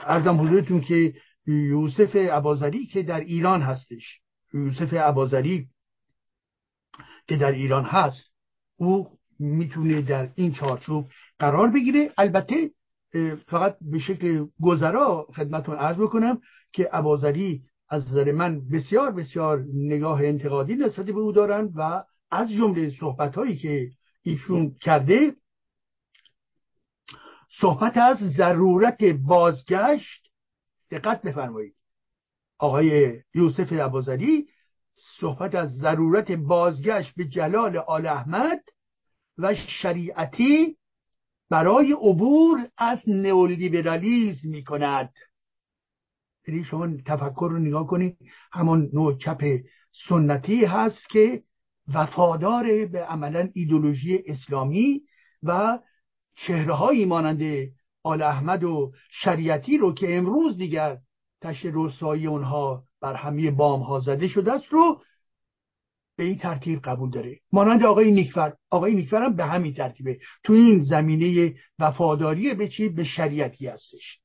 ارزم 0.03 0.41
حضورتون 0.41 0.81
که 0.81 1.13
یوسف 1.47 2.15
عبازری 2.15 2.85
که 2.85 3.03
در 3.03 3.19
ایران 3.19 3.61
هستش. 3.61 4.19
یوسف 4.53 4.93
عبازری 4.93 5.69
که 7.27 7.37
در 7.37 7.51
ایران 7.51 7.83
هست 7.83 8.31
او 8.75 9.19
می‌تونه 9.39 10.01
در 10.01 10.31
این 10.35 10.53
چارچوب 10.53 11.09
قرار 11.39 11.69
بگیره. 11.71 12.11
البته 12.17 12.71
فقط 13.47 13.77
به 13.81 13.99
شکل 13.99 14.45
گذرا 14.61 15.27
خدمتون 15.35 15.75
عرض 15.75 15.97
بکنم 15.97 16.41
که 16.73 16.89
عبازری 16.93 17.63
از 17.89 18.07
نظر 18.09 18.31
من 18.31 18.69
بسیار 18.69 19.11
بسیار 19.11 19.65
نگاه 19.73 20.23
انتقادی 20.23 20.75
نسبت 20.75 21.05
به 21.05 21.19
او 21.19 21.31
دارند 21.31 21.71
و 21.75 22.03
از 22.31 22.49
جمله 22.49 22.89
صحبت 22.89 23.35
هایی 23.35 23.57
که 23.57 23.89
ایشون 24.21 24.75
کرده 24.81 25.35
صحبت 27.61 27.97
از 27.97 28.17
ضرورت 28.17 29.03
بازگشت 29.03 30.28
دقت 30.91 31.21
بفرمایید. 31.21 31.75
آقای 32.57 33.19
یوسف 33.35 33.73
عبازدی 33.73 34.47
صحبت 35.19 35.55
از 35.55 35.69
ضرورت 35.69 36.31
بازگشت 36.31 37.15
به 37.15 37.25
جلال 37.25 37.77
آل 37.77 38.07
احمد 38.07 38.63
و 39.37 39.55
شریعتی 39.55 40.77
برای 41.49 41.93
عبور 41.93 42.69
از 42.77 42.99
نئولیبرالیسم 43.07 44.47
می 44.47 44.63
کند 44.63 45.13
یعنی 46.47 46.63
شما 46.63 46.87
تفکر 47.05 47.47
رو 47.51 47.59
نگاه 47.59 47.87
کنید 47.87 48.17
همون 48.51 48.89
نوع 48.93 49.17
چپ 49.17 49.59
سنتی 50.09 50.65
هست 50.65 51.09
که 51.09 51.43
وفادار 51.93 52.85
به 52.85 53.05
عملا 53.05 53.49
ایدولوژی 53.53 54.23
اسلامی 54.27 55.01
و 55.43 55.79
چهره 56.35 56.73
هایی 56.73 57.05
مانند 57.05 57.41
آل 58.09 58.21
احمد 58.21 58.63
و 58.63 58.91
شریعتی 59.11 59.77
رو 59.77 59.93
که 59.93 60.17
امروز 60.17 60.57
دیگر 60.57 60.97
تشت 61.41 61.65
رسایی 61.73 62.27
اونها 62.27 62.83
بر 63.01 63.13
همه 63.13 63.51
بام 63.51 63.81
ها 63.81 63.99
زده 63.99 64.27
شده 64.27 64.53
است 64.53 64.65
رو 64.69 65.01
به 66.17 66.23
این 66.23 66.37
ترتیب 66.37 66.79
قبول 66.79 67.09
داره. 67.09 67.39
مانند 67.51 67.83
آقای 67.83 68.11
نیکفر. 68.11 68.53
آقای 68.69 68.93
نیکفر 68.93 69.23
هم 69.23 69.35
به 69.35 69.45
همین 69.45 69.73
ترتیبه. 69.73 70.19
تو 70.43 70.53
این 70.53 70.83
زمینه 70.83 71.55
وفاداری 71.79 72.53
به 72.53 72.67
چی؟ 72.67 72.89
به 72.89 73.03
شریعتی 73.03 73.67
هستش. 73.67 74.19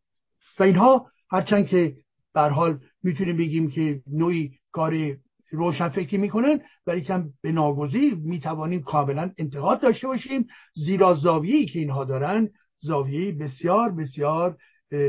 و 0.58 0.62
اینها 0.62 1.06
هرچند 1.30 1.66
که 1.66 1.96
بر 2.34 2.48
حال 2.48 2.78
می‌تونیم 3.02 3.36
بگیم 3.36 3.70
که 3.70 4.02
نوعی 4.06 4.58
کار 4.72 5.16
روشنفکری 5.50 6.18
می‌کنن 6.18 6.60
ولی 6.86 7.00
کم 7.00 7.30
به 7.42 7.52
ناگزیر 7.52 8.14
می‌توانیم 8.14 8.82
کاملا 8.82 9.30
انتقاد 9.38 9.80
داشته 9.80 10.06
باشیم 10.06 10.46
زیرا 10.74 11.14
زاویه‌ای 11.14 11.66
که 11.66 11.78
اینها 11.78 12.04
دارن 12.04 12.48
زاویه 12.84 13.32
بسیار 13.32 13.92
بسیار 13.92 14.56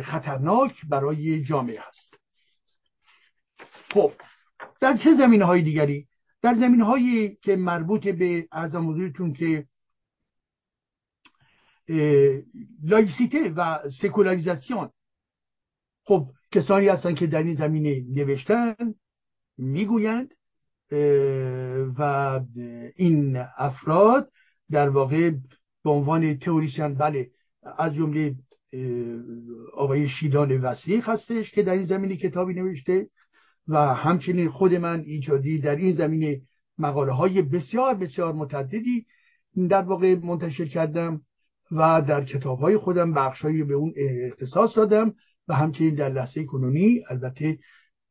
خطرناک 0.03 0.81
برای 0.89 1.43
جامعه 1.43 1.79
هست. 1.79 2.19
خب 3.91 4.11
در 4.81 4.97
چه 4.97 5.09
زمین 5.17 5.41
های 5.41 5.61
دیگری؟ 5.61 6.07
در 6.41 6.55
زمین 6.55 6.81
هایی 6.81 7.35
که 7.35 7.55
مربوط 7.55 8.07
به 8.07 8.47
ارزم 8.51 8.89
حضورتون 8.89 9.33
که 9.33 9.67
لایسیته 12.83 13.53
و 13.55 13.79
سکولاریزاسیون. 14.01 14.89
خب 16.03 16.29
کسانی 16.51 16.87
هستن 16.87 17.15
که 17.15 17.27
در 17.27 17.43
این 17.43 17.55
زمینه 17.55 18.05
نوشتن 18.09 18.75
می‌گویند 19.57 20.33
و 21.97 22.41
این 22.95 23.37
افراد 23.57 24.31
در 24.71 24.89
واقع 24.89 25.31
به 25.83 25.89
عنوان 25.89 26.37
تئوریسین 26.37 26.95
بله 26.95 27.31
از 27.77 27.93
جمله 27.93 28.35
آقای 29.73 30.07
شیدان 30.07 30.57
وسیق 30.57 31.09
هستش 31.09 31.51
که 31.51 31.63
در 31.63 31.73
این 31.73 31.85
زمینه 31.85 32.15
کتابی 32.15 32.53
نوشته 32.53 33.07
و 33.67 33.93
همچنین 33.93 34.49
خود 34.49 34.73
من 34.73 34.99
ایجادی 34.99 35.59
در 35.59 35.75
این 35.75 35.95
زمینه 35.95 36.41
مقاله 36.77 37.11
های 37.11 37.41
بسیار 37.41 37.93
بسیار 37.93 38.33
متعددی 38.33 39.05
در 39.69 39.81
واقع 39.81 40.15
منتشر 40.15 40.65
کردم 40.65 41.21
و 41.71 42.01
در 42.01 42.23
کتاب 42.25 42.59
های 42.59 42.77
خودم 42.77 43.13
بخشهایی 43.13 43.63
به 43.63 43.73
اون 43.73 43.93
اختصاص 44.31 44.77
دادم 44.77 45.13
و 45.47 45.53
همچنین 45.53 45.95
در 45.95 46.09
لحظه 46.09 46.43
کنونی 46.43 47.03
البته 47.09 47.57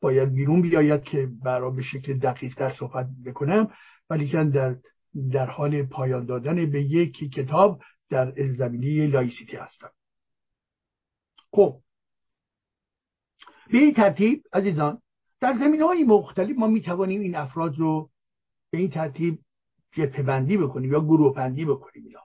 باید 0.00 0.34
بیرون 0.34 0.62
بیاید 0.62 1.02
که 1.02 1.28
برای 1.44 1.76
به 1.76 1.82
شکل 1.82 2.18
دقیق 2.18 2.58
در 2.58 2.70
صحبت 2.70 3.06
بکنم 3.26 3.70
ولی 4.10 4.50
در 4.50 4.76
در 5.32 5.46
حال 5.46 5.82
پایان 5.82 6.26
دادن 6.26 6.70
به 6.70 6.82
یک 6.82 7.34
کتاب 7.34 7.80
در 8.10 8.52
زمینه 8.52 9.06
لایسیتی 9.06 9.56
هستم. 9.56 9.90
خب. 11.52 11.80
به 13.70 13.78
این 13.78 13.94
ترتیب 13.94 14.42
عزیزان 14.52 15.02
در 15.40 15.54
زمین 15.54 15.82
های 15.82 16.04
مختلف 16.04 16.58
ما 16.58 16.66
می 16.66 16.82
توانیم 16.82 17.20
این 17.20 17.36
افراد 17.36 17.78
رو 17.78 18.10
به 18.70 18.78
این 18.78 18.90
ترتیب 18.90 19.38
جبه 19.92 20.22
بندی 20.22 20.56
بکنیم 20.56 20.92
یا 20.92 21.00
گروه 21.00 21.34
بندی 21.34 21.64
بکنیم. 21.64 22.06
یا 22.06 22.20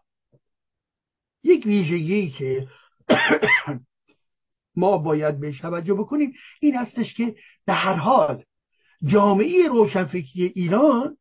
یک 1.44 1.66
ویژگی 1.66 2.30
که 2.30 2.68
ما 4.76 4.98
باید 4.98 5.40
بهش 5.40 5.60
توجه 5.60 5.94
بکنیم 5.94 6.34
این 6.62 6.76
هستش 6.76 7.14
که 7.14 7.36
به 7.66 7.74
هر 7.74 7.94
حال 7.94 8.44
جامعه 9.04 9.68
روشنفکری 9.68 10.46
ایران 10.56 11.18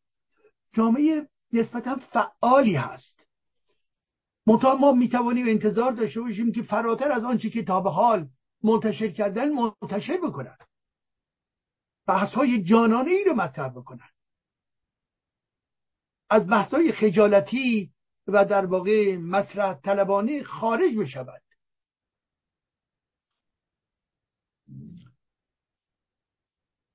جامعه 0.74 1.28
نسبتا 1.52 1.96
فعالی 1.96 2.74
هست. 2.74 3.17
منتها 4.48 4.76
ما 4.76 4.92
می‌توانیم 4.92 5.48
انتظار 5.48 5.92
داشته 5.92 6.20
باشیم 6.20 6.52
که 6.52 6.62
فراتر 6.62 7.12
از 7.12 7.24
آنچه 7.24 7.50
که 7.50 7.64
تا 7.64 7.80
به 7.80 7.90
حال 7.90 8.28
منتشر 8.62 9.08
کردن 9.10 9.48
منتشر 9.52 10.16
بکنن 10.16 10.56
بحث 12.06 12.34
های 12.34 12.62
جانانه 12.62 13.10
ای 13.10 13.24
رو 13.24 13.34
مطرح 13.34 13.68
بکنن 13.68 14.10
از 16.30 16.48
بحث 16.48 16.74
های 16.74 16.92
خجالتی 16.92 17.92
و 18.26 18.44
در 18.44 18.66
واقع 18.66 19.16
مسرح 19.16 19.80
طلبانه 19.80 20.42
خارج 20.42 20.96
بشود. 20.96 21.42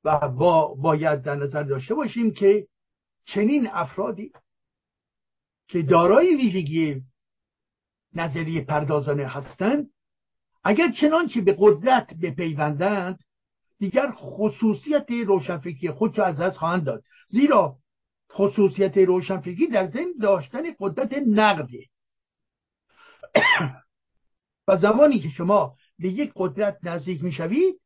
و 0.03 0.29
با 0.29 0.73
باید 0.73 1.21
در 1.21 1.35
نظر 1.35 1.63
داشته 1.63 1.95
باشیم 1.95 2.33
که 2.33 2.67
چنین 3.25 3.67
افرادی 3.71 4.31
که 5.67 5.81
دارای 5.81 6.35
ویژگی 6.35 7.03
نظریه 8.15 8.61
پردازانه 8.61 9.25
هستند 9.27 9.89
اگر 10.63 10.91
چنانچه 10.91 11.41
به 11.41 11.55
قدرت 11.59 12.13
بپیوندند 12.13 13.19
دیگر 13.79 14.11
خصوصیت 14.11 15.11
روشنفکری 15.11 15.91
خود 15.91 16.19
از 16.19 16.39
دست 16.39 16.57
خواهند 16.57 16.83
داد. 16.83 17.03
زیرا 17.27 17.77
خصوصیت 18.31 18.97
روشنفکری 18.97 19.67
در 19.67 19.85
ضمن 19.85 20.13
داشتن 20.21 20.63
قدرت 20.79 21.13
نقده. 21.27 21.85
و 24.67 24.77
زمانی 24.77 25.19
که 25.19 25.29
شما 25.29 25.75
به 25.99 26.09
یک 26.09 26.31
قدرت 26.35 26.77
نزدیک 26.83 27.23
می‌شوید 27.23 27.81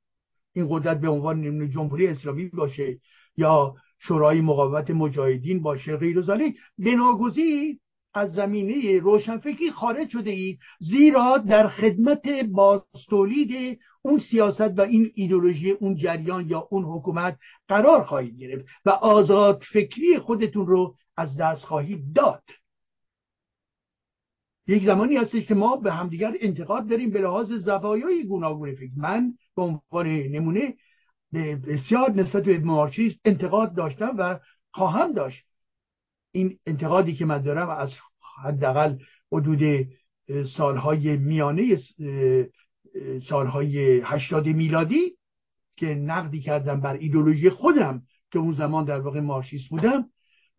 این 0.54 0.68
قدرت 0.70 1.00
به 1.00 1.10
عنوان 1.10 1.70
جمهوری 1.70 2.08
اسلامی 2.08 2.46
باشه 2.46 3.00
یا 3.38 3.76
شورای 4.00 4.42
مقاومت 4.42 4.90
مجاهدین 4.90 5.62
باشه 5.62 5.98
غیر 5.98 6.22
ذالک 6.22 6.56
بناگزیر 6.78 7.80
از 8.18 8.34
زمینه 8.34 9.00
روشنفکری 9.00 9.72
خارج 9.72 10.10
شده 10.10 10.30
اید 10.30 10.60
زیرا 10.80 11.38
در 11.38 11.68
خدمت 11.68 12.22
باستولید 12.52 13.80
اون 14.02 14.20
سیاست 14.20 14.80
و 14.80 14.82
این 14.82 15.12
ایدولوژی 15.16 15.72
اون 15.72 15.96
جریان 15.96 16.50
یا 16.50 16.68
اون 16.72 16.84
حکومت 16.84 17.38
قرار 17.68 18.04
خواهید 18.04 18.40
گرفت 18.40 18.66
و 18.86 18.90
آزاد 18.90 19.64
فکری 19.74 20.20
خودتون 20.20 20.68
رو 20.68 20.96
از 21.18 21.38
دست 21.38 21.64
خواهید 21.66 22.14
داد. 22.14 22.44
یک 24.68 24.86
زمانی 24.86 25.16
هستش 25.16 25.46
که 25.46 25.56
ما 25.56 25.76
به 25.76 25.94
همدیگر 25.94 26.34
انتقاد 26.40 26.88
داریم 26.88 27.10
به 27.10 27.22
لحاظ 27.22 27.52
زوایای 27.52 28.24
گوناگون 28.24 28.76
فکر. 28.76 28.92
من 28.96 29.34
به 29.56 29.62
عنوان 29.62 30.08
نمونه 30.08 30.74
بسیار 31.68 32.12
نسبت 32.12 32.44
به 32.44 32.60
مارکسیسم 32.60 33.20
انتقاد 33.26 33.76
داشتم 33.76 34.16
و 34.18 34.40
خواهم 34.72 35.14
داشت. 35.14 35.46
این 36.32 36.60
انتقادی 36.66 37.16
که 37.16 37.26
من 37.26 37.42
دارم 37.42 37.70
از 37.70 37.94
حداقل 38.44 38.96
حدود 39.32 39.88
سالهای 40.58 41.18
میانه 41.18 41.78
سالهای 43.30 44.02
هشتاد 44.04 44.48
میلادی 44.48 45.18
که 45.76 45.86
نقدی 45.86 46.42
کردم 46.42 46.82
بر 46.82 46.94
ایدولوژی 46.94 47.50
خودم 47.50 48.02
که 48.32 48.40
اون 48.40 48.54
زمان 48.54 48.86
در 48.86 49.00
واقع 49.00 49.20
مارکسیست 49.20 49.70
بودم. 49.70 50.10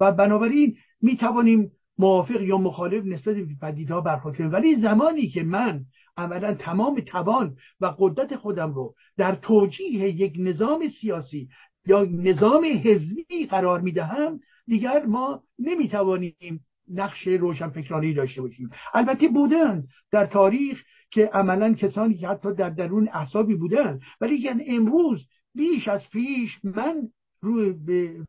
و 0.00 0.12
بنابراین 0.12 0.76
می 1.00 1.16
توانیم 1.16 1.72
موافق 1.98 2.40
یا 2.40 2.58
مخالف 2.58 3.04
نسبت 3.04 3.36
به 3.36 3.54
پدیدها 3.62 4.00
برخورد 4.00 4.40
ولی 4.40 4.76
زمانی 4.76 5.28
که 5.28 5.42
من 5.42 5.84
عملا 6.16 6.54
تمام 6.54 7.00
توان 7.00 7.56
و 7.80 7.94
قدرت 7.98 8.36
خودم 8.36 8.74
رو 8.74 8.94
در 9.16 9.34
توجیه 9.34 10.08
یک 10.08 10.34
نظام 10.38 10.88
سیاسی 11.00 11.48
یا 11.86 12.04
نظام 12.10 12.64
حزبی 12.84 13.46
قرار 13.50 13.80
می‌دهم 13.80 14.40
دیگر 14.66 15.06
ما 15.06 15.42
نمی‌توانیم 15.58 16.66
نقش 16.94 17.26
روشنفکرانی 17.28 18.14
داشته 18.14 18.42
باشیم. 18.42 18.70
البته 18.94 19.28
بودن 19.28 19.84
در 20.10 20.26
تاریخ 20.26 20.82
که 21.10 21.30
عملا 21.32 21.74
کسانی 21.74 22.14
که 22.14 22.28
حتی 22.28 22.54
در 22.54 22.70
درون 22.70 23.08
احسابی 23.12 23.54
بودن 23.54 24.00
ولی 24.20 24.48
امروز 24.66 25.28
بیش 25.54 25.88
از 25.88 26.08
پیش 26.12 26.58
من 26.64 27.08
روی, 27.40 27.74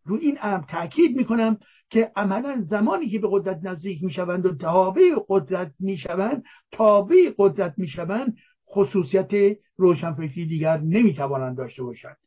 رو 0.05 0.17
این 0.21 0.37
امر 0.41 0.63
تاکید 0.63 1.17
می‌کنم 1.17 1.57
که 1.89 2.11
عملا 2.15 2.61
زمانی 2.61 3.09
که 3.09 3.19
به 3.19 3.27
قدرت 3.31 3.59
نزدیک 3.63 4.03
می‌شوند 4.03 4.45
و 4.45 4.55
تابع 4.55 5.15
قدرت 5.27 5.73
می‌شوند 5.79 6.43
تابع 6.71 7.33
قدرت 7.37 7.73
می‌شوند 7.77 8.37
خصوصیت 8.67 9.57
روشنفکری 9.77 10.45
دیگر 10.45 10.77
نمی‌توانند 10.77 11.57
داشته 11.57 11.83
باشند. 11.83 12.17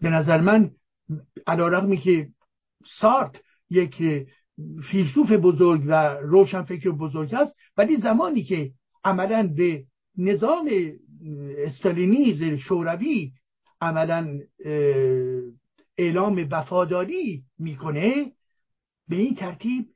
به 0.00 0.10
نظر 0.10 0.40
من 0.40 0.70
علا 1.46 1.96
که 1.96 2.28
سارت 2.86 3.42
یک 3.70 4.26
فیلسوف 4.90 5.32
بزرگ 5.32 5.82
و 5.86 6.16
روشنفکر 6.22 6.90
بزرگ 6.90 7.34
هست 7.34 7.54
ولی 7.76 7.96
زمانی 7.96 8.42
که 8.42 8.72
عملا 9.04 9.52
به 9.56 9.84
نظام 10.18 10.70
استالینیز 11.58 12.42
شوروی 12.42 13.32
عملا 13.80 14.38
اعلام 15.98 16.46
وفاداری 16.50 17.44
می‌کنه 17.58 18.32
به 19.08 19.16
این 19.16 19.34
ترتیب 19.34 19.86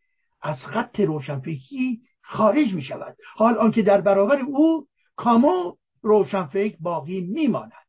از 0.43 0.57
خط 0.57 1.01
روشنفکری 1.01 2.01
خارج 2.23 2.75
می 2.75 2.83
شود 2.83 3.17
حال 3.37 3.55
آنکه 3.55 3.83
در 3.83 4.01
برابر 4.01 4.41
او 4.41 4.87
کامو 5.17 5.77
روشنفکر 6.03 6.77
باقی 6.81 7.21
میماند. 7.21 7.84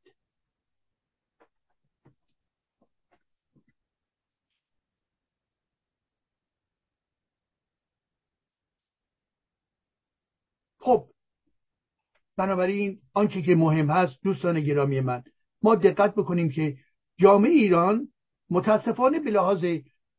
خب 10.86 11.08
بنابراین 12.38 13.02
آنچه 13.14 13.42
که 13.42 13.56
مهم 13.56 13.90
هست 13.90 14.20
دوستان 14.24 14.60
گرامی 14.60 15.00
من 15.00 15.24
ما 15.62 15.76
دقت 15.76 16.16
بکنیم 16.16 16.50
که 16.50 16.78
جامعه 17.20 17.52
ایران 17.52 18.08
متاسفانه 18.50 19.20
به 19.20 19.32
لحاظ 19.32 19.66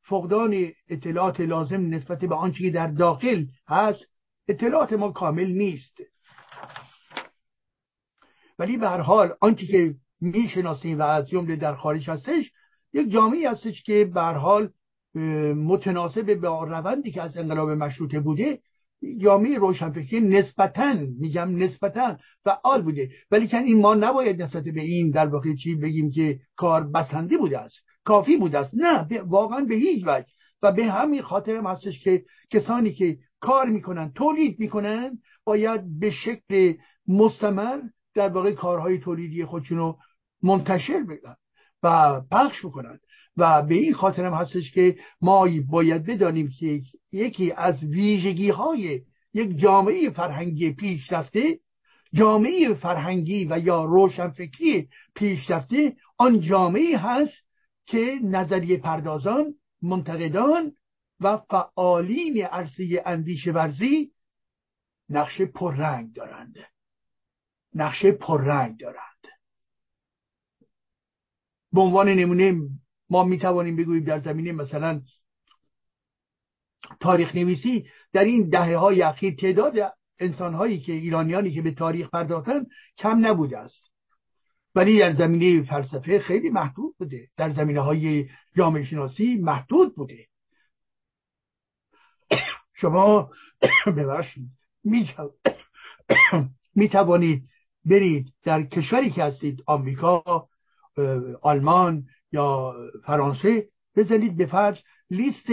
فقدان 0.03 0.73
اطلاعات 0.89 1.41
لازم 1.41 1.95
نسبت 1.95 2.19
به 2.19 2.35
آنچه 2.35 2.65
که 2.65 2.71
در 2.71 2.87
داخل 2.87 3.47
هست 3.69 4.05
اطلاعات 4.49 4.93
ما 4.93 5.13
کامل 5.13 5.47
نیست. 5.47 5.97
ولی 8.59 8.77
به 8.77 8.89
هر 8.89 9.01
حال 9.01 9.35
آنچه 9.41 9.67
که 9.67 9.95
می‌شناسیم 10.21 10.99
و 10.99 11.03
از 11.03 11.29
جمله 11.29 11.57
در 11.57 11.75
خارج 11.75 12.11
هستش 12.11 12.53
یک 12.93 13.11
جامعه 13.11 13.51
هستش 13.51 13.83
که 13.83 14.05
به 14.15 14.21
هر 14.21 14.35
حال 14.35 14.73
متناسب 15.55 16.35
با 16.35 16.65
روندی 16.65 17.11
که 17.13 17.23
از 17.23 17.37
انقلاب 17.37 17.71
مشروطه 17.71 18.21
بوده 18.21 18.61
جامعه 19.19 19.59
روشنفکری 19.59 20.21
نسبتا 20.21 20.95
میگم 21.21 21.57
نسبتا 21.57 22.17
فعال 22.45 22.83
بوده. 22.83 23.11
ولی 23.31 23.47
که 23.47 23.59
این 23.59 23.81
ما 23.81 23.95
نباید 23.95 24.43
نسبت 24.43 24.65
به 24.65 24.81
این 24.81 25.11
در 25.11 25.27
واقع 25.27 25.55
چی 25.55 25.75
بگیم 25.75 26.11
که 26.11 26.39
کار 26.57 26.85
بسنده 26.85 27.39
بوده 27.39 27.59
است 27.59 27.85
کافی 28.05 28.37
بوده 28.37 28.59
است. 28.59 28.75
نه 28.75 29.23
واقعا 29.23 29.65
به 29.65 29.75
هیچ 29.75 30.05
وجه. 30.07 30.27
و 30.63 30.73
به 30.73 30.85
همین 30.85 31.23
خاطر 31.23 31.57
هم 31.57 31.67
هستش 31.67 32.05
که 32.05 32.25
کسانی 32.51 32.93
که 32.93 33.19
کار 33.41 33.67
می‌کنن 33.69 34.13
تولید 34.13 34.61
می‌کنن 34.61 35.19
باید 35.45 35.99
به 36.01 36.11
شکل 36.11 36.75
مستمر 37.09 37.81
در 38.15 38.29
واقع 38.29 38.53
کارهای 38.53 38.99
تولیدی 38.99 39.45
خودشون 39.45 39.79
رو 39.79 39.99
منتشر 40.43 41.03
بدن 41.03 41.37
و 41.83 42.21
پخش 42.31 42.65
بکنن. 42.65 42.99
و 43.37 43.63
به 43.63 43.75
این 43.75 43.95
خاطر 43.95 44.25
هم 44.25 44.35
هستش 44.35 44.73
که 44.73 44.97
ما 45.21 45.49
باید 45.69 46.07
بدانیم 46.07 46.51
که 46.59 46.81
یکی 47.13 47.53
از 47.53 47.85
ویژگی 47.85 48.51
های 48.51 49.03
یک 49.35 49.57
جامعه 49.57 50.11
فرهنگی 50.11 50.73
پیشرفته 50.73 51.59
جامعه 52.13 52.75
فرهنگی 52.75 53.47
و 53.51 53.59
یا 53.59 53.85
روشنفکری 53.85 54.89
پیشرفته 55.15 55.97
آن 56.19 56.41
جامعه 56.41 56.99
هست 56.99 57.47
که 57.87 58.15
نظریه 58.23 58.77
پردازان 58.77 59.55
منتقدان 59.83 60.73
و 61.21 61.37
فعالین 61.37 62.45
عرصه 62.45 63.03
اندیشه 63.07 63.53
ورزی 63.53 64.13
نقش 65.09 65.43
پررنگ 65.43 66.13
دارند. 66.13 66.57
نقش 67.75 68.07
پررنگ 68.07 68.81
دارند. 68.81 69.07
به 71.73 71.81
عنوان 71.81 72.09
نمونه 72.09 72.61
ما 73.11 73.25
می 73.25 73.39
توانیم 73.39 73.77
بگوییم 73.77 74.05
در 74.05 74.19
زمینه 74.19 74.53
مثلا 74.53 75.01
تاریخ 77.01 77.35
نویسی 77.35 77.87
در 78.13 78.25
این 78.25 78.49
دهه 78.49 78.77
های 78.77 79.03
اخیر 79.03 79.35
تعداد 79.35 79.75
انسان 80.19 80.55
هایی 80.55 80.81
که 80.81 80.93
ایرانیانی 80.93 81.55
که 81.55 81.63
به 81.63 81.71
تاریخ 81.71 82.11
پرداختن 82.11 82.67
کم 82.99 83.27
نبوده 83.27 83.59
است. 83.59 83.91
ولی 84.75 84.99
در 84.99 85.15
زمینه 85.15 85.63
فلسفه 85.63 86.19
خیلی 86.19 86.51
محدود 86.51 86.97
بوده. 86.99 87.29
در 87.37 87.51
زمینه 87.51 87.81
های 87.81 88.29
جامعه 88.57 88.83
شناسی 88.83 89.37
محدود 89.37 89.95
بوده. 89.97 90.27
شما 92.75 93.31
ببخشید. 93.97 94.49
می 96.75 96.89
توانید 96.89 97.49
برید 97.85 98.33
در 98.45 98.63
کشوری 98.63 99.11
که 99.11 99.25
هستید 99.25 99.63
آمریکا 99.67 100.49
آلمان 101.43 102.07
یا 102.33 102.75
فرانسه 103.05 103.69
بزنید 103.97 104.37
به 104.37 104.47
فرض 104.47 104.79
لیست 105.11 105.47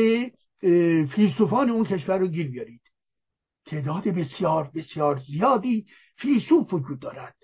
فیلسوفان 1.15 1.69
اون 1.69 1.83
کشور 1.83 2.17
رو 2.17 2.27
گیر 2.27 2.51
بیارید. 2.51 2.81
تعداد 3.65 4.03
بسیار 4.03 4.71
بسیار 4.75 5.21
زیادی 5.27 5.85
فیلسوف 6.17 6.73
وجود 6.73 6.99
دارد. 6.99 7.35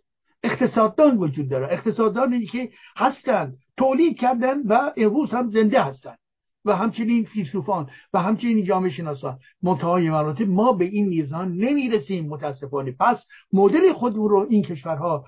اقتصاددان 0.43 1.17
وجود 1.17 1.49
دارد 1.49 1.73
اقتصاددانی 1.73 2.45
که 2.45 2.69
هستند 2.97 3.57
تولید 3.77 4.17
کردن 4.17 4.61
و 4.61 4.91
امروز 4.97 5.32
هم 5.32 5.49
زنده 5.49 5.84
هستند 5.84 6.17
و 6.65 6.75
همچنین 6.75 7.25
فیلسوفان 7.25 7.89
و 8.13 8.21
همچنین 8.21 8.65
جامعه 8.65 8.89
شناسان. 8.89 9.39
منتهای 9.63 10.09
مراتب 10.09 10.47
ما 10.47 10.71
به 10.71 10.86
این 10.86 11.07
میزان 11.07 11.51
نمی‌رسیم 11.51 12.27
متاسفانه. 12.27 12.95
پس 12.99 13.25
مدل 13.53 13.93
خودمون 13.93 14.30
رو 14.30 14.47
این 14.49 14.63
کشورها 14.63 15.25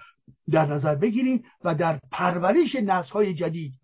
در 0.52 0.66
نظر 0.66 0.96
بگیریم 0.96 1.44
و 1.64 1.76
در 1.76 2.00
پرورش 2.12 2.76
نسل 2.76 3.32
جدید 3.32 3.81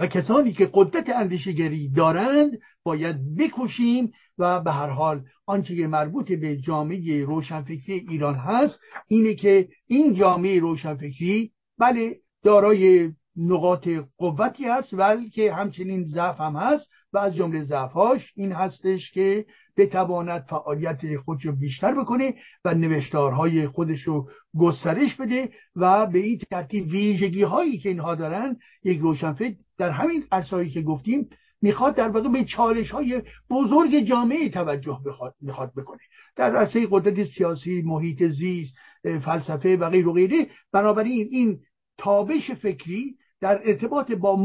و 0.00 0.06
کسانی 0.06 0.52
که 0.52 0.70
قدرت 0.74 1.08
اندیشگری 1.08 1.88
دارند 1.88 2.58
باید 2.82 3.36
بکشیم 3.36 4.12
و 4.38 4.60
به 4.60 4.72
هر 4.72 4.88
حال 4.88 5.24
آنچه 5.46 5.86
مربوط 5.86 6.32
به 6.32 6.56
جامعه 6.56 7.24
روشنفکری 7.24 8.06
ایران 8.10 8.34
هست 8.34 8.80
اینه 9.08 9.34
که 9.34 9.68
این 9.86 10.14
جامعه 10.14 10.60
روشنفکری 10.60 11.52
بله 11.78 12.20
دارای 12.42 13.12
نقاط 13.36 13.88
قوتی 14.18 14.64
هست 14.64 14.94
ولی 14.94 15.30
که 15.30 15.52
همچنین 15.52 16.04
ضعف 16.04 16.40
هم 16.40 16.56
هست 16.56 16.90
و 17.12 17.18
از 17.18 17.34
جمله 17.34 17.62
ضعفهاش 17.62 18.32
این 18.36 18.52
هستش 18.52 19.12
که 19.12 19.46
بتواند 19.76 20.42
فعالیت 20.42 21.16
خودش 21.16 21.46
رو 21.46 21.52
بیشتر 21.52 21.94
بکنه 21.94 22.34
و 22.64 22.74
نوشتارهای 22.74 23.66
خودش 23.66 24.02
رو 24.02 24.28
گسترش 24.58 25.16
بده 25.16 25.50
و 25.76 26.06
به 26.06 26.18
این 26.18 26.38
ترتیب 26.50 26.86
ویژگی 26.88 27.42
هایی 27.42 27.78
که 27.78 27.88
اینها 27.88 28.14
دارن 28.14 28.56
یک 28.84 28.98
روشنفکر 28.98 29.56
در 29.78 29.90
همین 29.90 30.24
عرصه‌ای 30.32 30.70
که 30.70 30.82
گفتیم 30.82 31.28
می‌خواد 31.62 31.94
در 31.94 32.08
واقع 32.08 32.28
به 32.28 32.44
چالش 32.44 32.90
های 32.90 33.22
بزرگ 33.50 34.00
جامعه 34.00 34.48
توجه 34.48 35.00
بخواد 35.06 35.34
می‌خواد 35.40 35.72
بکنه. 35.76 36.00
در 36.36 36.56
عرصه 36.56 36.88
قدرت 36.90 37.24
سیاسی 37.24 37.82
محیط 37.82 38.22
زیست 38.22 38.74
فلسفه 39.02 39.76
و 39.76 39.90
غیر 39.90 40.08
و 40.08 40.12
غیره 40.12 40.46
بنابراین 40.72 41.28
این 41.30 41.58
تابش 41.98 42.50
فکری 42.50 43.16
در 43.40 43.60
ارتباط 43.64 44.12
با 44.12 44.36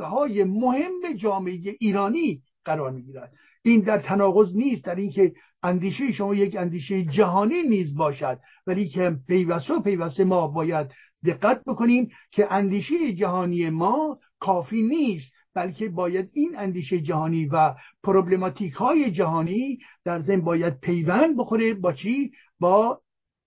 های 0.00 0.44
مهم 0.44 1.12
جامعه 1.16 1.76
ایرانی 1.80 2.42
قرار 2.64 2.90
می‌گیرد. 2.90 3.32
این 3.62 3.80
در 3.80 3.98
تناقض 3.98 4.56
نیست 4.56 4.84
در 4.84 4.94
اینکه 4.94 5.32
اندیشه 5.62 6.12
شما 6.12 6.34
یک 6.34 6.56
اندیشه 6.56 7.04
جهانی 7.04 7.62
نیز 7.62 7.96
باشد 7.96 8.40
ولی 8.66 8.88
که 8.88 9.16
پیوسته 9.26 9.74
و 9.74 9.80
پیوسته 9.80 10.24
ما 10.24 10.48
باید 10.48 10.86
دقت 11.24 11.64
بکنیم 11.64 12.08
که 12.30 12.52
اندیشه 12.52 13.12
جهانی 13.12 13.70
ما 13.70 14.18
کافی 14.40 14.82
نیست 14.82 15.32
بلکه 15.54 15.88
باید 15.88 16.30
این 16.32 16.58
اندیشه 16.58 17.00
جهانی 17.00 17.46
و 17.46 17.74
پروبلماتیک 18.02 18.72
های 18.72 19.10
جهانی 19.10 19.78
در 20.04 20.22
ضمن 20.22 20.40
باید 20.40 20.80
پیوند 20.80 21.36
بخوره 21.36 21.74
با 21.74 21.92
چی؟ 21.92 22.32
با 22.60 23.00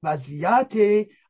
وضعیت 0.03 0.73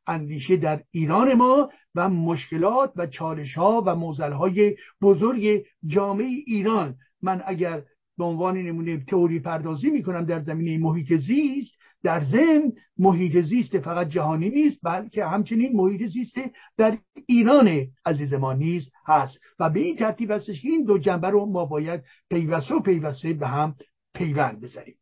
اندیشه 0.08 0.56
در 0.56 0.82
ایران 0.90 1.34
ما 1.34 1.70
و 1.94 2.08
مشکلات 2.08 2.92
و 2.96 3.06
چالش 3.06 3.54
ها 3.54 3.82
و 3.86 3.94
موزل 3.94 4.32
های 4.32 4.76
بزرگ 5.02 5.64
جامعه 5.86 6.26
ایران. 6.26 6.94
من 7.22 7.42
اگر 7.46 7.82
به 8.18 8.24
عنوان 8.24 8.58
نمونه 8.58 9.04
تئوری 9.04 9.40
پردازی 9.40 9.90
می‌کنم 9.90 10.24
در 10.24 10.42
زمینه 10.42 10.78
محیط 10.78 11.12
زیست 11.12 11.78
در 12.02 12.20
ضمن 12.20 12.72
محیط 12.98 13.40
زیست 13.40 13.78
فقط 13.78 14.08
جهانی 14.08 14.50
نیست 14.50 14.78
بلکه 14.82 15.24
همچنین 15.24 15.76
محیط 15.76 16.10
زیست 16.10 16.34
در 16.76 16.98
ایران 17.26 17.86
عزیز 18.06 18.34
ما 18.34 18.52
نیز 18.52 18.90
هست. 19.06 19.38
و 19.58 19.70
به 19.70 19.80
این 19.80 19.96
ترتیب 19.96 20.30
هستش 20.30 20.62
که 20.62 20.68
این 20.68 20.84
دو 20.84 20.98
جنبه 20.98 21.30
رو 21.30 21.46
ما 21.46 21.64
باید 21.64 22.02
پیوسته 22.30 22.74
و 22.74 22.80
پیوسته 22.80 23.32
به 23.32 23.46
هم 23.46 23.74
پیوند 24.14 24.60
بذاریم 24.60 24.98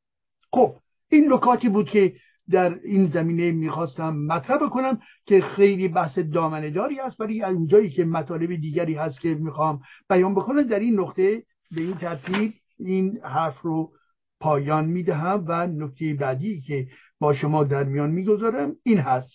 خب 0.53 0.77
این 1.11 1.33
نکاتی 1.33 1.69
بود 1.69 1.89
که 1.89 2.13
در 2.51 2.81
این 2.85 3.07
زمینه 3.07 3.53
می‌خواستم 3.53 4.17
مطرح 4.17 4.69
کنم 4.69 5.01
که 5.27 5.41
خیلی 5.41 5.89
بحث 5.89 6.19
دامنهداری 6.19 7.01
است 7.01 7.21
ولی 7.21 7.43
اونجایی 7.43 7.91
که 7.91 8.05
مطالب 8.05 8.57
دیگری 8.57 8.95
هست 8.95 9.21
که 9.21 9.35
می‌خوام 9.35 9.83
بیان 10.09 10.35
بکنم 10.35 10.63
در 10.63 10.79
این 10.79 11.01
نقطه 11.01 11.45
به 11.71 11.81
این 11.81 11.95
ترتیب 11.95 12.55
این 12.79 13.21
حرف 13.23 13.61
رو 13.61 13.93
پایان 14.41 14.85
می‌دهم 14.85 15.45
و 15.49 15.67
نکته 15.67 16.15
بعدی 16.15 16.61
که 16.61 16.89
با 17.19 17.35
شما 17.35 17.65
در 17.65 17.85
میان 17.85 18.11
می‌گذارم 18.11 18.77
این 18.83 18.99
هست. 18.99 19.33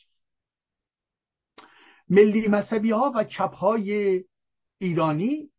ملی 2.09 2.47
مذهبی 2.47 2.91
ها 2.91 3.11
و 3.15 3.23
چپ 3.23 3.53
های 3.53 4.23
ایرانی 4.79 5.49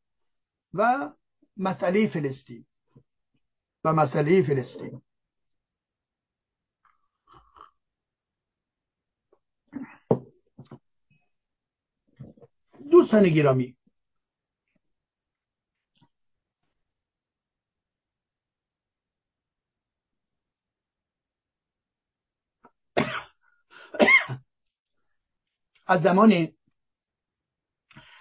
و 0.75 1.13
مسئله 1.57 2.09
فلسطین 2.09 2.65
و 3.85 3.93
مسئله 3.93 4.43
فلسطین. 4.43 5.03
دوستان 12.93 13.29
گرامی. 13.29 13.77
از 25.87 26.03
زمان 26.03 26.49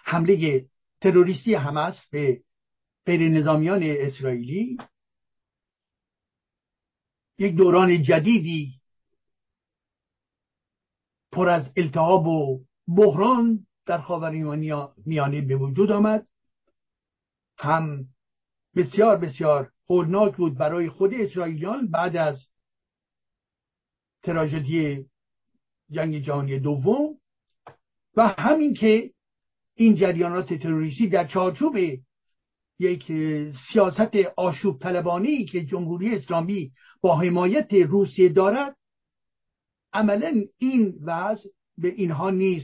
حمله 0.03 0.69
تروریستی 1.01 1.55
حماس 1.55 2.05
به 2.11 2.43
غیر 3.05 3.29
نظامیان 3.29 3.79
اسرائیلی 3.83 4.77
یک 7.37 7.55
دوران 7.55 8.03
جدیدی 8.03 8.81
پر 11.31 11.49
از 11.49 11.73
التهاب 11.77 12.27
و 12.27 12.65
بحران 12.87 13.67
در 13.85 13.97
خاورمیانه 13.97 15.41
به 15.41 15.55
وجود 15.55 15.91
آمد. 15.91 16.27
هم 17.57 18.05
بسیار 18.75 19.17
بسیار 19.17 19.71
هولناک 19.89 20.35
بود 20.35 20.57
برای 20.57 20.89
خود 20.89 21.13
اسرائیلیان 21.13 21.87
بعد 21.87 22.17
از 22.17 22.47
تراژدی 24.23 25.05
جنگ 25.91 26.19
جهانی 26.19 26.59
دوم 26.59 27.17
و 28.15 28.27
همین 28.27 28.73
که 28.73 29.13
این 29.75 29.95
جریانات 29.95 30.53
تروریستی 30.53 31.07
در 31.07 31.27
چارچوب 31.27 31.77
یک 32.79 33.11
سیاست 33.73 34.15
آشوب 34.37 34.79
طلبانی 34.79 35.45
که 35.45 35.65
جمهوری 35.65 36.15
اسلامی 36.15 36.71
با 37.01 37.17
حمایت 37.17 37.73
روسیه 37.73 38.29
دارد 38.29 38.77
عملا 39.93 40.43
این 40.57 40.99
وضع 41.01 41.49
به 41.77 41.87
اینها 41.87 42.29
نیز 42.29 42.63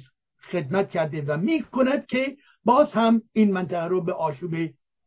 خدمت 0.51 0.89
کرده 0.89 1.21
و 1.21 1.37
می 1.37 1.63
کند 1.63 2.05
که 2.05 2.37
باز 2.63 2.91
هم 2.91 3.21
این 3.33 3.53
منطقه 3.53 3.85
رو 3.85 4.03
به 4.03 4.13
آشوب 4.13 4.55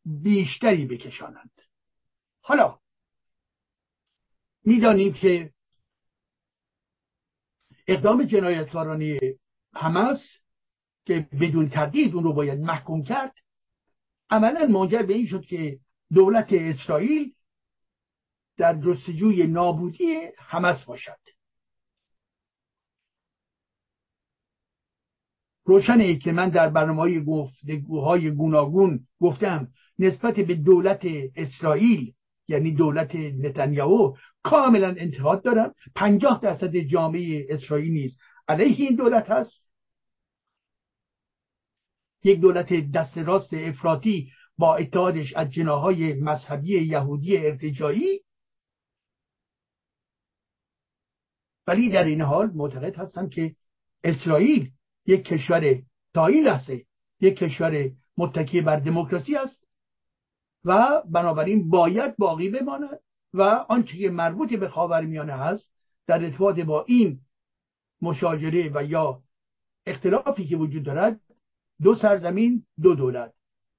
بیشتری 0.04 0.86
بکشانند. 0.86 1.50
حالا 2.40 2.78
می‌دانیم 4.64 5.12
که 5.12 5.52
اقدام 7.86 8.22
جنایتکارانه 8.24 9.18
حماس 9.74 10.20
که 11.04 11.28
بدون 11.40 11.68
تردید 11.68 12.14
اون 12.14 12.24
رو 12.24 12.32
باید 12.32 12.60
محکوم 12.60 13.02
کرد 13.02 13.34
عملا 14.30 14.66
منجر 14.66 15.02
به 15.02 15.14
این 15.14 15.26
شد 15.26 15.44
که 15.44 15.80
دولت 16.14 16.48
اسرائیل 16.52 17.34
در 18.56 18.80
جستجوی 18.80 19.46
نابودی 19.46 20.16
حماس 20.38 20.84
باشد. 20.84 21.18
روشنه 25.70 26.16
که 26.16 26.32
من 26.32 26.48
در 26.48 26.68
برنامه 26.68 27.20
گفتگوهای 27.20 28.30
گوناگون 28.30 29.06
گفتم 29.20 29.68
نسبت 29.98 30.34
به 30.34 30.54
دولت 30.54 31.00
اسرائیل 31.36 32.12
یعنی 32.48 32.72
دولت 32.72 33.14
نتانیاهو 33.14 34.16
کاملا 34.42 34.88
انتقاد 34.88 35.42
دارم. 35.42 35.74
پنجاه 35.94 36.40
درصد 36.42 36.76
جامعه 36.76 37.46
اسرائیل 37.50 37.92
نیست 37.92 38.18
علیه 38.48 38.86
این 38.86 38.96
دولت 38.96 39.30
هست. 39.30 39.70
یک 42.24 42.40
دولت 42.40 42.72
دست 42.92 43.18
راست 43.18 43.54
افراطی 43.54 44.32
با 44.58 44.76
اتحادش 44.76 45.36
از 45.36 45.50
جناهای 45.50 46.14
مذهبی 46.14 46.80
یهودی 46.80 47.36
ارتجایی. 47.36 48.20
ولی 51.66 51.90
در 51.90 52.04
این 52.04 52.20
حال 52.20 52.50
معتقد 52.54 52.96
هستم 52.96 53.28
که 53.28 53.54
اسرائیل 54.04 54.70
یک 55.10 55.24
کشور 55.24 55.82
تا 56.14 56.26
لحظه 56.26 56.84
یک 57.20 57.36
کشور 57.36 57.90
متکی 58.16 58.60
بر 58.60 58.76
دموکراسی 58.76 59.36
است. 59.36 59.60
و 60.64 61.02
بنابراین 61.10 61.70
باید 61.70 62.16
باقی 62.16 62.48
بماند 62.48 63.00
و 63.34 63.42
آنچه 63.42 63.98
که 63.98 64.10
مربوط 64.10 64.54
به 64.54 64.68
خاورمیانه 64.68 65.32
هست 65.32 65.72
در 66.06 66.24
ارتباط 66.24 66.60
با 66.60 66.84
این 66.88 67.20
مشاجره 68.02 68.70
و 68.74 68.84
یا 68.84 69.22
اختلافی 69.86 70.46
که 70.46 70.56
وجود 70.56 70.82
دارد 70.82 71.20
دو 71.82 71.94
سرزمین 71.94 72.64
دو 72.82 72.94
دولت. 72.94 73.32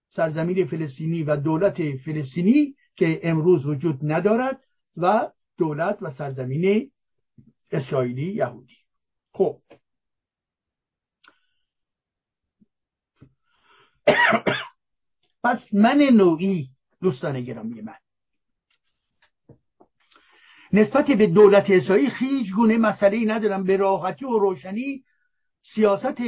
سرزمین 0.09 0.65
فلسطینی 0.65 1.23
و 1.23 1.35
دولت 1.35 1.95
فلسطینی 2.05 2.75
که 2.95 3.19
امروز 3.23 3.65
وجود 3.65 3.99
ندارد 4.03 4.63
و 4.97 5.31
دولت 5.57 5.97
و 6.01 6.11
سرزمین 6.11 6.91
اسرائیلی 7.71 8.33
یهودی. 8.33 8.77
خب 9.33 9.57
پس 15.43 15.73
من 15.73 15.97
نوعی 15.97 16.69
دوستان 17.01 17.41
گرامی 17.41 17.81
من. 17.81 17.95
نسبت 20.73 21.05
به 21.05 21.27
دولت 21.27 21.69
اسرائیل 21.69 22.11
هیچ 22.19 22.53
گونه 22.55 22.77
مسئله 22.77 23.25
ندارم. 23.25 23.63
به 23.63 23.77
راحتی 23.77 24.25
و 24.25 24.39
روشنی 24.39 25.03
سیاست 25.61 26.21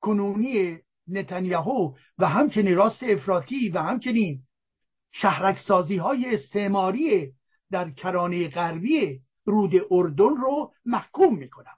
کنونی 0.00 0.78
نتانیاهو 1.08 1.94
و 2.18 2.28
همچنین 2.28 2.76
راست 2.76 3.02
افراطی 3.02 3.68
و 3.68 3.82
همچنین 3.82 4.42
شهرک 5.12 5.58
سازی 5.58 5.96
های 5.96 6.34
استعماری 6.34 7.32
در 7.70 7.90
کرانه 7.90 8.48
غربی 8.48 9.20
رود 9.44 9.72
اردن 9.90 10.36
رو 10.36 10.72
محکوم 10.84 11.38
می‌کنم. 11.38 11.76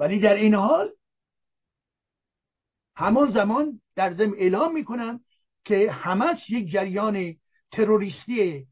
ولی 0.00 0.20
در 0.20 0.34
این 0.34 0.54
حال 0.54 0.90
همان 2.96 3.30
زمان 3.30 3.80
در 3.96 4.14
زم 4.14 4.32
اعلام 4.36 4.74
می‌کنم 4.74 5.20
که 5.64 5.90
همش 5.90 6.50
یک 6.50 6.70
جریان 6.70 7.36
تروریستی 7.72 8.66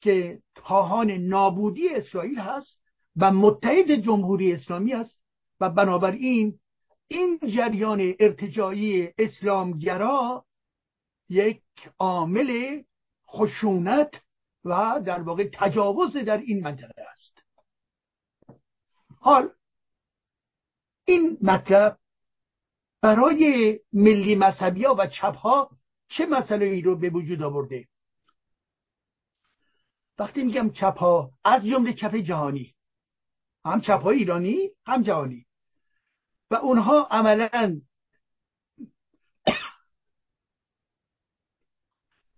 که 0.00 0.42
خواهان 0.56 1.10
نابودی 1.10 1.88
اسرائیل 1.88 2.38
هست 2.38 2.80
و 3.16 3.32
متحد 3.32 3.90
جمهوری 3.90 4.52
اسلامی 4.52 4.92
است 4.92 5.20
و 5.60 5.70
بنابراین 5.70 6.58
این 7.08 7.38
جریان 7.38 8.14
ارتجایی 8.20 9.08
اسلامگرا 9.18 10.46
یک 11.28 11.62
عامل 11.98 12.82
خشونت 13.28 14.10
و 14.64 15.00
در 15.06 15.20
واقع 15.22 15.48
تجاوز 15.52 16.16
در 16.16 16.38
این 16.38 16.62
منطقه 16.62 17.02
است. 17.12 17.38
حال 19.20 19.50
این 21.04 21.38
مطلب 21.42 21.98
برای 23.02 23.80
ملی 23.92 24.34
مذهبی 24.34 24.84
ها 24.84 24.94
و 24.98 25.06
چپ 25.06 25.36
ها 25.36 25.70
چه 26.08 26.26
مسئله 26.26 26.66
ای 26.66 26.82
رو 26.82 26.96
به 26.96 27.10
وجود 27.10 27.42
آورده؟ 27.42 27.88
وقتی 30.18 30.44
میگم 30.44 30.70
چپ 30.70 30.98
ها 30.98 31.32
از 31.44 31.66
جمله 31.66 31.92
چپ 31.92 32.16
جهانی. 32.16 32.74
هم 33.64 33.80
چپ 33.80 34.02
های 34.02 34.18
ایرانی 34.18 34.70
هم 34.86 35.02
جهانی. 35.02 35.46
و 36.50 36.54
اونها 36.54 37.08
عملا 37.10 37.80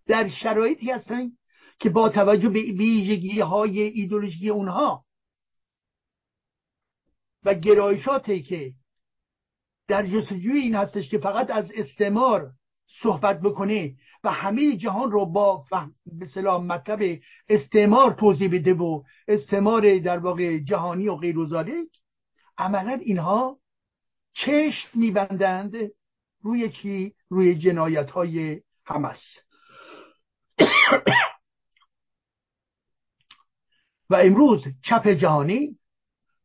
در 0.06 0.28
شرایطی 0.28 0.90
هستن 0.90 1.32
که 1.78 1.90
با 1.90 2.08
توجه 2.08 2.48
به 2.48 2.60
ویژگی 2.60 3.40
های 3.40 3.80
ایدولوژی 3.80 4.48
اونها 4.50 5.04
و 7.44 7.54
گرایشاتی 7.54 8.42
که 8.42 8.74
در 9.92 10.06
جستجوی 10.06 10.58
این 10.58 10.74
هستش 10.74 11.08
که 11.08 11.18
فقط 11.18 11.50
از 11.50 11.72
استعمار 11.74 12.52
صحبت 13.02 13.40
بکنه 13.40 13.94
و 14.24 14.30
همه 14.30 14.76
جهان 14.76 15.10
رو 15.10 15.26
با 15.26 15.64
به 16.06 16.26
مطلب 16.58 17.20
استعمار 17.48 18.12
توضیح 18.12 18.52
بده 18.52 18.74
و 18.74 19.02
استعمار 19.28 19.98
در 19.98 20.18
واقع 20.18 20.58
جهانی 20.58 21.08
و 21.08 21.16
غیر 21.16 21.38
و 21.38 21.64
عملا 22.58 22.92
اینها 22.92 23.58
چشم 24.32 24.88
میبندند 24.94 25.74
روی 26.42 26.70
چی؟ 26.70 27.14
روی 27.28 27.54
جنایت 27.54 28.10
های 28.10 28.60
حمس 28.84 29.22
و 34.10 34.14
امروز 34.14 34.64
چپ 34.84 35.08
جهانی 35.08 35.78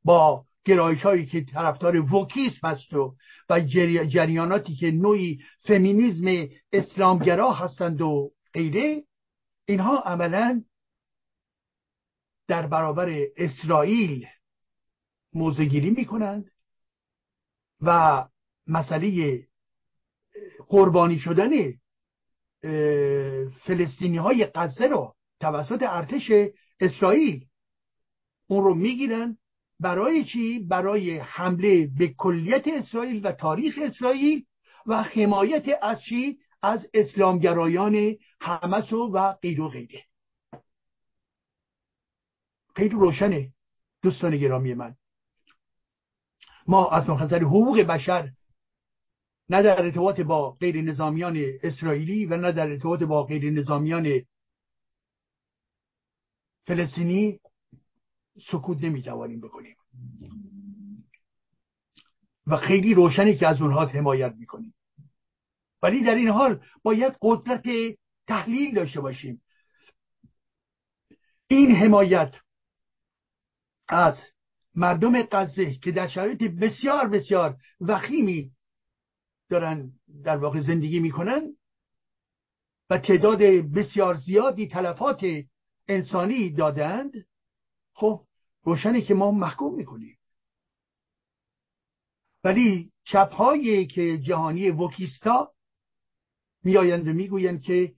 با 0.04 0.47
گرایش 0.68 1.01
هایی 1.01 1.26
که 1.26 1.45
طرفدار 1.45 2.13
وکیسم 2.15 2.68
هست 2.68 2.93
و 2.93 3.15
و 3.49 3.59
جریاناتی 3.59 4.76
که 4.76 4.91
نوعی 4.91 5.39
فمینیزم 5.68 6.49
اسلامگرا 6.72 7.51
هستند 7.51 8.01
و 8.01 8.32
غیره 8.53 9.03
اینها 9.65 9.99
عملا 9.99 10.63
در 12.47 12.68
برابر 12.68 13.26
اسرائیل 13.38 14.26
موزگیری 15.34 15.89
می‌کنند 15.89 16.51
و 17.82 18.26
مسئله 18.68 19.39
قربانی 20.68 21.20
شدن 21.20 21.49
فلسطینی 23.65 24.18
های 24.18 24.45
قصه 24.45 24.88
رو 24.88 25.15
توسط 25.39 25.84
ارتش 25.84 26.32
اسرائیل 26.80 27.45
اون 28.47 28.63
رو 28.63 28.74
می‌گیرن 28.74 29.38
برای 29.80 30.25
چی؟ 30.25 30.59
برای 30.59 31.17
حمله 31.17 31.88
به 31.97 32.07
کلیت 32.07 32.63
اسرائیل 32.67 33.25
و 33.25 33.32
تاریخ 33.32 33.80
اسرائیل 33.82 34.45
و 34.86 35.03
حمایت 35.03 35.65
از 35.82 36.01
چی؟ 36.01 36.39
از 36.61 36.89
اسلامگرایان 36.93 38.15
حمس 38.41 38.93
و 38.93 39.34
غیر 39.34 39.61
و 39.61 39.69
غیره 39.69 40.03
خیلی 42.75 42.95
روشنه 42.95 43.53
دوستان 44.01 44.38
گرامی 44.38 44.73
من 44.73 44.95
ما 46.67 46.89
از 46.89 47.09
منحصر 47.09 47.39
حقوق 47.39 47.80
بشر 47.80 48.32
نه 49.49 49.61
در 49.61 49.82
ارتباط 49.82 50.19
با 50.21 50.51
غیر 50.51 50.82
نظامیان 50.82 51.38
اسرائیلی 51.63 52.25
و 52.25 52.38
نه 52.38 52.51
در 52.51 52.67
ارتباط 52.67 53.03
با 53.03 53.23
غیر 53.23 53.51
نظامیان 53.51 54.21
فلسطینی 56.67 57.39
سکوت 58.52 58.84
نمی‌توانیم 58.84 59.42
بکنیم. 59.42 59.76
و 62.48 62.58
خیلی 62.58 62.94
روشنی 62.94 63.36
که 63.38 63.48
از 63.48 63.62
اونها 63.62 63.86
حمایت 63.86 64.34
می‌کنیم. 64.36 64.74
ولی 65.82 66.04
در 66.04 66.16
این 66.16 66.28
حال 66.28 66.64
باید 66.84 67.16
قدرت 67.22 67.64
تحلیل 68.28 68.76
داشته 68.76 69.02
باشیم. 69.02 69.42
این 71.48 71.72
حمایت 71.72 72.34
از 73.88 74.18
مردم 74.76 75.22
غزه 75.22 75.76
که 75.76 75.92
در 75.92 76.08
شرایط 76.08 76.44
بسیار 76.44 77.08
بسیار 77.08 77.58
وخیمی 77.82 78.52
دارن 79.50 79.92
در 80.24 80.38
واقع 80.38 80.62
زندگی 80.62 81.00
می‌کنن 81.00 81.58
و 82.90 82.98
تعداد 82.98 83.40
بسیار 83.76 84.16
زیادی 84.16 84.68
تلفات 84.68 85.26
انسانی 85.88 86.50
دادند 86.50 87.12
خب 87.94 88.26
روشنه 88.68 89.01
که 89.01 89.13
ما 89.13 89.32
محکوم 89.32 89.76
می‌کنیم. 89.76 90.18
ولی 92.43 92.91
چپهایی 93.05 93.88
که 93.88 94.18
جهانی 94.18 94.70
وکیستا 94.70 95.51
میآیند 96.63 97.07
و 97.07 97.13
می‌گویند 97.13 97.61
که 97.61 97.93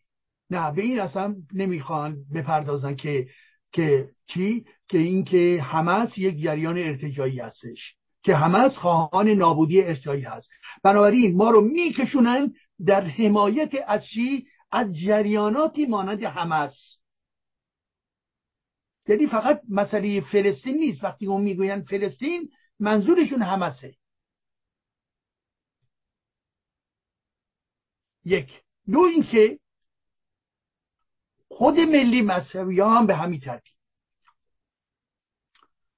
نه 0.49 0.71
به 0.71 0.81
این 0.81 0.99
اصلا 0.99 1.35
نمی‌خوان 1.53 2.25
بپردازن 2.33 2.95
که 2.95 3.27
که 3.71 4.09
چی؟ 4.25 4.65
که 4.87 4.97
اینکه 4.97 5.61
حماس 5.61 6.17
یک 6.17 6.41
جریان 6.41 6.77
ارتجایی 6.77 7.39
هستش 7.39 7.95
که 8.23 8.35
حماس 8.35 8.77
خواهان 8.77 9.29
نابودی 9.29 9.81
اسرائیل 9.81 10.25
هست. 10.25 10.49
بنابراین 10.83 11.37
ما 11.37 11.49
رو 11.49 11.61
میکشونن 11.61 12.53
در 12.85 13.03
حمایت 13.03 13.71
از 13.87 14.05
چی؟ 14.05 14.47
از 14.71 14.99
جریاناتی 14.99 15.85
مانند 15.85 16.23
حماس. 16.23 16.98
یعنی 19.09 19.27
فقط 19.27 19.61
مسئله 19.69 20.21
فلسطین 20.21 20.77
نیست. 20.77 21.03
وقتی 21.03 21.27
اون 21.27 21.41
می‌گوین 21.41 21.81
فلسطین 21.81 22.51
منظورشون 22.79 23.41
همسه 23.41 23.95
یک. 28.25 28.61
دو 28.91 28.99
اینکه 28.99 29.59
خود 31.47 31.79
ملی 31.79 32.21
مذهبی 32.21 32.79
ها 32.79 32.99
هم 32.99 33.07
به 33.07 33.15
همین 33.15 33.39
ترتیب. 33.39 33.73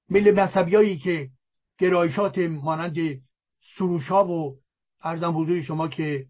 ملی 0.09 0.31
مذهبی 0.31 0.75
هایی 0.75 0.97
که 0.97 1.29
گرایشات 1.77 2.37
مانند 2.37 2.97
سروش 3.77 4.07
ها 4.07 4.27
و 4.27 4.59
ارزم 5.03 5.41
حضور 5.41 5.61
شما 5.61 5.87
که 5.87 6.27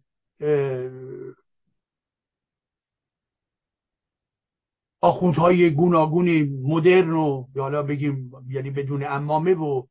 آخوندهای 5.02 5.70
گوناگون 5.70 6.44
مدرن 6.64 7.10
و 7.10 7.48
حالا 7.56 7.84
بگیم 7.84 8.32
یعنی 8.48 8.70
بدون 8.70 9.04
امامه 9.04 9.54
و 9.54 9.88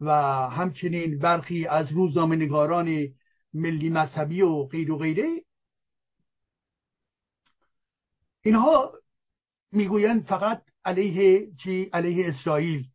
و 0.00 0.12
همچنین 0.50 1.18
برخی 1.18 1.66
از 1.66 1.92
روزنامه 1.92 2.36
نگاران 2.36 3.14
ملی 3.54 3.88
مذهبی 3.88 4.42
و 4.42 4.64
غیر 4.64 4.92
و 4.92 4.98
غیره. 4.98 5.44
اینها 8.42 8.92
می‌گویند 9.72 10.24
فقط 10.24 10.62
علیه 10.84 11.50
چی؟ 11.62 11.90
علیه 11.92 12.28
اسرائیل 12.28 12.88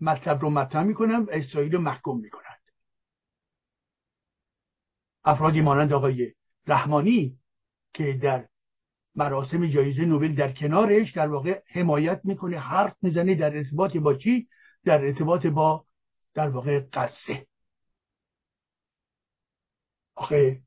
مطلب 0.00 0.40
رو 0.42 0.50
مطرح 0.50 0.82
می‌کنن 0.82 1.16
و 1.16 1.26
اسرائیل 1.32 1.72
رو 1.72 1.80
محکوم 1.80 2.20
می‌کنند. 2.20 2.60
افرادی 5.24 5.60
مانند 5.60 5.92
آقای 5.92 6.34
رحمانی 6.66 7.38
که 7.94 8.12
در 8.12 8.48
مراسم 9.18 9.66
جایزه 9.66 10.04
نوبل 10.04 10.34
در 10.34 10.52
کنارش 10.52 11.12
در 11.12 11.28
واقع 11.28 11.62
حمایت 11.66 12.20
می‌کنه 12.24 12.58
حرف 12.58 12.96
می‌زنه 13.02 13.34
در 13.34 13.56
ارتباط 13.56 13.96
با 13.96 14.14
چی؟ 14.14 14.48
در 14.84 15.04
ارتباط 15.04 15.46
با 15.46 15.84
در 16.34 16.48
واقع 16.48 16.80
قصه. 16.92 17.46
آخه 20.14 20.60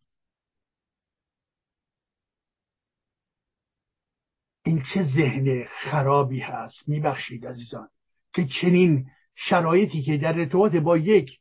این 4.65 4.83
چه 4.93 5.03
ذهن 5.03 5.63
خرابی 5.63 6.39
هست 6.39 6.89
میبخشید 6.89 7.47
عزیزان 7.47 7.89
که 8.33 8.47
چنین 8.61 9.05
شرایطی 9.35 10.01
که 10.03 10.17
در 10.17 10.39
ارتباط 10.39 10.75
با 10.75 10.97
یک 10.97 11.39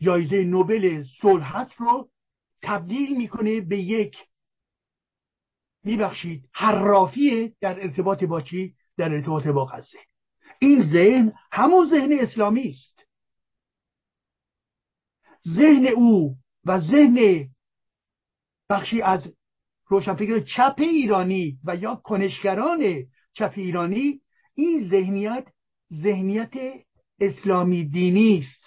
جایزه 0.00 0.44
نوبل 0.44 1.04
صلح 1.20 1.56
هست 1.56 1.74
رو 1.78 2.10
تبدیل 2.62 3.16
می‌کنه 3.16 3.60
به 3.60 3.78
یک 3.78 4.16
میبخشید. 5.84 6.48
حرافیه 6.52 7.52
در 7.60 7.80
ارتباط 7.80 8.24
با 8.24 8.42
چی؟ 8.42 8.74
در 8.96 9.12
ارتباط 9.12 9.46
با 9.46 9.64
غزه. 9.64 9.98
این 10.58 10.82
ذهن 10.82 11.32
همون 11.52 11.86
ذهن 11.86 12.12
اسلامی 12.20 12.68
است. 12.68 13.04
ذهن 15.48 15.86
او 15.86 16.36
و 16.64 16.80
ذهن 16.80 17.48
بخشی 18.70 19.02
از 19.02 19.32
روشنفکر 19.86 20.40
چپ 20.40 20.74
ایرانی 20.78 21.58
و 21.64 21.76
یا 21.76 21.94
کنشگران 21.94 23.06
چپ 23.32 23.52
ایرانی 23.56 24.20
این 24.54 24.88
ذهنیت 24.88 25.46
ذهنیت 25.92 26.54
اسلامی 27.20 27.84
دینی 27.84 28.38
است. 28.38 28.64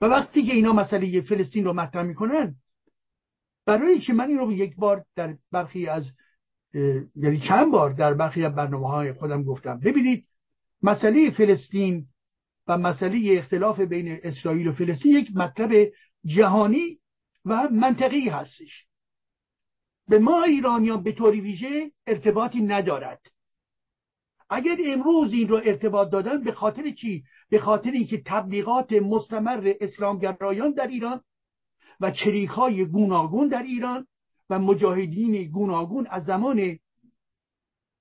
و 0.00 0.06
وقتی 0.06 0.46
که 0.46 0.52
اینا 0.52 0.72
مسئله 0.72 1.20
فلسطین 1.20 1.64
رو 1.64 1.72
مطرح 1.72 2.02
می‌کنن 2.02 2.56
برای 3.68 4.00
که 4.00 4.12
من 4.12 4.28
این 4.28 4.38
رو 4.38 4.52
یک 4.52 4.76
بار 4.76 5.04
در 5.16 5.34
برخی 5.52 5.86
از 5.86 6.12
یعنی 7.16 7.40
چند 7.48 7.72
بار 7.72 7.92
در 7.92 8.14
برخی 8.14 8.44
از 8.44 8.54
برنامه 8.54 8.88
های 8.88 9.12
خودم 9.12 9.42
گفتم. 9.42 9.80
ببینید 9.80 10.24
مسئله 10.82 11.30
فلسطین 11.30 12.06
و 12.66 12.78
مسئله 12.78 13.38
اختلاف 13.38 13.80
بین 13.80 14.20
اسرائیل 14.22 14.68
و 14.68 14.72
فلسطین 14.72 15.16
یک 15.16 15.28
مطلب 15.34 15.92
جهانی 16.24 16.98
و 17.44 17.68
منطقی 17.68 18.28
هستش. 18.28 18.86
به 20.08 20.18
ما 20.18 20.42
ایرانیان 20.42 21.02
به 21.02 21.12
طوری 21.12 21.40
ویژه 21.40 21.90
ارتباطی 22.06 22.60
ندارد. 22.60 23.20
اگر 24.50 24.76
امروز 24.86 25.32
این 25.32 25.48
رو 25.48 25.56
ارتباط 25.64 26.10
دادن 26.10 26.44
به 26.44 26.52
خاطر 26.52 26.90
چی؟ 26.90 27.24
به 27.50 27.58
خاطر 27.58 27.90
اینکه 27.90 28.22
تبلیغات 28.26 28.92
مستمر 28.92 29.72
اسلامگرایان 29.80 30.72
در 30.72 30.86
ایران 30.86 31.20
و 32.00 32.10
چریک 32.10 32.48
های 32.48 32.84
گوناگون 32.84 33.48
در 33.48 33.62
ایران 33.62 34.06
و 34.50 34.58
مجاهدین 34.58 35.50
گوناگون 35.50 36.06
از 36.10 36.24
زمان 36.24 36.78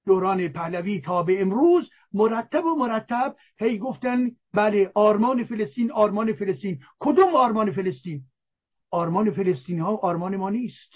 دوران 0.05 0.47
پهلوی 0.47 1.01
تا 1.01 1.23
به 1.23 1.41
امروز 1.41 1.89
مرتب 2.13 2.65
و 2.65 2.75
مرتب 2.75 3.35
هی 3.57 3.77
گفتن 3.77 4.31
بله 4.53 4.91
آرمان 4.95 5.43
فلسطین 5.43 5.91
آرمان 5.91 6.33
فلسطین. 6.33 6.79
کدوم 6.99 7.35
آرمان 7.35 7.71
فلسطین؟ 7.71 8.23
آرمان 8.91 9.31
فلسطین 9.31 9.79
ها 9.79 9.95
آرمان 9.95 10.35
ما 10.35 10.49
نیست. 10.49 10.91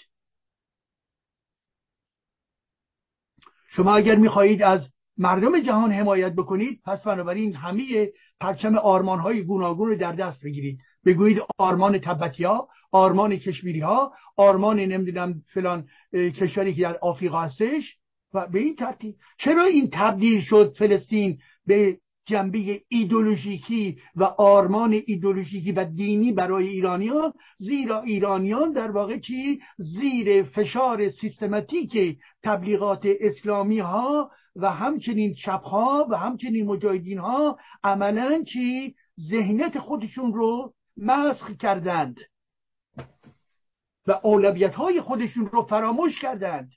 شما 3.70 3.96
اگر 3.96 4.16
می‌خواهید 4.16 4.64
از 4.64 4.88
مردم 5.18 5.60
جهان 5.60 5.92
حمایت 5.92 6.34
بکنید 6.34 6.82
پس 6.86 7.04
بنابراین 7.04 7.56
همه 7.56 8.12
پرچم 8.40 8.76
آرمان 8.76 9.20
های 9.20 9.44
گوناگون 9.44 9.90
رو 9.90 9.96
در 9.96 10.12
دست 10.12 10.44
بگیرید. 10.44 10.80
بگویید 11.06 11.42
آرمان 11.58 11.98
تبتی 11.98 12.44
ها 12.44 12.68
آرمان 12.92 13.38
کشمیری 13.38 13.80
ها 13.80 14.14
آرمان 14.38 14.80
نمی‌دونم 14.80 15.42
فلان 15.54 15.88
کشوری 16.14 16.74
که 16.74 16.82
در 16.82 16.98
آفریقا 17.02 17.42
هستش. 17.42 17.98
و 18.34 18.48
به 18.48 18.60
این 18.60 18.76
ترتیب 18.76 19.16
چرا 19.38 19.64
این 19.64 19.90
تبدیل 19.94 20.42
شد 20.42 20.76
فلسطین 20.78 21.38
به 21.66 21.98
جنبه 22.26 22.82
ایدولوژیکی 22.88 23.98
و 24.16 24.24
آرمان 24.24 25.02
ایدولوژیکی 25.06 25.72
و 25.72 25.86
دینی 25.86 26.32
برای 26.32 26.68
ایرانیان 26.68 27.34
زیرا 27.58 28.02
ایرانیان 28.02 28.72
در 28.72 28.92
واقع 28.92 29.20
چی؟ 29.20 29.60
زیر 29.78 30.44
فشار 30.44 31.10
سیستماتیک 31.10 32.18
تبلیغات 32.44 33.02
اسلامی 33.20 33.80
ها 33.80 34.32
و 34.56 34.72
همچنین 34.72 35.34
چپ 35.34 35.64
ها 35.64 36.08
و 36.10 36.18
همچنین 36.18 36.66
مجاهدین 36.66 37.18
ها 37.18 37.58
عملا 37.84 38.44
چی؟ 38.44 38.96
ذهنیت 39.30 39.80
خودشون 39.80 40.34
رو 40.34 40.74
مسخ 41.02 41.52
کردند 41.52 42.18
و 44.08 44.12
اولویت 44.24 44.76
های 44.76 45.02
خودشون 45.02 45.46
رو 45.46 45.64
فراموش 45.64 46.20
کردند. 46.22 46.72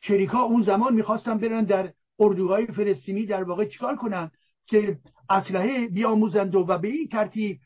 شریکا 0.00 0.38
اون 0.38 0.62
زمان 0.62 0.94
می‌خواستن 0.94 1.38
برن 1.38 1.64
در 1.64 1.92
اردوهای 2.18 2.66
فلسطینی 2.66 3.26
در 3.26 3.42
واقع 3.42 3.68
چیکار 3.68 3.96
کنن 3.96 4.30
که 4.66 4.98
اسلحه 5.30 5.88
بیاموزند 5.88 6.54
و 6.54 6.78
به 6.78 6.88
این 6.88 7.08
ترتیب 7.08 7.60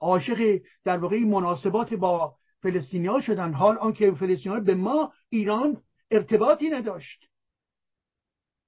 عاشق 0.00 0.60
در 0.84 0.98
واقع 0.98 1.18
مناسبات 1.24 1.94
با 1.94 2.36
فلسطینی 2.62 3.06
ها 3.06 3.20
شدن. 3.20 3.52
حال 3.52 3.78
آنکه 3.78 4.10
فلسطینی 4.10 4.54
ها 4.54 4.60
به 4.60 4.74
ما 4.74 5.12
ایران 5.28 5.82
ارتباطی 6.10 6.70
نداشت. 6.70 7.26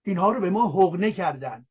اینها 0.04 0.32
رو 0.32 0.40
به 0.40 0.50
ما 0.50 0.68
حقنه 0.68 1.12
کردن 1.12 1.66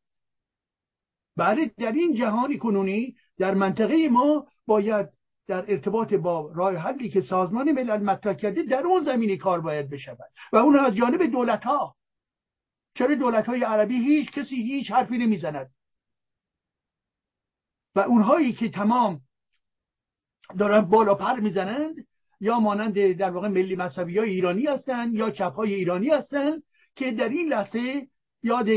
بله 1.42 1.72
در 1.78 1.92
این 1.92 2.16
جهانی 2.16 2.58
کنونی 2.58 3.16
در 3.38 3.54
منطقه 3.54 4.10
ما 4.10 4.48
باید 4.66 5.10
در 5.48 5.72
ارتباط 5.72 6.14
با 6.14 6.52
راه 6.56 6.76
حلی 6.76 7.10
که 7.10 7.22
سازمان 7.22 7.72
ملل 7.72 8.04
مطرح 8.04 8.34
کرده 8.34 8.64
در 8.64 8.84
اون 8.84 9.04
زمینی 9.04 9.38
کار 9.38 9.62
باید 9.62 9.90
بشود 9.90 10.32
و 10.54 10.58
اون 10.58 10.80
از 10.80 10.96
جانب 10.96 11.24
دولت 11.24 11.64
ها 11.64 11.96
چرا 12.94 13.16
دولت 13.16 13.46
های 13.46 13.64
عربی 13.64 13.96
هیچ 13.96 14.32
کسی 14.32 14.56
هیچ 14.56 14.92
حرفی 14.92 15.18
نمی‌زند؟ 15.18 15.72
و 17.96 18.00
اونهایی 18.00 18.54
که 18.54 18.70
تمام 18.70 19.22
دارن 20.58 20.82
بالا 20.82 21.16
پر 21.16 21.40
می‌زنند 21.40 22.08
یا 22.40 22.60
مانند 22.60 23.12
در 23.12 23.30
واقع 23.30 23.48
ملی 23.48 23.76
مذهبی 23.76 24.18
های 24.18 24.30
ایرانی 24.30 24.66
هستند 24.66 25.14
یا 25.14 25.32
چپ 25.32 25.54
های 25.54 25.74
ایرانی 25.74 26.10
هستند 26.10 26.64
که 26.96 27.12
در 27.12 27.30
این 27.30 27.48
لحظه 27.48 28.08
یاد 28.44 28.68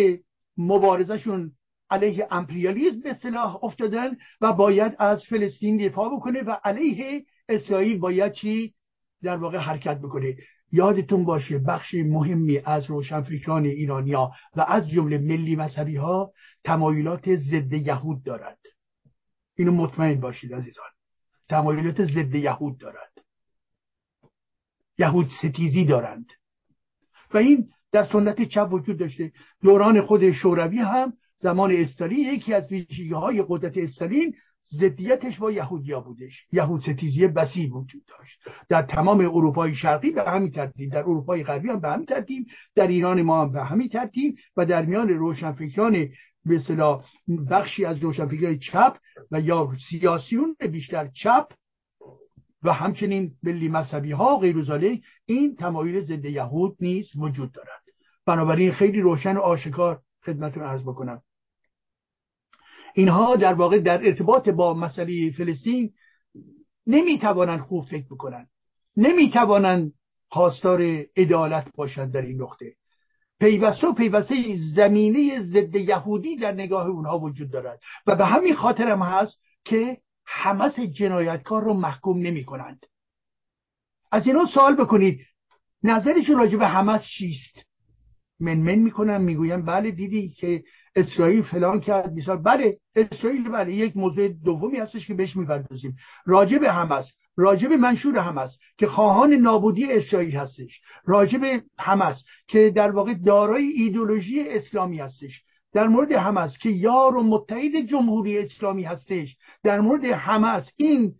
مبارزشون 0.56 1.56
علیه 1.94 2.28
امپریالیزم 2.30 3.00
به 3.00 3.14
صلاح 3.14 3.64
افتادن 3.64 4.16
و 4.40 4.52
باید 4.52 4.92
از 4.98 5.24
فلسطین 5.24 5.86
دفاع 5.86 6.16
بکنه 6.16 6.42
و 6.42 6.50
علیه 6.64 7.24
اسرائیل 7.48 7.98
باید 7.98 8.32
چی 8.32 8.74
در 9.22 9.36
واقع 9.36 9.58
حرکت 9.58 9.98
بکنه. 9.98 10.36
یادتون 10.72 11.24
باشه 11.24 11.58
بخش 11.58 11.94
مهمی 11.94 12.58
از 12.58 12.90
روشنفکران 12.90 13.64
ایرانیا 13.64 14.30
و 14.56 14.60
از 14.60 14.88
جمله 14.88 15.18
ملی 15.18 15.56
مذهبی 15.56 15.96
ها 15.96 16.32
تمایلات 16.64 17.36
ضد 17.36 17.72
یهود 17.72 18.22
دارند. 18.22 18.58
اینو 19.56 19.72
مطمئن 19.72 20.20
باشید 20.20 20.54
عزیزان. 20.54 20.90
تمایلات 21.48 22.04
ضد 22.04 22.34
یهود 22.34 22.78
دارند. 22.78 23.20
یهود 24.98 25.26
ستیزی 25.38 25.84
دارند. 25.84 26.26
و 27.34 27.38
این 27.38 27.68
در 27.92 28.04
سنت 28.04 28.42
چپ 28.42 28.68
وجود 28.72 28.98
داشته. 28.98 29.32
دوران 29.62 30.00
خود 30.00 30.30
شوروی 30.30 30.78
هم 30.78 31.12
زمان 31.44 31.72
استالین 31.72 32.18
یکی 32.18 32.54
از 32.54 32.72
ویژگی 32.72 33.12
های 33.12 33.44
قدرت 33.48 33.76
استالین 33.76 34.34
ضدیتش 34.72 35.38
با 35.38 35.50
یهودیا 35.50 36.00
بودش. 36.00 36.46
یهود 36.52 36.82
ستیزی 36.82 37.26
بسی 37.26 37.66
وجود 37.66 38.02
داشت. 38.06 38.48
در 38.68 38.82
تمام 38.82 39.20
اروپای 39.20 39.74
شرقی 39.74 40.10
به 40.10 40.22
همین 40.22 40.50
ترتیب 40.50 40.92
در 40.92 40.98
اروپای 40.98 41.44
غربی 41.44 41.68
هم 41.68 41.80
به 41.80 41.88
همین 41.88 42.06
ترتیب 42.06 42.46
در 42.74 42.86
ایران 42.86 43.22
ما 43.22 43.42
هم 43.42 43.52
به 43.52 43.64
همین 43.64 43.88
ترتیب 43.88 44.36
و 44.56 44.66
در 44.66 44.84
میان 44.84 45.08
روشنفکران 45.08 45.92
به 46.46 46.56
اصطلاح 46.56 47.04
بخشی 47.50 47.84
از 47.84 47.98
روشنفکران 47.98 48.58
چپ 48.58 48.96
و 49.30 49.40
یا 49.40 49.72
سیاسیون 49.90 50.56
بیشتر 50.72 51.08
چپ 51.08 51.48
و 52.62 52.72
همچنین 52.72 53.32
ملی 53.42 53.68
مذهبی 53.68 54.12
ها 54.12 54.38
غیر 54.38 54.56
این 55.26 55.56
تمایل 55.56 56.00
ضد 56.00 56.24
یهود 56.24 56.76
نیز 56.80 57.06
وجود 57.16 57.52
دارد. 57.52 57.82
بنابراین 58.26 58.72
خیلی 58.72 59.00
روشن 59.00 59.36
و 59.36 59.40
آشکار 59.40 60.00
خدمتتون 60.26 60.62
عرض 60.62 60.82
بکنم. 60.82 61.22
اینها 62.94 63.36
در 63.36 63.54
واقع 63.54 63.78
در 63.78 64.06
ارتباط 64.06 64.48
با 64.48 64.74
مسئله 64.74 65.30
فلسطین 65.30 65.92
نمی‌توانند 66.86 67.60
خوب 67.60 67.84
فکر 67.84 68.06
بکنند. 68.10 68.48
نمی‌توانند 68.96 69.92
خواستار 70.28 70.82
عدالت 71.16 71.76
باشند 71.76 72.12
در 72.12 72.22
این 72.22 72.42
نقطه. 72.42 72.74
پیوسته 73.40 73.86
و 73.86 73.92
پیوسته 73.92 74.34
زمینه 74.74 75.40
ضد 75.42 75.76
یهودی 75.76 76.36
در 76.36 76.52
نگاه 76.52 76.86
اونها 76.86 77.18
وجود 77.18 77.50
دارد. 77.50 77.80
و 78.06 78.16
به 78.16 78.26
همین 78.26 78.54
خاطر 78.54 78.88
هم 78.88 79.02
هست 79.02 79.40
که 79.64 79.98
حمس 80.24 80.80
جنایتکار 80.80 81.64
رو 81.64 81.74
محکوم 81.74 82.18
نمی 82.18 82.44
کنند 82.44 82.86
از 84.12 84.26
اینا 84.26 84.46
سوال 84.46 84.76
بکنید 84.76 85.20
نظرشون 85.82 86.38
راجع 86.38 86.56
به 86.56 86.66
حمس 86.66 87.02
چیست؟ 87.18 87.66
منمن 88.40 88.74
می‌کنن 88.74 89.20
می‌گویم 89.20 89.64
بله 89.64 89.90
دیدی 89.90 90.28
که 90.28 90.64
اسرائیل 90.96 91.42
فلان 91.42 91.80
کرد 91.80 92.12
مثال 92.12 92.36
بله 92.36 92.78
اسرائیل 92.96 93.48
بله 93.48 93.74
یک 93.74 93.96
موضوع 93.96 94.28
دومی 94.28 94.76
هستش 94.76 95.06
که 95.06 95.14
بهش 95.14 95.36
می‌پردازیم. 95.36 95.96
راجع 96.26 96.58
به 96.58 96.72
حمس 96.72 97.12
راجع 97.36 97.68
به 97.68 97.76
منشور 97.76 98.18
حمس 98.18 98.50
که 98.78 98.86
خواهان 98.86 99.32
نابودی 99.32 99.92
اسرائیل 99.92 100.36
هستش. 100.36 100.80
راجع 101.04 101.38
به 101.38 101.62
حمس 101.78 102.24
که 102.48 102.70
در 102.70 102.90
واقع 102.90 103.14
دارای 103.14 103.64
ایدولوژی 103.64 104.48
اسلامی 104.48 104.98
هستش. 104.98 105.42
در 105.72 105.88
مورد 105.88 106.12
حمس 106.12 106.58
که 106.58 106.68
یار 106.70 107.16
و 107.16 107.22
متحد 107.22 107.76
جمهوری 107.90 108.38
اسلامی 108.38 108.82
هستش. 108.82 109.36
در 109.62 109.80
مورد 109.80 110.04
حمس 110.04 110.70
این 110.76 111.14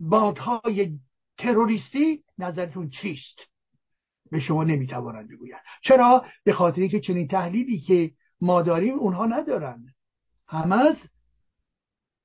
بادهای 0.00 0.98
تروریستی 1.38 2.22
نظرتون 2.38 2.90
چیست؟ 2.90 3.51
به 4.32 4.40
شما 4.40 4.64
نمی‌توانند 4.64 5.30
بگویند. 5.30 5.60
چرا؟ 5.82 6.24
به 6.44 6.52
خاطر 6.52 6.86
که 6.86 7.00
چنین 7.00 7.28
تحلیلی 7.28 7.80
که 7.80 8.10
ما 8.40 8.62
داریم 8.62 8.98
اونها 8.98 9.26
ندارند 9.26 9.94
حمس 10.46 10.96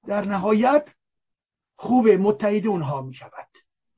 در 0.08 0.26
نهایت 0.26 0.88
خوب 1.76 2.08
متحد 2.08 2.68
اونها 2.68 3.02
می 3.02 3.14
شود 3.14 3.48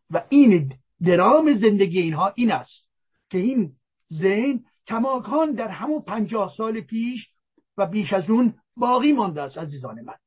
و 0.09 0.23
این 0.29 0.73
درام 1.05 1.53
زندگی 1.53 2.01
اینها 2.01 2.33
این 2.35 2.51
است 2.51 2.87
که 3.29 3.37
این 3.37 3.75
ذهن 4.13 4.63
کماکان 4.87 5.51
در 5.51 5.67
همون 5.67 6.01
پنجاه 6.01 6.53
سال 6.57 6.81
پیش 6.81 7.29
و 7.77 7.85
بیش 7.85 8.13
از 8.13 8.29
اون 8.29 8.53
باقی 8.75 9.11
مانده 9.11 9.41
است 9.41 9.57
عزیزان 9.57 10.01
من. 10.01 10.17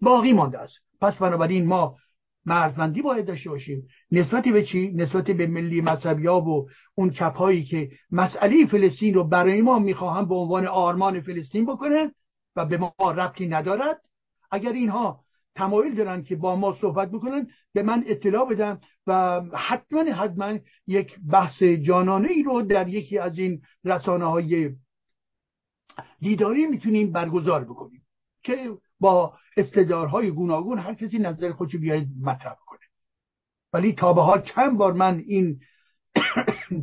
باقی 0.00 0.32
مانده 0.32 0.58
است. 0.58 0.78
پس 1.00 1.16
بنابراین 1.16 1.66
ما 1.66 1.96
مرزمندی 2.46 3.02
باید 3.02 3.26
داشته 3.26 3.50
باشیم. 3.50 3.88
نسبتی 4.10 4.52
به 4.52 4.64
چی؟ 4.64 4.92
نسبت 4.92 5.24
به 5.24 5.46
ملی 5.46 5.80
مذهبی 5.80 6.26
ها 6.26 6.40
و 6.40 6.68
اون 6.94 7.10
کپهایی 7.10 7.64
که 7.64 7.90
مسئله 8.10 8.66
فلسطین 8.66 9.14
رو 9.14 9.24
برای 9.24 9.60
ما 9.60 9.78
می‌خواهند 9.78 10.28
به 10.28 10.34
عنوان 10.34 10.66
آرمان 10.66 11.20
فلسطین 11.20 11.66
بکنن 11.66 12.12
و 12.56 12.64
به 12.64 12.78
ما 12.78 12.94
ربطی 13.00 13.48
ندارد. 13.48 14.00
اگر 14.50 14.72
اینها 14.72 15.24
تمایل 15.54 15.94
دارن 15.94 16.22
که 16.22 16.36
با 16.36 16.56
ما 16.56 16.72
صحبت 16.80 17.10
بکنن 17.10 17.48
به 17.72 17.82
من 17.82 18.04
اطلاع 18.06 18.48
بدن 18.48 18.80
و 19.06 19.40
حتما 19.54 20.02
حتما 20.02 20.58
یک 20.86 21.18
بحث 21.30 21.62
جانانه 21.62 22.28
ای 22.28 22.42
رو 22.42 22.62
در 22.62 22.88
یکی 22.88 23.18
از 23.18 23.38
این 23.38 23.62
رسانه 23.84 24.24
های 24.24 24.70
دیداری 26.20 26.66
می‌تونیم 26.66 27.12
برگزار 27.12 27.64
بکنیم. 27.64 28.06
که 28.42 28.70
با 29.00 29.38
استدارهای 29.56 30.30
گوناگون 30.30 30.78
هر 30.78 30.94
کسی 30.94 31.18
نظر 31.18 31.52
خودشو 31.52 31.78
بیاید 31.78 32.08
مطرح 32.20 32.56
کنه. 32.66 32.78
ولی 33.72 33.92
تا 33.92 34.12
به 34.12 34.22
حال 34.22 34.42
چند 34.42 34.78
بار 34.78 34.92
من 34.92 35.22
این 35.26 35.60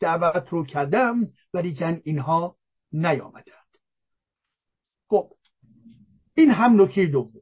دعوت 0.00 0.48
رو 0.48 0.64
کردم 0.64 1.20
ولی 1.54 1.74
کن 1.74 2.00
اینها 2.04 2.56
نیامدند. 2.92 3.54
خب 5.08 5.32
این 6.34 6.50
هم 6.50 6.82
نکته 6.82 7.06
دوم. 7.06 7.40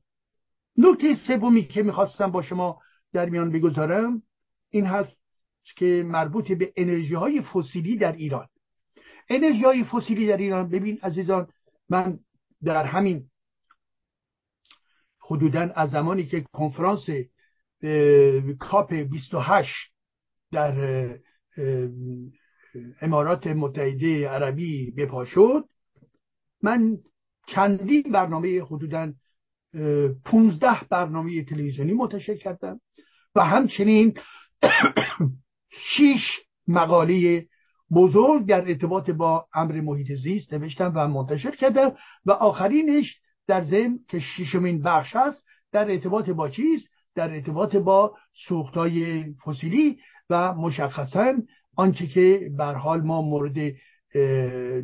نکته 0.77 1.17
سومی 1.27 1.65
که 1.65 1.83
می‌خواستم 1.83 2.31
با 2.31 2.43
شما 2.43 2.81
در 3.13 3.29
میان 3.29 3.53
بگذارم 3.53 4.23
این 4.71 4.87
هست 4.87 5.19
که 5.77 6.03
مربوط 6.07 6.53
به 6.53 6.73
انرژی 6.77 7.15
های 7.15 7.43
فسیلی 7.43 7.97
در 7.97 8.13
ایران. 8.13 8.49
انرژی 9.29 9.65
های 9.65 9.85
فسیلی 9.85 10.27
در 10.27 10.37
ایران 10.37 10.69
ببین 10.69 10.99
عزیزان 11.03 11.49
من 11.89 12.19
در 12.65 12.85
همین 12.85 13.31
حدودا 15.33 15.61
از 15.61 15.91
زمانی 15.91 16.27
که 16.27 16.45
کنفرانس 16.53 17.07
کاپ 18.59 18.95
28 18.95 19.93
در 20.53 21.09
امارات 23.01 23.47
متحده 23.47 24.29
عربی 24.29 24.91
بپا 24.91 25.25
شد 25.25 25.65
من 26.63 26.99
چندین 27.47 28.03
برنامه 28.03 28.63
حدودا 28.63 29.13
15 30.25 30.69
برنامه 30.91 31.45
تلویزیونی 31.45 31.93
منتشر 31.93 32.37
کردم 32.37 32.81
و 33.35 33.45
همچنین 33.45 34.15
شیش 35.97 36.41
مقاله 36.69 37.47
بزرگ 37.95 38.47
در 38.47 38.69
ارتباط 38.69 39.11
با 39.11 39.47
امر 39.55 39.81
محیط 39.81 40.13
زیست 40.13 40.53
نوشتم 40.53 40.93
و 40.95 41.09
منتشر 41.09 41.57
کردم 41.57 41.93
و 42.27 42.31
آخرینش 42.31 43.21
در 43.53 43.63
ضمن 43.63 43.99
که 44.09 44.19
ششمین 44.19 44.83
بخش 44.83 45.17
هست 45.17 45.45
در 45.73 45.91
ارتباط 45.91 46.31
با 46.31 46.49
چیز 46.49 46.89
در 47.15 47.31
ارتباط 47.31 47.77
با 47.77 48.17
سوختهای 48.49 49.25
فسیلی 49.45 49.99
و 50.31 50.55
مشخصا 50.55 51.35
آنچه 51.77 52.07
که 52.07 52.51
بر 52.59 52.75
حال 52.75 53.01
ما 53.01 53.23
مورد 53.23 53.73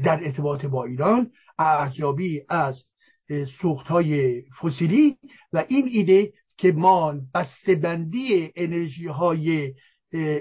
در 0.04 0.24
ارتباط 0.24 0.66
با 0.66 0.84
ایران 0.84 1.30
ارزیابی 1.58 2.42
از 2.48 2.84
سوختهای 3.60 4.42
فسیلی 4.62 5.16
و 5.52 5.64
این 5.68 5.88
ایده 5.92 6.32
که 6.56 6.72
ما 6.72 7.14
بسته‌بندی 7.34 8.52
انرژی 8.56 9.06
های 9.06 9.74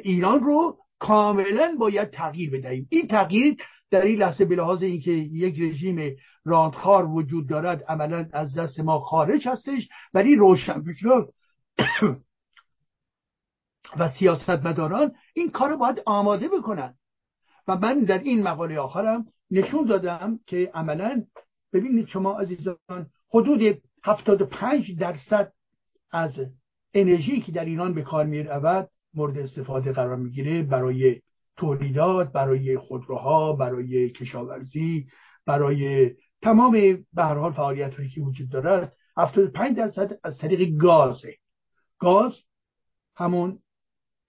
ایران 0.04 0.40
رو 0.40 0.78
کاملا 1.00 1.76
باید 1.80 2.10
تغییر 2.10 2.50
بدهیم. 2.50 2.88
این 2.90 3.08
تغییر 3.08 3.56
در 3.92 4.02
این 4.02 4.20
لحظه 4.20 4.46
به 4.46 4.56
لحاظ 4.56 4.84
اینکه 4.84 5.12
یک 5.12 5.60
رژیم 5.60 6.16
راندخار 6.48 7.06
وجود 7.06 7.50
دارد 7.50 7.84
عملا 7.84 8.30
از 8.34 8.54
دست 8.54 8.80
ما 8.80 9.00
خارج 9.00 9.48
هستش. 9.48 9.88
ولی 10.14 10.36
روشنفکران 10.36 11.28
و 13.98 14.10
سیاستمداران 14.10 15.12
این 15.34 15.52
کار 15.52 15.76
باید 15.76 16.02
آماده 16.06 16.48
بکنن. 16.48 16.96
و 17.68 17.78
من 17.78 18.00
در 18.00 18.20
این 18.20 18.44
مقاله 18.44 18.80
آخرم 18.80 19.26
نشون 19.52 19.86
دادم 19.86 20.40
که 20.46 20.72
عملا 20.74 21.24
ببینید 21.74 22.08
شما 22.08 22.40
عزیزان 22.40 23.10
حدود 23.34 23.82
75 24.04 25.00
درصد 25.00 25.54
از 26.12 26.32
انرژی 26.94 27.42
که 27.42 27.52
در 27.52 27.66
ایران 27.66 27.94
به 27.94 28.02
کار 28.02 28.26
می 28.26 28.44
رود 28.44 28.90
مورد 29.14 29.38
استفاده 29.38 29.92
قرار 29.92 30.16
می‌گیره 30.16 30.64
برای 30.64 31.22
تولیدات 31.58 32.32
برای 32.32 32.78
خودروها 32.78 33.54
برای 33.54 34.10
کشاورزی 34.10 35.08
برای 35.46 36.12
تمام 36.48 36.72
به 37.14 37.24
هر 37.24 37.36
حال 37.36 37.52
فعالیت 37.52 37.96
هایی 37.96 38.10
که 38.10 38.22
وجود 38.22 38.50
دارد 38.50 38.94
75 39.18 39.78
درصد 39.78 40.20
از 40.24 40.38
طریق 40.38 40.78
گازه 40.78 41.36
گاز 42.00 42.34
همون 43.16 43.60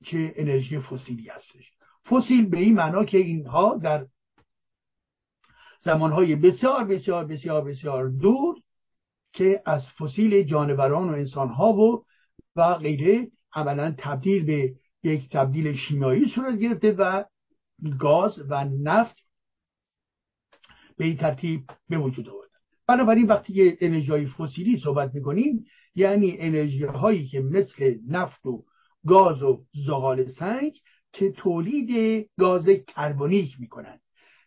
که 0.05 0.35
انرژی 0.37 0.79
فسیلی 0.79 1.29
هستش. 1.29 1.73
فسیل 2.11 2.49
به 2.49 2.59
این 2.59 2.75
معنا 2.75 3.05
که 3.05 3.19
اینها 3.19 3.81
در 3.83 4.07
زمانهای 5.81 6.37
بسیار 6.37 6.85
بسیار 6.85 7.25
بسیار 7.25 7.65
بسیار 7.65 8.09
دور 8.09 8.57
که 9.33 9.63
از 9.67 9.89
فسیل 9.89 10.43
جانوران 10.43 11.09
و 11.09 11.13
انسانها 11.13 11.73
و 11.73 12.05
و 12.57 12.75
غیره 12.75 13.31
عملا 13.53 13.95
تبدیل 13.99 14.45
به 14.45 14.75
یک 15.03 15.29
تبدیل 15.31 15.77
شیمیایی 15.77 16.29
صورت 16.35 16.59
گرفته 16.59 16.93
و 16.93 17.25
گاز 17.99 18.43
و 18.49 18.65
نفت 18.65 19.28
به 20.99 21.05
این 21.05 21.17
ترتیب 21.17 21.61
به 21.89 21.99
وجود 21.99 22.29
آورد. 22.29 22.49
بنابراین 22.87 23.27
وقتی 23.27 23.53
که 23.53 23.79
انرژی 23.81 24.27
فسیلی 24.27 24.81
صحبت 24.85 25.15
می‌کنیم 25.15 25.65
یعنی 25.95 26.37
انرژی 26.39 26.85
هایی 26.85 27.27
که 27.27 27.41
مثل 27.41 27.95
نفت 28.09 28.47
و 28.47 28.65
گاز 29.07 29.43
و 29.43 29.65
زغال 29.87 30.29
سنگ 30.29 30.73
که 31.13 31.33
تولید 31.33 32.27
گاز 32.39 32.69
کربونیک 32.69 33.61
می‌کنند. 33.61 34.01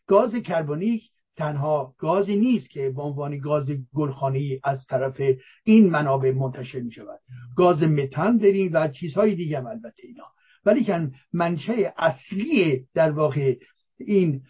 گاز 0.08 0.36
کربونیک 0.36 1.04
تنها 1.36 1.96
گازی 1.98 2.36
نیست 2.36 2.70
که 2.70 2.90
به 2.90 3.02
عنوان 3.02 3.38
گاز 3.38 3.72
گلخانه‌ای 3.94 4.60
از 4.64 4.86
طرف 4.86 5.22
این 5.64 5.90
منابع 5.90 6.32
منتشر 6.32 6.80
می 6.80 6.92
شود 6.92 7.20
گاز 7.56 7.84
متن 7.84 8.38
داریم 8.38 8.72
و 8.74 8.88
چیزهای 8.88 9.36
دیگه 9.36 9.58
هم 9.58 9.66
البته 9.66 10.04
اینا. 10.04 10.24
ولی 10.66 10.84
که 10.84 11.10
منشه 11.34 11.94
اصلی 11.98 12.88
در 12.94 13.12
واقع 13.12 13.56
این 13.98 14.42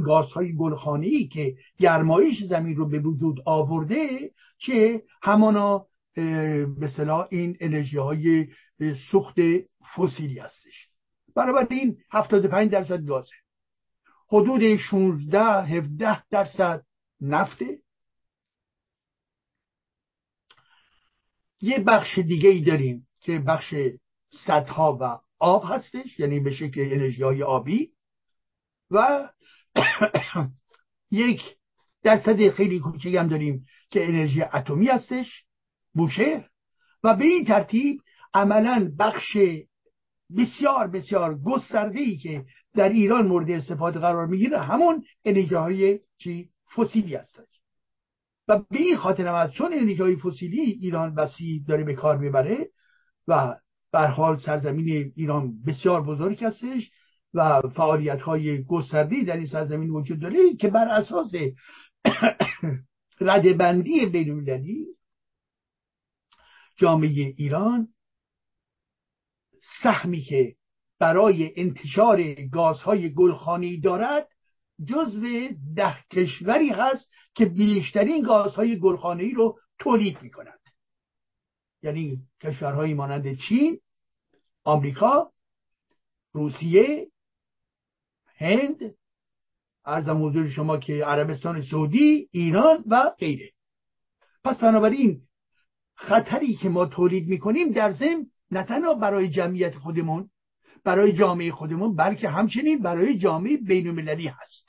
گازهای 0.00 0.56
گلخانه‌ای 0.56 1.28
که 1.28 1.54
گرمایش 1.78 2.44
زمین 2.44 2.76
رو 2.76 2.88
به 2.88 2.98
وجود 2.98 3.40
آورده 3.44 4.30
چه 4.58 5.02
همانا 5.22 5.86
مثلا 6.78 7.24
این 7.24 7.56
انرژی 7.60 7.98
های 7.98 8.46
سوخت 9.10 9.34
فسیلی 9.96 10.38
هستش. 10.38 10.88
این 11.70 11.96
75 12.12 12.70
درصد 12.70 13.06
گازه. 13.06 13.34
حدود 14.28 14.76
16 14.76 15.40
17 15.40 16.22
درصد 16.30 16.84
نفته. 17.20 17.78
یه 21.60 21.78
بخش 21.78 22.18
دیگه 22.18 22.48
ای 22.48 22.64
داریم 22.64 23.06
که 23.20 23.38
بخش 23.38 23.74
صدها 24.46 24.98
و 25.00 25.18
آب 25.38 25.64
هستش 25.66 26.20
یعنی 26.20 26.40
به 26.40 26.50
شکل 26.50 26.80
انرژی 26.80 27.22
های 27.22 27.42
آبی. 27.42 27.92
و 28.90 29.28
یک 31.10 31.42
درصد 32.02 32.50
خیلی 32.50 32.80
کوچکی 32.80 33.16
هم 33.16 33.28
داریم 33.28 33.66
که 33.90 34.04
انرژی 34.04 34.42
اتمی 34.42 34.86
هستش 34.86 35.44
بوشه. 35.94 36.44
و 37.04 37.16
به 37.16 37.24
این 37.24 37.44
ترتیب 37.44 38.00
عملا 38.34 38.92
بخش 38.98 39.36
بسیار 40.36 40.86
بسیار 40.88 41.38
گسترده 41.38 42.00
ای 42.00 42.16
که 42.16 42.44
در 42.74 42.88
ایران 42.88 43.26
مورد 43.26 43.50
استفاده 43.50 43.98
قرار 43.98 44.26
می‌گیره 44.26 44.58
همون 44.58 45.04
انرژی 45.24 45.54
های 45.54 46.00
چی؟ 46.18 46.50
فسیلی 46.76 47.14
هستش. 47.14 47.48
و 48.48 48.58
به 48.58 48.78
این 48.78 48.96
خاطر 48.96 49.48
چون 49.48 49.72
انرژی 49.72 50.02
های 50.02 50.16
فسیلی 50.16 50.60
ایران 50.60 51.14
وسیع 51.14 51.62
داره 51.68 51.84
به 51.84 51.94
کار 51.94 52.18
می‌بره 52.18 52.70
و 53.28 53.56
بر 53.92 54.06
حال 54.06 54.38
سرزمین 54.38 55.12
ایران 55.16 55.62
بسیار 55.66 56.02
بزرگ 56.02 56.44
هستش 56.44 56.90
و 57.34 57.60
فعالیت 57.60 58.20
های 58.20 58.64
گسترده 58.64 59.24
در 59.24 59.36
این 59.36 59.46
سرزمین 59.46 59.90
وجود 59.90 60.20
داره 60.20 60.56
که 60.56 60.68
بر 60.68 60.88
اساس 60.88 61.32
ردبندی 63.20 64.06
بینالمللی 64.06 64.86
جامعه 66.76 67.34
ایران 67.36 67.88
سهمی 69.82 70.20
که 70.20 70.54
برای 70.98 71.52
انتشار 71.56 72.34
گازهای 72.34 73.14
گلخانی 73.14 73.80
دارد 73.80 74.28
جزو 74.84 75.48
ده 75.76 76.04
کشوری 76.12 76.68
هست 76.68 77.10
که 77.34 77.44
بیشترین 77.44 78.22
گازهای 78.22 78.78
گلخانه‌ای 78.78 79.32
رو 79.32 79.58
تولید 79.78 80.22
می 80.22 80.30
کند 80.30 80.60
یعنی 81.82 82.22
کشورهایی 82.40 82.94
مانند 82.94 83.34
چین 83.48 83.80
آمریکا 84.64 85.32
روسیه 86.32 87.10
هند 88.38 88.94
ارزم 89.84 90.26
حضور 90.26 90.48
شما 90.48 90.78
که 90.78 91.04
عربستان 91.04 91.62
سعودی 91.62 92.28
ایران 92.32 92.84
و 92.86 93.10
غیره. 93.18 93.52
پس 94.44 94.56
بنابراین 94.58 95.22
خطری 95.94 96.54
که 96.54 96.68
ما 96.68 96.86
تولید 96.86 97.28
می‌کنیم 97.28 97.72
در 97.72 97.92
ضمن 97.92 98.26
نه 98.50 98.62
تنها 98.62 98.94
برای 98.94 99.28
جمعیت 99.28 99.74
خودمون 99.74 100.30
برای 100.84 101.12
جامعه 101.12 101.52
خودمون 101.52 101.96
بلکه 101.96 102.28
همچنین 102.28 102.82
برای 102.82 103.18
جامعه 103.18 103.56
بین 103.56 103.86
المللی 103.86 104.26
هست. 104.26 104.68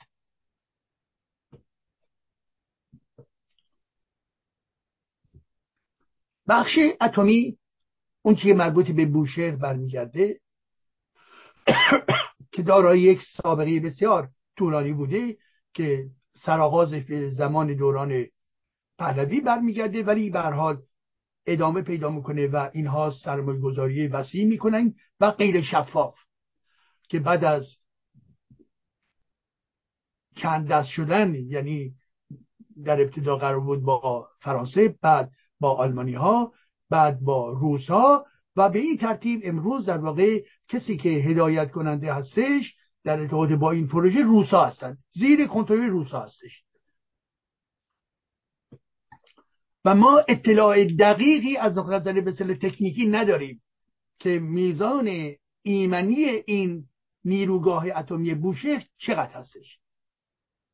بخش 6.48 6.78
اتمی 7.00 7.58
اون 8.22 8.34
چیه 8.34 8.54
مربوط 8.54 8.90
به 8.90 9.06
بوشهر 9.06 9.56
برمیگرده. 9.56 10.40
که 12.52 12.62
دارای 12.62 13.00
یک 13.00 13.20
سابقه 13.42 13.80
بسیار 13.80 14.28
طولانی 14.56 14.92
بوده 14.92 15.36
که 15.74 16.06
سرآغاز 16.44 16.94
به 16.94 17.30
زمان 17.30 17.74
دوران 17.74 18.26
پهلوی 18.98 19.40
برمیگرده 19.40 20.02
ولی 20.02 20.30
به 20.30 20.40
حال 20.40 20.82
ادامه 21.46 21.82
پیدا 21.82 22.10
می‌کنه 22.10 22.46
و 22.46 22.70
اینها 22.72 23.10
سرمایه 23.10 23.60
گذاری 23.60 24.08
وسیع 24.08 24.46
می‌کنن 24.46 24.94
و 25.20 25.30
غیر 25.30 25.62
شفاف 25.62 26.14
که 27.08 27.18
بعد 27.18 27.44
از 27.44 27.66
چند 30.36 30.68
دست 30.68 30.88
شدن 30.88 31.34
یعنی 31.34 31.94
در 32.84 33.00
ابتدا 33.00 33.36
قرار 33.36 33.60
بود 33.60 33.82
با 33.82 34.28
فرانسه 34.40 34.94
بعد 35.02 35.30
با 35.60 35.74
آلمانی 35.74 36.14
ها 36.14 36.52
بعد 36.90 37.20
با 37.20 37.50
روس 37.50 37.86
ها 37.86 38.26
و 38.56 38.68
به 38.68 38.78
این 38.78 38.96
ترتیب 38.96 39.40
امروز 39.44 39.86
در 39.86 39.98
واقع 39.98 40.42
کسی 40.68 40.96
که 40.96 41.08
هدایت 41.08 41.70
کننده 41.70 42.14
هستش 42.14 42.76
در 43.04 43.20
ارتباط 43.20 43.50
با 43.52 43.70
این 43.70 43.88
پروژه 43.88 44.22
روسا 44.22 44.64
هستند 44.64 44.98
زیر 45.10 45.46
کنترل 45.46 45.86
روسا 45.86 46.20
هستش. 46.20 46.64
و 49.84 49.94
ما 49.94 50.24
اطلاع 50.28 50.84
دقیقی 50.84 51.56
از 51.56 51.78
نظر 51.78 52.20
به 52.20 52.32
تکنیکی 52.32 53.08
نداریم 53.08 53.62
که 54.18 54.38
میزان 54.38 55.34
ایمنی 55.62 56.24
این 56.24 56.84
نیروگاه 57.24 57.86
اتمی 57.96 58.34
بوشهر 58.34 58.84
چقدر 58.96 59.32
هستش. 59.32 59.78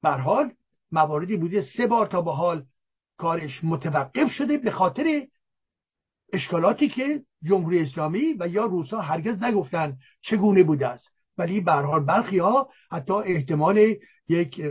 حال 0.03 0.53
مواردی 0.93 1.37
بوده 1.37 1.63
سه 1.77 1.87
بار 1.87 2.07
تا 2.07 2.23
به 2.23 2.33
حال 2.33 2.67
کارش 3.17 3.65
متوقف 3.65 4.31
شده 4.31 4.59
به 4.59 4.71
خاطر 4.71 5.27
اشکالاتی 6.33 6.89
که 6.89 7.23
جمهوری 7.43 7.81
اسلامی 7.81 8.35
و 8.41 8.49
یا 8.49 8.65
روسا 8.65 9.01
هرگز 9.01 9.43
نگفتن 9.43 9.97
چگونه 10.21 10.63
بوده 10.63 10.89
است. 10.89 11.09
ولی 11.39 11.61
به 11.61 11.73
حال 11.73 12.05
برخی 12.05 12.39
ها 12.39 12.71
حتی 12.91 13.13
احتمال 13.13 13.95
یک 14.29 14.63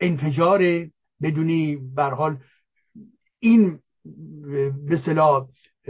انفجار 0.00 0.86
بدونی 1.22 1.76
به 1.94 2.02
حال 2.02 2.38
این 3.38 3.78
به 4.88 4.98
صلاح 5.04 5.48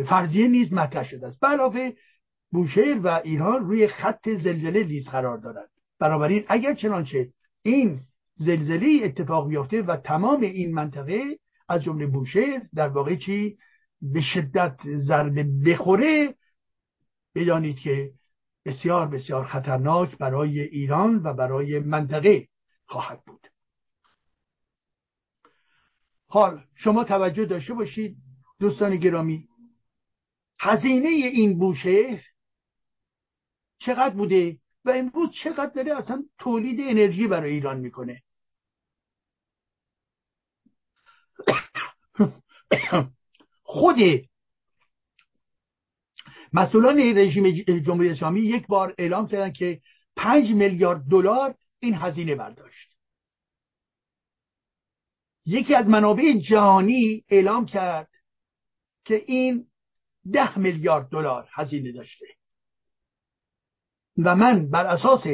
فرضیه 0.08 0.48
نیز 0.48 0.72
مطرح 0.72 1.04
شده 1.04 1.26
است. 1.26 1.44
علاوه 1.44 1.90
بوشهر 2.52 2.98
و 2.98 3.20
ایران 3.24 3.66
روی 3.66 3.88
خط 3.88 4.28
زلزله 4.28 4.82
لیز 4.82 5.08
قرار 5.08 5.38
دارند. 5.38 5.68
بنابراین 5.98 6.44
اگر 6.48 6.74
چنانچه 6.74 7.32
این 7.62 8.00
زلزله 8.36 9.00
اتفاق 9.04 9.48
بیفته 9.48 9.82
و 9.82 9.96
تمام 9.96 10.40
این 10.40 10.74
منطقه 10.74 11.38
از 11.68 11.82
جمله 11.82 12.06
بوشهر 12.06 12.62
در 12.74 12.88
واقع 12.88 13.16
چی؟ 13.16 13.58
به 14.02 14.20
شدت 14.20 14.76
ضربه 14.96 15.44
بخوره 15.66 16.34
بدانید 17.34 17.78
که 17.78 18.12
بسیار 18.64 19.06
بسیار 19.06 19.44
خطرناک 19.44 20.18
برای 20.18 20.60
ایران 20.60 21.22
و 21.22 21.34
برای 21.34 21.78
منطقه 21.78 22.48
خواهد 22.86 23.24
بود 23.24 23.46
حال 26.28 26.64
شما 26.74 27.04
توجه 27.04 27.44
داشته 27.44 27.74
باشید 27.74 28.16
دوستان 28.60 28.96
گرامی 28.96 29.48
هزینه 30.60 31.08
این 31.08 31.58
بوشهر 31.58 32.22
چقدر 33.78 34.14
بوده 34.14 34.58
و 34.84 34.90
امروز 34.90 35.30
چقدر 35.44 35.72
داره 35.74 35.96
اصلا 35.96 36.24
تولید 36.38 36.80
انرژی 36.80 37.26
برای 37.26 37.52
ایران 37.52 37.80
می‌کنه 37.80 38.22
خود 43.66 43.96
مسئولان 46.52 46.98
رژیم 46.98 47.50
جمهوری 47.80 48.10
اسلامی 48.10 48.40
یک 48.40 48.66
بار 48.66 48.94
اعلام 48.98 49.26
کردن 49.26 49.52
که 49.52 49.80
پنج 50.16 50.50
میلیارد 50.50 51.04
دلار 51.10 51.54
این 51.80 51.94
هزینه 51.94 52.34
برداشت. 52.34 52.96
یکی 55.46 55.74
از 55.74 55.86
منابع 55.86 56.22
جهانی 56.50 57.24
اعلام 57.28 57.66
کرد 57.66 58.10
که 59.04 59.24
این 59.26 59.66
ده 60.32 60.58
میلیارد 60.58 61.08
دلار 61.08 61.48
هزینه 61.52 61.92
داشته. 61.92 62.26
و 64.18 64.36
من 64.36 64.70
بر 64.70 64.86
اساس 64.86 65.24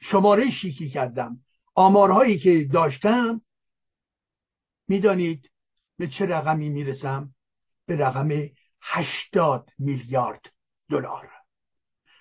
شمارشی 0.00 0.72
که 0.72 0.88
کردم 0.88 1.40
آمارهایی 1.74 2.38
که 2.38 2.68
داشتم 2.72 3.42
می‌دانید 4.88 5.50
به 5.98 6.08
چه 6.08 6.26
رقمی 6.26 6.68
می‌رسم؟ 6.68 7.30
به 7.86 7.96
رقم 7.96 8.28
هشتاد 8.82 9.70
میلیارد 9.78 10.40
دلار. 10.90 11.28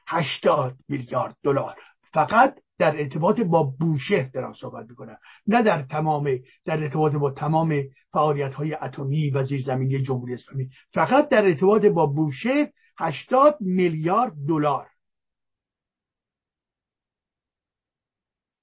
هشتاد 0.08 0.76
میلیارد 0.88 1.38
دلار. 1.44 1.76
فقط 2.14 2.60
در 2.80 3.00
ارتباط 3.00 3.40
با 3.40 3.64
بوشهر 3.64 4.30
دارم 4.30 4.54
صحبت 4.54 4.90
می‌کنم. 4.90 5.18
نه 5.48 5.64
در 5.64 5.82
تمام 5.82 6.30
در 6.66 6.84
ارتباط 6.84 7.14
با 7.14 7.32
تمام 7.32 7.84
فعالیت 8.12 8.54
های 8.54 8.74
اتمی 8.74 9.30
و 9.30 9.44
زیرزمینی 9.44 10.02
جمهوری 10.02 10.34
اسلامی. 10.34 10.70
فقط 10.94 11.30
در 11.30 11.46
ارتباط 11.46 11.86
با 11.86 12.06
بوشهر 12.06 12.70
80 13.00 13.58
میلیارد 13.60 14.34
دلار. 14.48 14.90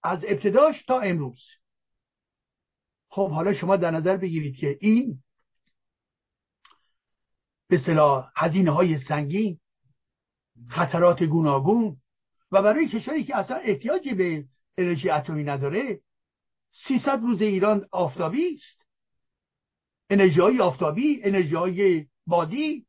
از 0.03 0.25
ابتداش 0.29 0.85
تا 0.85 1.01
امروز. 1.01 1.41
خب 3.15 3.31
حالا 3.31 3.55
شما 3.55 3.77
در 3.77 3.91
نظر 3.91 4.17
بگیرید 4.17 4.57
که 4.57 4.79
این 4.81 5.19
به 7.69 7.79
صلاح 7.79 8.31
هزینه 8.37 8.71
های 8.71 8.99
سنگین 8.99 9.61
خطرات 10.69 11.23
گوناگون 11.23 11.97
و 12.53 12.63
برای 12.63 12.89
کشوری 12.89 13.25
که 13.25 13.37
اصلا 13.37 13.57
احتیاجی 13.57 14.15
به 14.15 14.45
انرژی 14.79 15.11
اتمی 15.11 15.45
نداره 15.45 16.01
300 16.89 17.21
روز 17.21 17.43
ایران 17.43 17.87
آفتابی 17.93 18.55
است. 18.55 18.83
انرژی 20.11 20.41
های 20.41 20.61
آفتابی 20.61 21.21
انرژی 21.23 21.55
های 21.55 22.07
بادی 22.27 22.87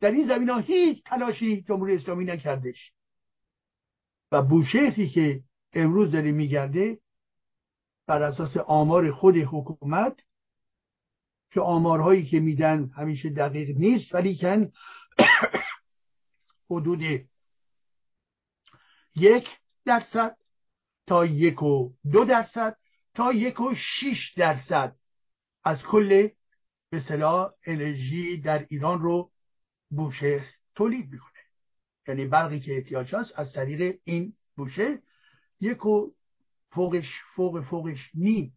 در 0.00 0.10
این 0.10 0.28
زمین 0.28 0.50
ها 0.50 0.58
هیچ 0.58 1.02
تلاشی 1.04 1.62
جمهوری 1.62 1.94
اسلامی 1.94 2.24
نکردش. 2.24 2.92
و 4.32 4.42
بوشهری 4.42 5.10
که 5.10 5.42
امروز 5.72 6.10
داره 6.10 6.32
میگرده 6.32 6.98
بر 8.08 8.22
اساس 8.22 8.56
آمار 8.56 9.10
خود 9.10 9.36
حکومت 9.36 10.20
که 11.50 11.60
آمارهایی 11.60 12.26
که 12.26 12.40
میدن 12.40 12.90
همیشه 12.96 13.30
دقیق 13.30 13.76
نیست 13.76 14.14
ولی 14.14 14.36
کن 14.36 14.72
حدود 16.70 17.02
یک 19.16 19.48
درصد 19.84 20.36
تا 21.06 21.26
یک 21.26 21.62
و 21.62 21.92
دو 22.12 22.24
درصد 22.24 22.76
تا 23.14 23.32
یک 23.32 23.60
و 23.60 23.74
شیش 23.74 24.34
درصد 24.36 24.96
از 25.64 25.82
کل 25.82 26.28
به 26.90 27.00
صلاح 27.00 27.52
انرژی 27.66 28.40
در 28.40 28.66
ایران 28.68 29.00
رو 29.00 29.30
بوشه 29.90 30.44
تولید 30.74 31.12
می‌کنه. 31.12 31.38
یعنی 32.08 32.26
برقی 32.26 32.60
که 32.60 32.76
احتیاج 32.76 33.14
هست 33.14 33.32
از 33.38 33.52
طریق 33.52 33.98
این 34.04 34.36
بوشه 34.56 35.02
یک 35.60 35.86
و 35.86 36.14
فوقش 36.78 37.22
فوق 37.34 37.60
فوقش 37.60 38.10
نیم 38.14 38.54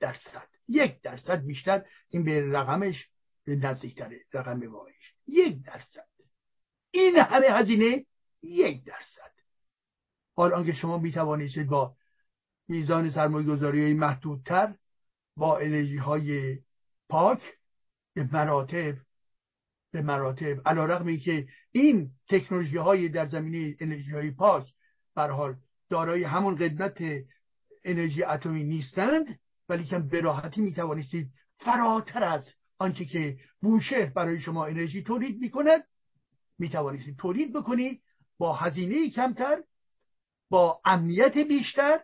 درصد. 0.00 0.48
یک 0.68 1.00
درصد 1.00 1.44
بیشتر 1.44 1.84
این 2.08 2.24
به 2.24 2.50
رقمش 2.52 3.08
نزدیکتره 3.46 4.20
رقم 4.32 4.72
واقعیش 4.72 5.14
یک 5.26 5.62
درصد. 5.62 6.08
این 6.90 7.16
همه 7.16 7.46
هزینه 7.46 8.06
یک 8.42 8.84
درصد. 8.84 9.32
حال 10.36 10.54
آنکه 10.54 10.72
شما 10.72 10.98
می 10.98 11.12
توانید 11.12 11.66
با 11.66 11.96
میزان 12.68 13.10
سرمایه 13.10 13.46
گذاری 13.46 13.94
محدودتر 13.94 14.74
با 15.36 15.58
انرژی 15.58 15.96
های 15.96 16.58
پاک 17.08 17.42
به 18.14 18.28
مراتب 18.32 18.94
به 19.92 20.02
مراتب 20.02 20.68
علا 20.68 20.84
رقم 20.84 21.16
که 21.16 21.48
این 21.72 22.10
تکنولوژی 22.28 22.76
های 22.76 23.08
در 23.08 23.28
زمینه 23.28 23.76
انرژی 23.80 24.10
های 24.10 24.30
پاک 24.30 24.66
حال 25.16 25.56
دارای 25.90 26.24
همون 26.24 26.54
قدمت 26.54 26.98
انرژی 27.84 28.22
اتمی 28.22 28.64
نیستند 28.64 29.38
ولی 29.68 29.84
که 29.84 29.98
به 29.98 30.20
راحتی 30.20 30.60
می 30.60 30.74
توانستید 30.74 31.30
فراتر 31.56 32.24
از 32.24 32.52
آنچه 32.78 33.04
که 33.04 33.38
بوشهر 33.62 34.06
برای 34.06 34.40
شما 34.40 34.66
انرژی 34.66 35.02
تولید 35.02 35.40
می 35.40 35.50
کند 35.50 35.84
می 36.58 36.68
توانستید 36.68 37.16
تولید 37.16 37.52
بکنید 37.52 38.02
با 38.38 38.54
هزینه 38.54 39.10
کمتر 39.10 39.62
با 40.50 40.80
امنیت 40.84 41.38
بیشتر 41.38 42.00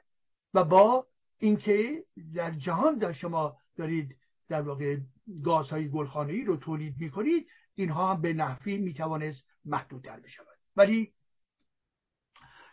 و 0.55 0.65
با 0.65 1.07
اینکه 1.39 2.05
در 2.35 2.51
جهان 2.51 2.99
در 2.99 3.13
شما 3.13 3.57
دارید 3.77 4.17
در 4.49 4.63
واقع 4.63 4.97
گازهای 5.45 5.89
گلخانه‌ای 5.89 6.45
رو 6.45 6.57
تولید 6.57 6.95
می‌کنید 6.99 7.47
اینها 7.75 8.15
هم 8.15 8.21
به 8.21 8.33
نحوی 8.33 8.79
می‌توانست 8.79 9.45
محدودتر 9.65 10.21
بشود. 10.21 10.59
ولی 10.77 11.13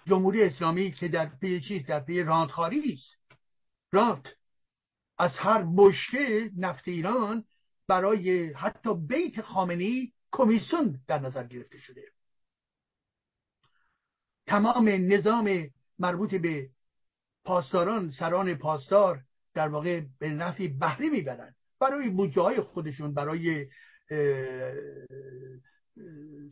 جمهوری 0.05 0.43
اسلامی 0.43 0.91
که 0.91 1.07
در 1.07 1.25
پی 1.25 1.61
چیز 1.61 1.85
در 1.85 1.99
پی 1.99 2.23
رانت‌خواری 2.23 2.93
است 2.93 3.37
رانت 3.91 4.29
از 5.17 5.31
هر 5.37 5.65
بشکه 5.77 6.51
نفت 6.57 6.87
ایران 6.87 7.43
برای 7.87 8.53
حتی 8.53 8.95
بیت 8.95 9.41
خامنه‌ای 9.41 10.13
کمیسیون 10.31 10.99
در 11.07 11.19
نظر 11.19 11.43
گرفته 11.43 11.77
شده. 11.77 12.03
تمام 14.47 14.89
نظام 14.89 15.69
مربوط 15.99 16.35
به 16.35 16.69
پاسداران 17.45 18.11
سران 18.11 18.55
پاسدار 18.55 19.23
در 19.53 19.67
واقع 19.67 20.01
به 20.19 20.29
نفی 20.29 20.67
بهره 20.67 21.09
می‌برند. 21.09 21.55
برای 21.79 22.09
بودجه 22.09 22.41
های 22.41 22.61
خودشون 22.61 23.13
برای 23.13 23.67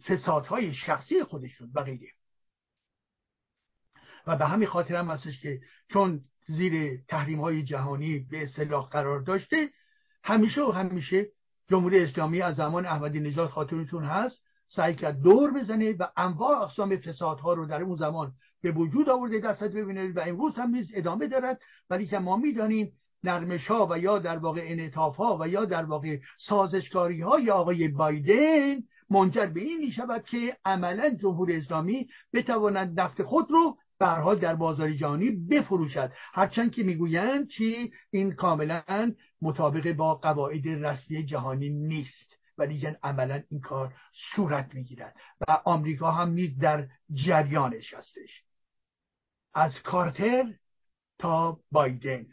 فسادهای 0.08 0.74
شخصی 0.74 1.24
خودشون 1.24 1.72
و 1.76 1.84
غیره. 1.84 2.21
و 4.28 4.36
به 4.36 4.46
همین 4.46 4.68
خاطر 4.68 4.96
هم 4.96 5.08
هستش 5.08 5.42
که 5.42 5.62
چون 5.88 6.22
زیر 6.48 7.02
تحریم 7.08 7.40
های 7.40 7.64
جهانی 7.64 8.20
به 8.20 8.44
اصطلاح 8.44 8.90
قرار 8.90 9.20
داشته 9.20 9.70
همیشه 10.24 10.62
و 10.62 10.72
همیشه 10.72 11.28
جمهوری 11.70 12.04
اسلامی 12.04 12.42
از 12.42 12.56
زمان 12.56 12.86
احمدی 12.86 13.20
نژاد 13.20 13.50
خاطرتون 13.50 14.04
هست 14.04 14.42
سعی 14.70 14.96
کرد 14.96 15.22
دور 15.22 15.54
بزنه 15.54 15.96
و 16.00 16.08
انواع 16.18 16.62
اقسام 16.62 16.98
فسادها 16.98 17.54
رو 17.54 17.66
در 17.66 17.82
اون 17.82 17.96
زمان 17.96 18.34
به 18.62 18.72
وجود 18.72 19.10
آورده 19.10 19.40
در 19.40 19.56
سطح 19.56 19.82
ببینید 19.82 20.18
و 20.18 20.20
امروز 20.20 20.56
هم 20.56 20.70
نیز 20.70 20.92
ادامه 20.94 21.28
دارد. 21.28 21.62
ولی 21.90 22.08
که 22.08 22.20
ما 22.20 22.38
می‌دانیم 22.38 22.92
نرمش 23.24 23.68
ها 23.68 23.88
و 23.92 24.00
یا 24.00 24.20
در 24.20 24.38
واقع 24.38 24.62
انعطاف 24.64 25.16
ها 25.16 25.38
و 25.42 25.48
یا 25.48 25.66
در 25.66 25.84
واقع 25.84 26.20
سازشکاری 26.38 27.22
های 27.22 27.52
آقای 27.52 27.88
بایدن 27.88 28.84
منجر 29.10 29.46
به 29.46 29.60
این 29.60 29.80
می 29.80 29.92
شود 29.92 30.24
که 30.24 30.58
عملا 30.66 31.10
جمهوری 31.10 31.56
اسلامی 31.56 32.10
بتواند 32.34 33.00
نفت 33.00 33.24
خود 33.24 33.52
رو 33.52 33.78
برها 34.02 34.36
در 34.36 34.56
بازار 34.56 34.92
جهانی 34.92 35.32
بفروشد. 35.32 36.14
هرچند 36.34 36.72
که 36.72 36.84
می‌گویند 36.84 37.48
چی؟ 37.48 37.94
این 38.12 38.32
کاملا 38.32 39.16
مطابق 39.42 39.92
با 39.94 40.16
قواعد 40.16 40.68
رسمی 40.68 41.26
جهانی 41.26 41.70
نیست. 41.70 42.32
ولی 42.58 42.88
عملا 43.04 43.44
این 43.50 43.62
کار 43.62 43.94
صورت 44.36 44.76
می‌گیرد 44.76 45.16
و 45.48 45.62
آمریکا 45.66 46.12
هم 46.12 46.30
نیز 46.30 46.58
در 46.58 46.88
جریانش 47.14 47.94
هستش 47.94 48.44
از 49.54 49.74
کارتر 49.84 50.54
تا 51.20 51.60
بایدن. 51.72 52.26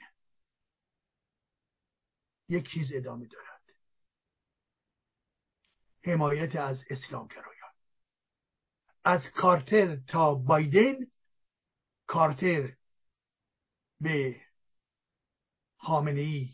یک 2.48 2.70
چیز 2.70 2.92
ادامه 2.94 3.26
دارد. 3.26 3.62
حمایت 6.04 6.56
از 6.56 6.84
اسلام 6.90 7.28
کرایان 7.28 7.72
از 9.04 9.30
کارتر 9.30 9.96
تا 9.96 10.34
بایدن 10.34 10.94
کارتر 12.08 12.76
به 14.00 14.40
خامنه 15.76 16.20
ای. 16.20 16.48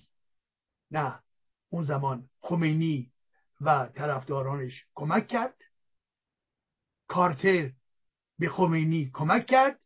نه 0.91 1.23
اون 1.69 1.85
زمان 1.85 2.31
خمینی 2.39 3.13
و 3.61 3.89
طرفدارانش 3.95 4.87
کمک 4.95 5.29
کرد. 5.29 5.57
کارتر 7.07 7.73
به 8.39 8.49
خمینی 8.49 9.11
کمک 9.15 9.47
کرد 9.47 9.81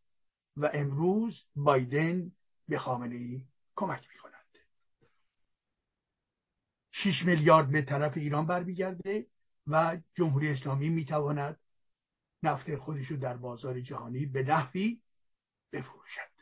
و 0.57 0.71
امروز 0.75 1.45
بایدن 1.57 2.33
به 2.69 2.79
خامنه 2.79 3.15
ای 3.15 3.47
کمک 3.77 4.09
می 4.15 4.19
کند 4.23 4.45
6 6.91 7.23
میلیارد 7.25 7.71
به 7.71 7.83
طرف 7.83 8.17
ایران 8.17 8.47
برمیگرده 8.47 9.27
و 9.67 9.99
جمهوری 10.15 10.49
اسلامی 10.49 10.89
می‌تواند 10.89 11.61
نفت 12.43 12.77
خودش 12.77 13.07
رو 13.07 13.17
در 13.17 13.37
بازار 13.37 13.81
جهانی 13.81 14.27
به 14.27 14.43
نحوی 14.43 15.01
بفروشد. 15.73 16.39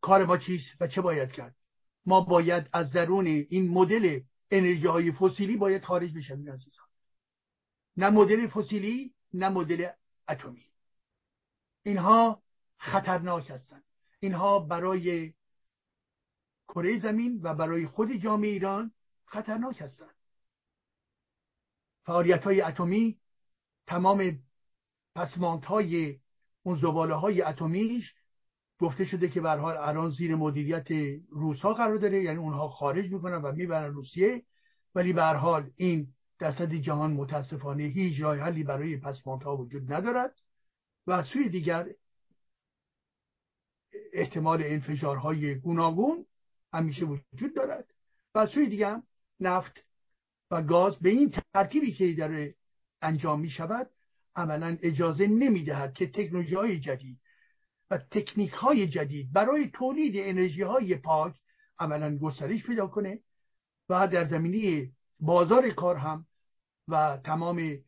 کار 0.00 0.24
ما 0.24 0.38
چیست 0.38 0.66
و 0.80 0.86
چه 0.86 1.00
باید 1.00 1.32
کرد؟ 1.32 1.54
ما 2.06 2.20
باید 2.20 2.68
از 2.72 2.92
درون 2.92 3.26
این 3.26 3.70
مدل 3.70 4.20
انرژی 4.50 4.86
های 4.86 5.12
فسیلی 5.12 5.56
باید 5.56 5.84
خارج 5.84 6.14
بشیم 6.14 6.52
عزیزان. 6.52 6.86
نه 7.96 8.10
مدل 8.10 8.46
فسیلی 8.46 9.14
نه 9.32 9.48
مدل 9.48 9.88
اتمی. 10.28 10.66
اینها 11.82 12.42
خطرناک 12.78 13.50
هستند. 13.50 13.84
اینها 14.20 14.58
برای 14.58 15.34
کره 16.68 17.00
زمین 17.00 17.40
و 17.42 17.54
برای 17.54 17.86
خود 17.86 18.12
جامعه 18.12 18.50
ایران 18.50 18.92
خطرناک 19.24 19.80
هستند. 19.80 20.14
فعالیت 22.06 22.44
های 22.44 22.60
اتمی 22.60 23.18
تمام 23.88 24.38
پسمانت 25.14 25.64
های 25.64 26.20
اون 26.62 26.78
زباله 26.78 27.14
های 27.14 27.42
اتمیش 27.42 28.14
گفته 28.80 29.04
شده 29.04 29.28
که 29.28 29.40
به 29.40 29.50
حال 29.50 29.76
الان 29.76 30.10
زیر 30.10 30.34
مدیریت 30.34 30.86
روس 31.30 31.60
ها 31.60 31.74
قرار 31.74 31.96
داره 31.98 32.22
یعنی 32.22 32.38
اونها 32.38 32.68
خارج 32.68 33.12
می‌کنن 33.12 33.42
و 33.42 33.52
می‌برن 33.52 33.94
روسیه. 33.94 34.42
ولی 34.94 35.12
به 35.12 35.22
حال 35.22 35.70
این 35.76 36.14
در 36.38 36.66
جهان 36.66 37.12
متاسفانه 37.12 37.82
هیچ 37.82 38.20
راه 38.20 38.36
حلی 38.36 38.64
برای 38.64 38.96
پسمانت 38.96 39.42
ها 39.42 39.56
وجود 39.56 39.92
ندارد. 39.92 40.34
و 41.06 41.22
سوی 41.22 41.48
دیگر 41.48 41.86
احتمال 44.12 44.62
انفجارهای 44.62 45.54
گوناگون 45.54 46.26
همیشه 46.72 47.04
وجود 47.04 47.54
دارد. 47.56 47.94
و 48.34 48.46
سوی 48.46 48.68
دیگر 48.68 49.02
نفت 49.40 49.84
و 50.50 50.62
گاز 50.62 50.96
به 50.96 51.08
این 51.08 51.34
ترکیبی 51.54 51.92
که 51.92 52.12
در 52.12 52.54
انجام 53.02 53.40
می 53.40 53.50
شود 53.50 53.90
عملا 54.36 54.78
اجازه 54.82 55.26
نمی 55.26 55.64
دهد 55.64 55.94
که 55.94 56.06
تکنولوژی 56.06 56.54
های 56.54 56.80
جدید 56.80 57.20
و 57.90 57.98
تکنیک 57.98 58.52
های 58.52 58.88
جدید 58.88 59.32
برای 59.32 59.70
تولید 59.72 60.12
انرژی 60.16 60.62
های 60.62 60.94
پاک 60.96 61.34
عملا 61.78 62.18
گسترش 62.18 62.62
پیدا 62.62 62.86
کنه 62.86 63.20
و 63.88 64.08
در 64.08 64.24
زمینی 64.24 64.92
بازار 65.20 65.70
کار 65.70 65.96
هم 65.96 66.26
و 66.88 67.18
تمام 67.24 67.78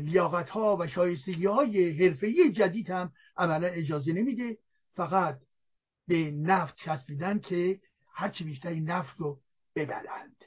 لیاقت 0.00 0.50
ها 0.50 0.76
و 0.76 0.86
شایستگی 0.86 1.46
های 1.46 1.90
حرفه‌ای 1.90 2.52
جدید 2.52 2.90
هم 2.90 3.12
عملا 3.36 3.66
اجازه 3.66 4.12
نمیده 4.12 4.58
فقط 4.94 5.40
به 6.08 6.30
نفت 6.30 6.76
چسبیدن 6.76 7.38
که 7.38 7.80
هرچی 8.12 8.44
بیشتر 8.44 8.68
این 8.68 8.90
نفت 8.90 9.20
رو 9.20 9.40
ببلند 9.76 10.44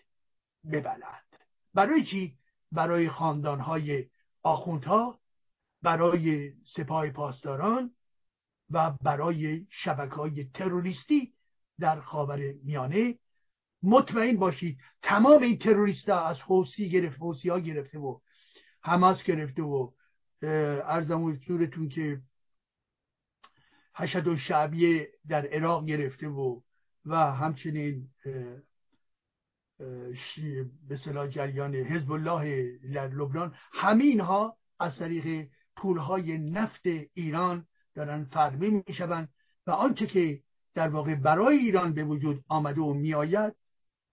ببلند. 0.71 1.23
برای 1.73 2.03
چی؟ 2.03 2.37
برای 2.71 3.09
خاندان 3.09 3.59
های 3.59 4.05
آخوندها 4.43 5.19
برای 5.81 6.53
سپاه 6.75 7.09
پاسداران 7.09 7.91
و 8.69 8.91
برای 9.01 9.65
شبکه 9.69 10.15
های 10.15 10.43
تروریستی 10.53 11.33
در 11.79 12.01
خاور 12.01 12.53
میانه. 12.63 13.19
مطمئن 13.83 14.37
باشید 14.37 14.79
تمام 15.01 15.43
این 15.43 15.57
تروریست 15.57 16.09
ها 16.09 16.27
از 16.27 16.41
حوسی 16.41 16.89
گرفت 16.89 17.17
حوسی 17.19 17.49
ها 17.49 17.59
گرفته 17.59 17.99
و 17.99 18.19
حماس 18.81 19.23
گرفته 19.23 19.61
و 19.61 19.91
ارزم 20.41 21.27
حضورتون 21.27 21.89
که 21.89 22.21
حشد 23.95 24.27
و 24.27 24.37
شعبیه 24.37 25.09
در 25.27 25.47
عراق 25.47 25.85
گرفته 25.85 26.27
و 26.27 26.61
و 27.05 27.15
همچنین 27.15 28.09
به 30.87 30.97
صلاح 31.03 31.27
جریان 31.27 31.75
حزب 31.75 32.11
الله 32.11 32.77
در 32.93 33.07
لبنان. 33.07 33.55
همین 33.71 34.19
ها 34.19 34.57
از 34.79 34.97
طریق 34.97 35.49
پولهای 35.75 36.37
نفت 36.37 36.85
ایران 37.13 37.67
دارن 37.95 38.23
فرمی 38.23 38.83
می‌شوند 38.87 39.29
و 39.67 39.71
آنچه 39.71 40.07
که 40.07 40.41
در 40.73 40.87
واقع 40.87 41.15
برای 41.15 41.57
ایران 41.57 41.93
به 41.93 42.03
وجود 42.03 42.43
آمده 42.47 42.81
و 42.81 42.93
میآید 42.93 43.53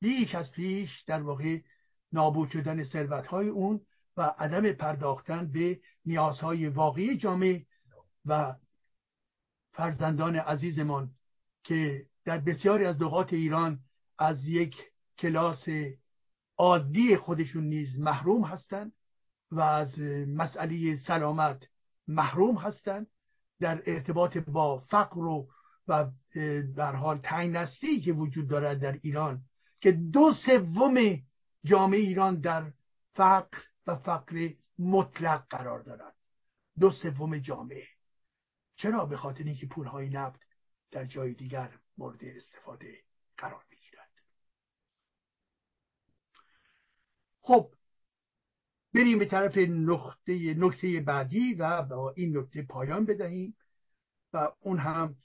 بیش 0.00 0.34
از 0.34 0.52
پیش 0.52 1.02
در 1.02 1.22
واقع 1.22 1.58
نابود 2.12 2.50
شدن 2.50 2.84
ثروت 2.84 3.26
های 3.26 3.48
اون 3.48 3.80
و 4.16 4.22
عدم 4.38 4.72
پرداختن 4.72 5.52
به 5.52 5.80
نیازهای 6.06 6.68
واقعی 6.68 7.16
جامعه 7.16 7.66
و 8.26 8.54
فرزندان 9.72 10.36
عزیزمان 10.36 11.10
که 11.64 12.06
در 12.24 12.38
بسیاری 12.38 12.84
از 12.84 13.02
نقاط 13.02 13.32
ایران 13.32 13.80
از 14.18 14.44
یک 14.44 14.76
کلاس 15.18 15.64
عادی 16.58 17.16
خودشون 17.16 17.64
نیز 17.64 17.98
محروم 17.98 18.44
هستند 18.44 18.92
و 19.50 19.60
از 19.60 19.98
مسئله 20.28 20.96
سلامت 20.96 21.62
محروم 22.08 22.56
هستند 22.56 23.06
در 23.60 23.82
ارتباط 23.86 24.36
با 24.36 24.78
فقر 24.78 25.18
و 25.18 25.48
و 25.88 26.10
در 26.76 26.96
حال 26.96 27.18
تنگ 27.18 27.68
که 28.04 28.12
وجود 28.12 28.48
دارد 28.48 28.80
در 28.80 28.98
ایران 29.02 29.44
که 29.80 29.92
دو 29.92 30.32
سوم 30.46 31.22
جامعه 31.64 32.00
ایران 32.00 32.40
در 32.40 32.72
فقر 33.14 33.58
و 33.86 33.96
فقر 33.96 34.50
مطلق 34.78 35.46
قرار 35.50 35.80
دارد 35.80 36.14
دو 36.80 36.92
سوم 36.92 37.38
جامعه. 37.38 37.86
چرا؟ 38.76 39.06
به 39.06 39.16
خاطر 39.16 39.44
اینکه 39.44 39.66
پولهای 39.66 40.08
نفت 40.08 40.40
در 40.90 41.04
جای 41.04 41.34
دیگر 41.34 41.78
مورد 41.98 42.24
استفاده 42.24 42.98
قرار 43.36 43.64
می‌گیرد 43.70 44.10
خب 47.46 47.70
بریم 48.94 49.18
به 49.18 49.24
طرف 49.24 49.58
نقطه 49.58 50.54
نکته 50.58 51.00
بعدی 51.00 51.54
و 51.54 51.82
با 51.82 52.10
این 52.16 52.38
نکته 52.38 52.62
پایان 52.62 53.04
بدهیم 53.04 53.56
و 54.32 54.52
اون 54.60 54.78
هم 54.78 55.16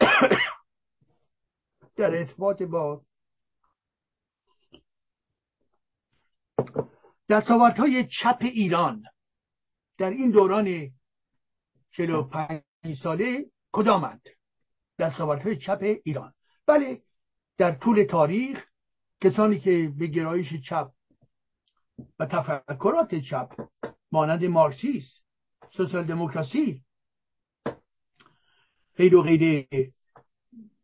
در 1.96 2.14
ارتباط 2.14 2.62
با 2.62 3.04
دستاوردهای 7.28 8.08
چپ 8.20 8.38
ایران 8.40 9.04
در 9.98 10.10
این 10.10 10.30
دوران 10.30 10.90
45 11.90 12.62
ساله 13.02 13.50
کدامند؟ 13.72 14.22
دستاوردهای 14.98 15.56
چپ 15.56 15.98
ایران. 16.04 16.34
بله 16.66 17.02
در 17.58 17.72
طول 17.72 18.04
تاریخ 18.04 18.66
کسانی 19.20 19.60
که 19.60 19.92
به 19.98 20.06
گرایش 20.06 20.54
چپ 20.68 20.93
و 22.18 22.26
تفکرات 22.26 23.14
چپ 23.14 23.68
مانند 24.12 24.44
مارکسیسم 24.44 25.20
سوسیال 25.70 26.04
دموکراسی 26.04 26.82
غیر 28.96 29.16
و 29.16 29.22
غیر 29.22 29.66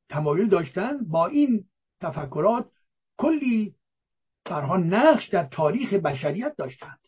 تمایل 0.09 0.49
داشتن 0.49 1.05
با 1.05 1.27
این 1.27 1.65
تفکرات 2.01 2.71
کلی 3.17 3.75
برها 4.45 4.77
نقش 4.77 5.29
در 5.29 5.45
تاریخ 5.45 5.95
بشریت 5.95 6.57
داشتند. 6.57 7.01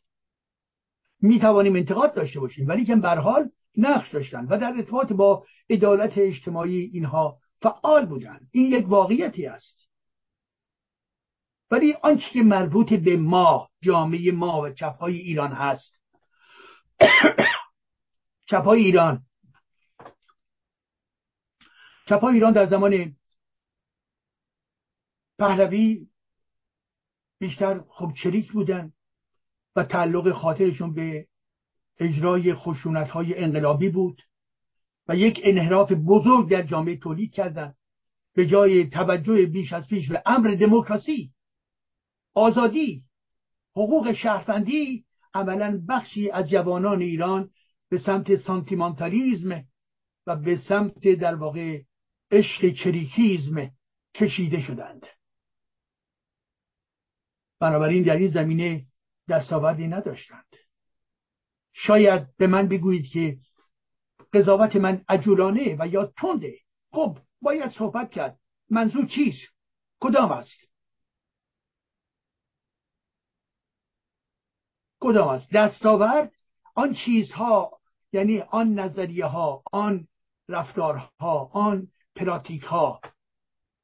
می 1.20 1.38
توانیم 1.38 1.76
انتقاد 1.76 2.14
داشته 2.14 2.40
باشیم 2.40 2.68
ولی 2.68 2.84
که 2.84 2.96
حال 2.96 3.50
نقش 3.76 4.14
داشتند 4.14 4.52
و 4.52 4.58
در 4.58 4.72
ارتباط 4.76 5.12
با 5.12 5.46
عدالت 5.70 6.18
اجتماعی 6.18 6.90
اینها 6.92 7.38
فعال 7.62 8.06
بودند 8.06 8.48
این 8.50 8.72
یک 8.72 8.88
واقعیتی 8.88 9.46
است. 9.46 9.88
ولی 11.72 11.94
آنچه 12.02 12.30
که 12.32 12.42
مربوط 12.42 12.92
به 12.92 13.16
ما 13.16 13.70
جامعه 13.82 14.32
ما 14.32 14.60
و 14.62 14.70
چپهای 14.70 15.16
ایران 15.16 15.52
هست. 15.52 16.00
چپهای 18.50 18.80
ایران. 18.80 19.22
چپهای 22.08 22.34
ایران 22.34 22.52
در 22.52 22.66
زمان 22.66 23.16
پهلوی 25.38 26.06
بیشتر 27.38 27.80
خب 27.88 28.12
چریک 28.22 28.52
بودن 28.52 28.92
و 29.76 29.84
تعلق 29.84 30.32
خاطرشون 30.32 30.94
به 30.94 31.26
اجرای 31.98 32.54
خشونت 32.54 33.10
های 33.10 33.38
انقلابی 33.38 33.88
بود 33.88 34.22
و 35.08 35.16
یک 35.16 35.40
انحراف 35.44 35.92
بزرگ 35.92 36.50
در 36.50 36.62
جامعه 36.62 36.96
تولید 36.96 37.32
کردند 37.32 37.76
به 38.34 38.46
جای 38.46 38.90
توجه 38.90 39.46
بیش 39.46 39.72
از 39.72 39.86
پیش 39.86 40.08
به 40.08 40.22
امر 40.26 40.50
دموکراسی. 40.50 41.32
آزادی 42.34 43.04
حقوق 43.72 44.12
شهروندی 44.12 45.04
عملا 45.34 45.82
بخشی 45.88 46.30
از 46.30 46.48
جوانان 46.50 47.02
ایران 47.02 47.50
به 47.88 47.98
سمت 47.98 48.36
سانتیمانتالیزم 48.36 49.64
و 50.26 50.36
به 50.36 50.60
سمت 50.68 51.08
در 51.08 51.34
واقع 51.34 51.82
عشق 52.30 52.74
چریکیزم 52.74 53.70
کشیده 54.14 54.60
شدند. 54.60 55.06
بنابراین 57.60 58.02
در 58.02 58.16
این 58.16 58.30
زمینه 58.30 58.86
دستاوردی 59.28 59.86
نداشتند. 59.86 60.56
شاید 61.72 62.36
به 62.36 62.46
من 62.46 62.68
بگویید 62.68 63.06
که 63.06 63.38
قضاوت 64.32 64.76
من 64.76 65.04
عجولانه 65.08 65.76
و 65.78 65.88
یا 65.88 66.12
تنده 66.16 66.58
خب 66.92 67.18
باید 67.42 67.70
صحبت 67.70 68.10
کرد. 68.10 68.38
منظور 68.70 69.06
چیست؟ 69.06 69.48
کدام 70.00 70.32
است؟ 70.32 70.71
کدام 75.02 75.28
است؟ 75.28 75.52
دستاورد؟ 75.52 76.32
آن 76.74 76.94
چیزها 76.94 77.80
یعنی 78.12 78.40
آن 78.40 78.74
نظریه 78.78 79.26
ها 79.26 79.62
آن 79.72 80.08
رفتارها 80.48 81.50
آن 81.52 81.88
پراتیک 82.16 82.62
ها 82.62 83.00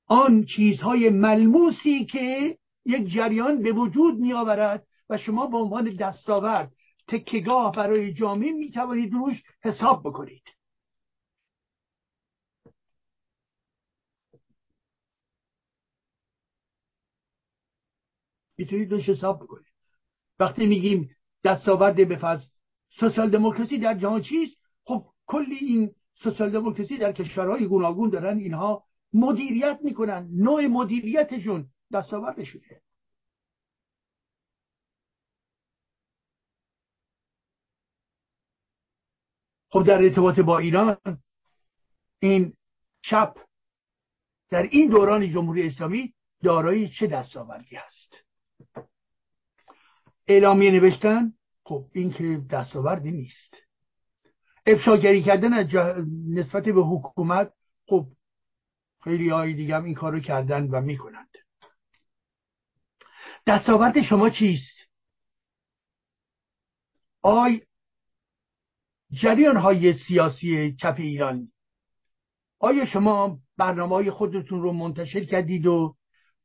آن 0.06 0.44
چیزهای 0.44 1.10
ملموسی 1.10 2.04
که 2.04 2.58
یک 2.84 3.08
جریان 3.08 3.62
به 3.62 3.72
وجود 3.72 4.18
می 4.18 4.32
آورد 4.32 4.86
و 5.10 5.18
شما 5.18 5.46
به 5.46 5.56
عنوان 5.56 5.96
دستاورد 5.96 6.72
تکگاه 7.08 7.72
برای 7.72 8.12
جامعه 8.14 8.52
می 8.52 8.70
توانید 8.70 9.12
روش 9.12 9.42
حساب 9.62 10.02
بکنید. 10.04 10.42
می‌تونید 18.58 18.92
روش 18.92 19.08
حساب 19.08 19.42
بکنید. 19.42 19.67
وقتی 20.40 20.66
میگیم 20.66 21.16
دستاورد 21.44 22.08
به 22.08 22.38
سوسیال 22.88 23.30
دموکراسی 23.30 23.78
در 23.78 23.94
جهان 23.94 24.22
چیست؟ 24.22 24.56
خب 24.84 25.06
کلی 25.26 25.56
این 25.56 25.94
سوسیال 26.14 26.50
دموکراسی 26.50 26.98
در 26.98 27.12
کشورهای 27.12 27.66
گوناگون 27.66 28.10
دارن 28.10 28.38
اینها 28.38 28.84
مدیریت 29.12 29.78
می‌کنن. 29.82 30.28
نوع 30.32 30.66
مدیریتشون 30.66 31.70
دستاوردشونه 31.92 32.82
خب 39.70 39.84
در 39.86 40.02
ارتباط 40.02 40.40
با 40.40 40.58
ایران 40.58 40.96
این 42.18 42.52
چپ 43.02 43.38
در 44.50 44.62
این 44.62 44.90
دوران 44.90 45.32
جمهوری 45.32 45.66
اسلامی 45.66 46.14
دارای 46.42 46.88
چه 46.88 47.06
دستاوردی 47.06 47.76
هست؟ 47.76 48.24
اعلامیه 50.28 50.70
نوشتن 50.70 51.32
خب 51.64 51.84
این 51.92 52.12
که 52.12 52.40
دستاوردی 52.50 53.10
نیست. 53.10 53.56
افشاگری 54.66 55.22
کردن 55.22 55.52
از 55.52 55.66
نسبت 56.28 56.64
به 56.64 56.82
حکومت 56.82 57.52
خب 57.86 58.06
خیلی 59.04 59.28
های 59.28 59.54
دیگه 59.54 59.76
هم 59.76 59.84
این 59.84 59.94
کار 59.94 60.12
رو 60.12 60.20
کردن 60.20 60.70
و 60.70 60.80
می‌کنند. 60.80 61.30
دستاورد 63.46 64.02
شما 64.02 64.30
چیست؟ 64.30 64.78
آی 67.22 67.60
جریان 69.10 69.56
های 69.56 69.92
سیاسی 69.92 70.76
چپ 70.80 70.94
ایران 70.98 71.52
آیا 72.58 72.84
شما 72.84 73.38
برنامه 73.56 73.94
های 73.94 74.10
خودتون 74.10 74.62
رو 74.62 74.72
منتشر 74.72 75.24
کردید 75.24 75.66
و 75.66 75.96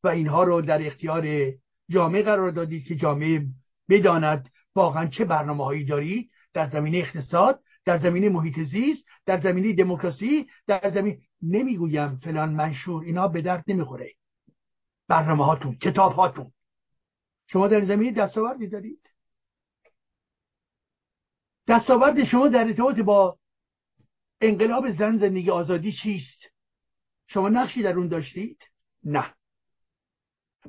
و 0.03 0.07
اینها 0.07 0.43
رو 0.43 0.61
در 0.61 0.87
اختیار 0.87 1.51
جامعه 1.89 2.23
قرار 2.23 2.51
دادید 2.51 2.87
که 2.87 2.95
جامعه 2.95 3.47
بداند 3.89 4.49
واقعا 4.75 5.07
چه 5.07 5.25
برنامه 5.25 5.65
هایی 5.65 5.85
دارید 5.85 6.31
در 6.53 6.69
زمینه 6.69 6.97
اقتصاد 6.97 7.63
در 7.85 7.97
زمینه 7.97 8.29
محیط 8.29 8.59
زیست 8.59 9.05
در 9.25 9.41
زمینه 9.41 9.73
دموکراسی 9.73 10.47
در 10.67 10.91
زمینه 10.93 11.21
نمی‌گویم 11.41 12.15
فلان 12.15 12.53
منشور 12.53 13.03
اینا 13.03 13.27
به 13.27 13.41
درد 13.41 13.63
نمی‌خوره. 13.67 14.13
برنامه 15.07 15.45
هاتون 15.45 15.75
کتاب 15.75 16.13
هاتون 16.13 16.51
شما 17.47 17.67
در 17.67 17.85
زمینه 17.85 18.11
دستاوردی 18.11 18.67
دارید؟ 18.67 19.09
دستاورد 21.67 22.25
شما 22.25 22.47
در 22.47 22.63
ارتباط 22.63 22.99
با 22.99 23.37
انقلاب 24.41 24.91
زن 24.91 25.17
زندگی 25.17 25.49
آزادی 25.49 25.91
چیست؟ 25.91 26.39
شما 27.27 27.49
نقشی 27.49 27.83
در 27.83 27.93
اون 27.93 28.07
داشتید؟ 28.07 28.57
نه. 29.03 29.33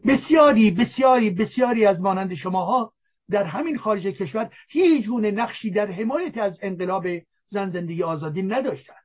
بسیاری 0.04 0.70
بسیاری 0.70 1.30
بسیاری 1.30 1.86
از 1.86 2.00
مانند 2.00 2.34
شماها 2.34 2.92
در 3.30 3.44
همین 3.44 3.78
خارج 3.78 4.06
کشور 4.06 4.54
هیچ 4.68 5.06
گونه 5.06 5.30
نقشی 5.30 5.70
در 5.70 5.90
حمایت 5.90 6.38
از 6.38 6.58
انقلاب 6.62 7.06
زن 7.48 7.70
زندگی 7.70 8.02
آزادی 8.02 8.42
نداشتند. 8.42 9.04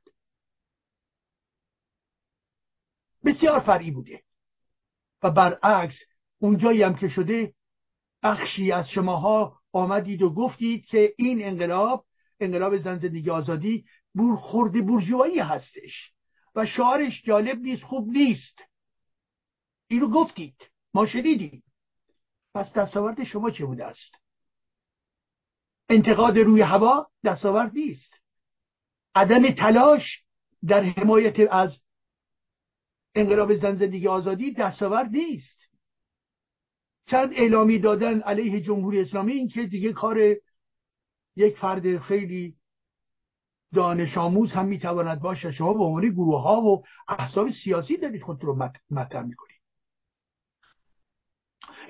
بسیار 3.24 3.60
فرعی 3.60 3.90
بوده 3.90 4.22
و 5.22 5.30
برعکس 5.30 5.96
اونجایی 6.38 6.82
هم 6.82 6.94
که 6.94 7.08
شده 7.08 7.54
بخشی 8.22 8.72
از 8.72 8.88
شماها 8.88 9.60
آمدید 9.72 10.22
و 10.22 10.30
گفتید 10.30 10.84
که 10.84 11.14
این 11.18 11.44
انقلاب 11.44 12.06
انقلاب 12.40 12.76
زن 12.76 12.98
زندگی 12.98 13.30
آزادی 13.30 13.84
خورد 14.36 14.86
برجوهایی 14.86 15.38
هستش 15.38 16.12
و 16.54 16.66
شعارش 16.66 17.22
جالب 17.24 17.58
نیست 17.58 17.82
خوب 17.82 18.08
نیست. 18.08 18.62
اینو 19.88 20.08
گفتید 20.08 20.70
ما 20.94 21.06
شنیدیم. 21.06 21.62
پس 22.54 22.72
دستاورد 22.72 23.24
شما 23.24 23.50
چه 23.50 23.66
بوده 23.66 23.84
است؟ 23.84 24.14
انتقاد 25.88 26.38
روی 26.38 26.60
هوا 26.60 27.10
دستاورد 27.24 27.72
نیست. 27.72 28.20
عدم 29.14 29.50
تلاش 29.50 30.24
در 30.66 30.84
حمایت 30.84 31.52
از 31.52 31.82
انقلاب 33.14 33.56
زن 33.56 33.76
زندگی 33.76 34.08
آزادی 34.08 34.52
دستاورد 34.52 35.10
نیست. 35.10 35.60
چند 37.06 37.32
اعلامی 37.32 37.78
دادن 37.78 38.20
علیه 38.20 38.60
جمهوری 38.60 39.00
اسلامی 39.00 39.32
این 39.32 39.48
که 39.48 39.66
دیگه 39.66 39.92
کار 39.92 40.18
یک 41.36 41.56
فرد 41.58 41.98
خیلی 41.98 42.56
دانش 43.74 44.18
آموز 44.18 44.52
هم 44.52 44.66
می‌تواند 44.66 45.20
باشه. 45.20 45.52
شما 45.52 45.72
به 45.72 45.84
عنوان 45.84 46.08
گروه 46.08 46.42
ها 46.42 46.60
و 46.60 46.84
احزاب 47.08 47.50
سیاسی 47.50 47.96
دارید 47.96 48.22
خود 48.22 48.44
رو 48.44 48.70
مطرح 48.90 49.22
می‌کنید. 49.22 49.59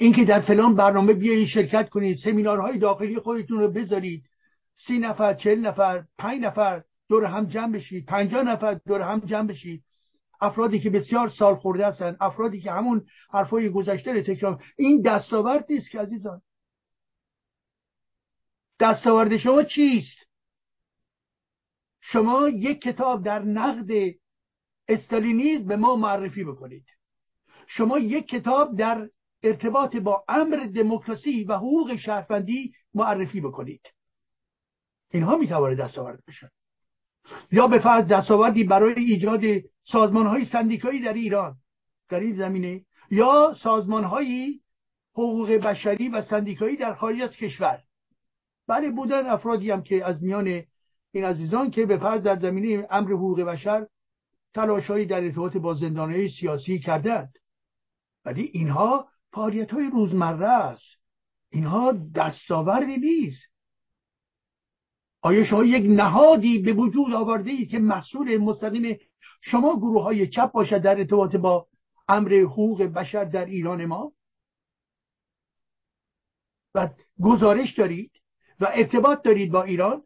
اینکه 0.01 0.25
در 0.25 0.41
فلان 0.41 0.75
برنامه 0.75 1.13
بیایید 1.13 1.49
شرکت 1.49 1.89
کنید 1.89 2.19
سمینارهای 2.25 2.79
داخلی 2.79 3.19
خودتون 3.19 3.59
رو 3.59 3.69
بذارید. 3.69 4.25
سی 4.87 4.99
نفر 4.99 5.35
چل 5.35 5.59
نفر 5.59 6.05
پنج 6.19 6.41
نفر 6.41 6.83
دور 7.09 7.25
هم 7.25 7.47
جمع 7.47 7.73
بشید. 7.73 8.07
پنجاه 8.07 8.43
نفر 8.43 8.75
دور 8.75 9.01
هم 9.01 9.21
جمع 9.21 9.49
بشید. 9.49 9.85
افرادی 10.41 10.81
که 10.81 10.91
بسیار 10.91 11.29
سال 11.29 11.55
خورده 11.55 11.87
هستند 11.87 12.17
افرادی 12.21 12.61
که 12.61 12.73
همون 12.73 13.07
حرفای 13.33 13.69
گذشته 13.69 14.13
رو 14.13 14.21
تکرار 14.23 14.65
این 14.77 15.03
دستاورد 15.03 15.67
نیست 15.69 15.91
که 15.91 16.01
عزیزان. 16.01 16.43
دستاورد 18.81 19.37
شما 19.37 19.63
چیست؟ 19.63 20.19
شما 22.01 22.49
یک 22.49 22.81
کتاب 22.81 23.25
در 23.25 23.43
نقد 23.43 24.15
استالینیزم 24.89 25.65
به 25.65 25.77
ما 25.77 25.97
معرفی 25.97 26.45
بکنید. 26.45 26.85
شما 27.67 27.99
یک 27.99 28.29
کتاب 28.29 28.77
در 28.77 29.09
ارتباط 29.43 29.97
با 29.97 30.25
امر 30.29 30.57
دموکراسی 30.75 31.45
و 31.45 31.57
حقوق 31.57 31.97
شهروندی 31.97 32.73
معرفی 32.95 33.41
بکنید. 33.41 33.81
اینها 35.11 35.37
می‌تواند 35.37 35.81
دستاورد 35.81 36.23
بشن. 36.29 36.49
یا 37.53 37.69
به 37.69 37.79
فرض 37.79 38.07
دستاوردی 38.07 38.65
برای 38.65 38.95
ایجاد 38.95 39.41
سازمان 39.83 40.27
های 40.27 40.45
سندیکایی 40.45 41.01
در 41.01 41.13
ایران 41.13 41.57
در 42.09 42.21
این 42.21 42.37
زمینه 42.37 42.85
یا 43.11 43.55
سازمان 43.63 44.05
های 44.05 44.61
حقوق 45.13 45.51
بشری 45.51 46.09
و 46.09 46.23
سندیکایی 46.23 46.77
در 46.77 46.95
خارج 46.95 47.21
از 47.21 47.37
کشور. 47.37 47.83
بله 48.67 48.91
بودن 48.91 49.27
افرادی 49.27 49.71
هم 49.71 49.83
که 49.83 50.05
از 50.05 50.23
میان 50.23 50.63
این 51.13 51.25
عزیزان 51.25 51.71
که 51.71 51.87
به 51.87 51.99
فرض 51.99 52.23
در 52.23 52.39
زمینه 52.39 52.87
امر 52.91 53.13
حقوق 53.13 53.41
بشر 53.41 53.87
تلاشهایی 54.55 55.07
در 55.07 55.25
ارتباط 55.25 55.57
با 55.57 55.75
زندانهای 55.75 56.29
سیاسی 56.29 56.79
کردند. 56.79 57.33
ولی 58.25 58.43
اینها 58.43 59.10
فعالیت 59.33 59.71
های 59.71 59.91
روزمره 59.91 60.49
است. 60.49 61.01
اینها 61.51 61.93
دستاوردی 62.15 62.97
نیست. 62.97 63.51
آیا 65.21 65.45
شما 65.45 65.65
یک 65.65 65.87
نهادی 65.91 66.63
به 66.63 66.73
وجود 66.73 67.13
آورده 67.15 67.51
اید 67.51 67.71
که 67.71 67.79
مسئول 67.79 68.37
مستقیم 68.37 68.99
شما 69.41 69.77
گروه 69.77 70.03
های 70.03 70.29
چپ 70.29 70.53
باشد 70.53 70.83
در 70.83 70.99
ارتباط 70.99 71.37
با 71.37 71.67
امر 72.09 72.35
حقوق 72.35 72.83
بشر 72.83 73.25
در 73.25 73.45
ایران 73.45 73.85
ما؟ 73.85 74.13
و 76.75 76.89
گزارش 77.21 77.75
دارید 77.75 78.13
و 78.61 78.69
ارتباط 78.73 79.23
دارید 79.23 79.53
با 79.53 79.63
ایران؟ 79.63 80.03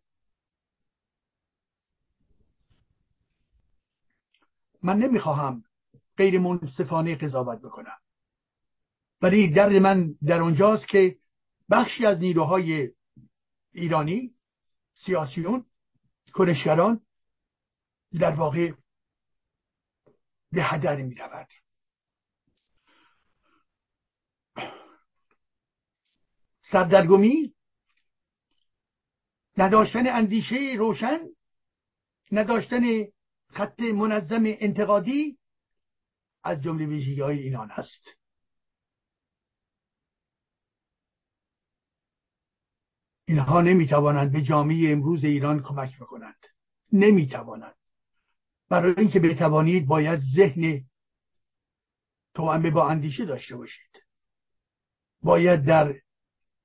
من 4.83 4.99
نمی‌خواهم 4.99 5.65
غیر 6.17 6.41
منصفانه 6.41 7.15
قضاوت 7.15 7.59
بکنم. 7.59 8.04
ولی 9.25 9.51
درد 9.51 9.73
من 9.73 10.15
در 10.27 10.41
اونجاست 10.41 10.89
که 10.89 11.19
بخشی 11.71 12.07
از 12.07 12.19
نیروهای 12.19 12.91
ایرانی 13.73 14.35
سیاسیون 14.95 15.67
کنشگران 16.33 17.01
در 18.21 18.31
واقع 18.31 18.73
به 20.53 20.63
هدر 20.63 21.03
می 21.03 21.15
رود 21.15 21.49
سردرگمی 26.71 27.55
نداشتن 29.57 30.07
اندیشه 30.07 30.57
روشن 30.79 31.19
نداشتن 32.33 32.83
خط 33.49 33.81
منظم 33.81 34.43
انتقادی 34.45 35.39
از 36.43 36.63
جمله 36.63 36.87
ویژگی 36.87 37.21
های 37.21 37.39
اینان 37.39 37.71
هست 37.71 38.24
اینها 43.25 43.61
نمی‌توانند 43.61 44.33
به 44.33 44.43
جامعه 44.43 44.93
امروز 44.93 45.25
ایران 45.25 45.63
کمک 45.63 45.99
بکنند. 45.99 46.47
نمی‌توانند. 46.93 47.75
برای 48.69 48.95
اینکه 48.99 49.21
بتوانید 49.21 49.87
باید 49.87 50.21
ذهن 50.37 50.85
توأمه 52.35 52.71
با 52.71 52.89
اندیشه 52.89 53.25
داشته 53.25 53.57
باشید. 53.57 54.05
باید 55.23 55.65
در 55.65 55.95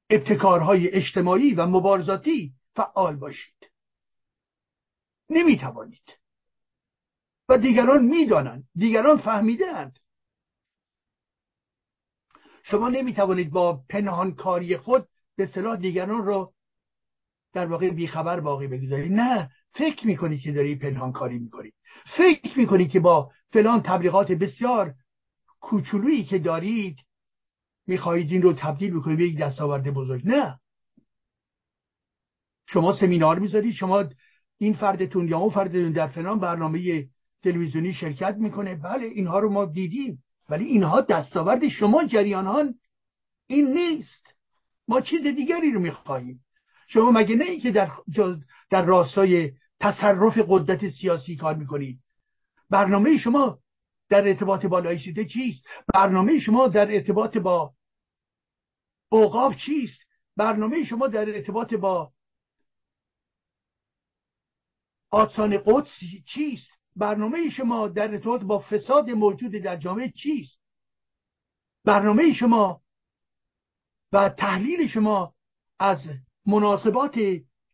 ابتکارهای 0.09 0.89
اجتماعی 0.89 1.53
و 1.53 1.65
مبارزاتی 1.65 2.53
فعال 2.75 3.15
باشید. 3.15 3.71
نمی‌توانید. 5.29 6.19
و 7.49 7.57
دیگران 7.57 8.05
می‌دانند 8.05 8.69
دیگران 8.75 9.17
فهمیدهاند. 9.17 9.99
شما 12.63 12.89
نمی‌توانید 12.89 13.51
با 13.51 13.83
پنهانکاری 13.89 14.77
خود 14.77 15.09
به 15.39 15.45
صلاح 15.45 15.75
دیگران 15.77 16.25
رو 16.25 16.53
در 17.53 17.65
واقع 17.65 17.89
بیخبر 17.89 18.39
باقی 18.39 18.67
بگذارید 18.67 19.11
نه 19.11 19.49
فکر 19.73 20.07
می‌کنید 20.07 20.41
که 20.41 20.51
داری 20.51 20.75
پنهانکاری 20.75 21.39
می‌کنید 21.39 21.73
فکر 22.17 22.59
می‌کنید 22.59 22.89
که 22.89 22.99
با 22.99 23.31
فلان 23.53 23.81
تبلیغات 23.81 24.31
بسیار 24.31 24.93
کوچولویی 25.59 26.23
که 26.23 26.39
دارید 26.39 26.97
می‌خواهید 27.87 28.31
این 28.31 28.41
رو 28.41 28.53
تبدیل 28.53 28.99
بکنید 28.99 29.17
به 29.17 29.23
یک 29.23 29.37
دستاورد 29.37 29.93
بزرگ. 29.93 30.27
نه. 30.27 30.59
شما 32.67 32.93
سمینار 32.93 33.39
می‌ذارید 33.39 33.73
شما 33.73 34.05
این 34.57 34.73
فردتون 34.73 35.27
یا 35.27 35.37
اون 35.37 35.49
فردتون 35.49 35.91
در 35.91 36.07
فلان 36.07 36.39
برنامه 36.39 37.09
تلویزیونی 37.43 37.93
شرکت 37.93 38.35
می‌کنه. 38.39 38.75
بله 38.75 39.05
اینها 39.05 39.39
رو 39.39 39.49
ما 39.49 39.65
دیدیم 39.65 40.23
ولی 40.49 40.65
اینها 40.65 41.01
دستاورد 41.01 41.67
شما 41.67 42.03
جریانان 42.03 42.79
این 43.47 43.73
نیست. 43.73 44.38
ما 44.89 45.01
چیز 45.01 45.21
دیگری 45.23 45.71
رو 45.71 45.79
می‌خواهیم. 45.79 46.45
شما 46.87 47.11
مگه 47.11 47.35
نه 47.35 47.59
که 47.59 47.71
در, 47.71 47.91
در 48.69 48.85
راستای 48.85 49.51
تصرف 49.79 50.37
قدرت 50.47 50.89
سیاسی 50.89 51.35
کار 51.35 51.55
می‌کنید؟ 51.55 51.99
برنامه 52.69 53.17
شما 53.17 53.59
در 54.09 54.27
ارتباط 54.27 54.65
با 54.65 54.79
لایسیته 54.79 55.25
چیست؟ 55.25 55.63
برنامه 55.93 56.39
شما 56.39 56.67
در 56.67 56.91
ارتباط 56.91 57.37
با 57.37 57.73
اوقاف 59.09 59.55
چیست؟ 59.55 59.99
برنامه 60.37 60.83
شما 60.83 61.07
در 61.07 61.29
ارتباط 61.29 61.73
با 61.73 62.11
آسان 65.11 65.57
قدس 65.65 65.99
چیست؟ 66.25 66.69
برنامه 66.95 67.49
شما 67.49 67.87
در 67.87 68.11
ارتباط 68.11 68.41
با 68.41 68.59
فساد 68.59 69.09
موجود 69.09 69.51
در 69.51 69.77
جامعه 69.77 70.09
چیست؟ 70.09 70.59
برنامه 71.85 72.33
شما 72.33 72.81
و 74.11 74.29
تحلیل 74.29 74.87
شما 74.87 75.33
از 75.79 75.99
مناسبات 76.45 77.19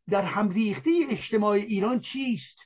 در 0.09 0.21
همریخته 0.21 0.91
اجتماع 1.09 1.51
ایران 1.51 1.99
چیست؟ 1.99 2.57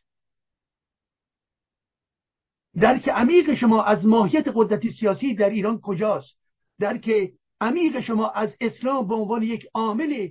درک 2.76 3.10
عمیق 3.10 3.54
شما 3.54 3.84
از 3.84 4.06
ماهیت 4.06 4.48
قدرت 4.56 4.90
سیاسی 5.00 5.36
در 5.36 5.50
ایران 5.50 5.82
کجاست؟ 5.82 6.38
درک 6.80 7.34
عمیق 7.62 8.00
شما 8.00 8.30
از 8.30 8.56
اسلام 8.62 9.08
به 9.08 9.16
عنوان 9.16 9.44
یک 9.44 9.68
عامل 9.74 10.30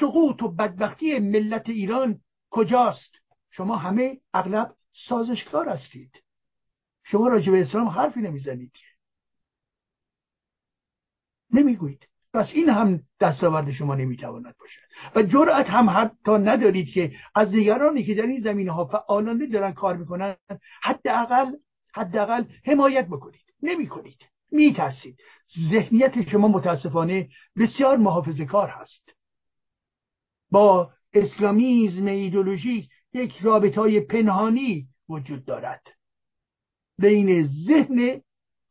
سقوط 0.00 0.42
و 0.42 0.48
بدبختی 0.48 1.18
ملت 1.18 1.68
ایران 1.68 2.20
کجاست؟ 2.50 3.12
شما 3.50 3.76
همه 3.76 4.20
اغلب 4.34 4.76
سازشکار 5.08 5.68
هستید. 5.68 6.22
شما 7.04 7.28
راجع 7.28 7.52
به 7.52 7.60
اسلام 7.60 7.88
حرفی 7.88 8.20
نمی‌زنید. 8.20 8.72
نمی‌گویید. 11.54 12.08
پس 12.34 12.50
این 12.54 12.68
هم 12.68 13.00
دستاورد 13.20 13.70
شما 13.70 13.94
نمی‌تواند 13.94 14.54
باشد. 14.60 14.80
و 15.14 15.22
جرأت 15.22 15.70
هم 15.70 15.90
حتی 15.90 16.32
ندارید 16.32 16.88
که 16.88 17.12
از 17.34 17.50
دیگرانی 17.50 18.02
که 18.02 18.14
در 18.14 18.22
این 18.22 18.40
زمینه 18.40 18.72
ها 18.72 18.84
فعالانه 18.84 19.46
دارن 19.46 19.72
کار 19.72 19.96
می‌کنن 19.96 20.36
حداقل 20.82 21.52
حداقل 21.94 22.44
حمایت 22.64 23.06
بکنید. 23.06 23.44
نمی‌کنید. 23.62 24.18
میترسید. 24.50 25.16
ذهنیت 25.70 26.28
شما 26.28 26.48
متاسفانه 26.48 27.28
بسیار 27.56 27.96
محافظه 27.96 28.44
کار 28.44 28.68
هست. 28.68 29.14
با 30.50 30.90
اسلامیزم 31.12 32.06
ایدولوژیک 32.06 32.88
یک 33.12 33.38
رابط 33.42 33.78
های 33.78 34.00
پنهانی 34.00 34.88
وجود 35.08 35.44
دارد. 35.44 35.82
بین 36.98 37.46
ذهن 37.66 38.20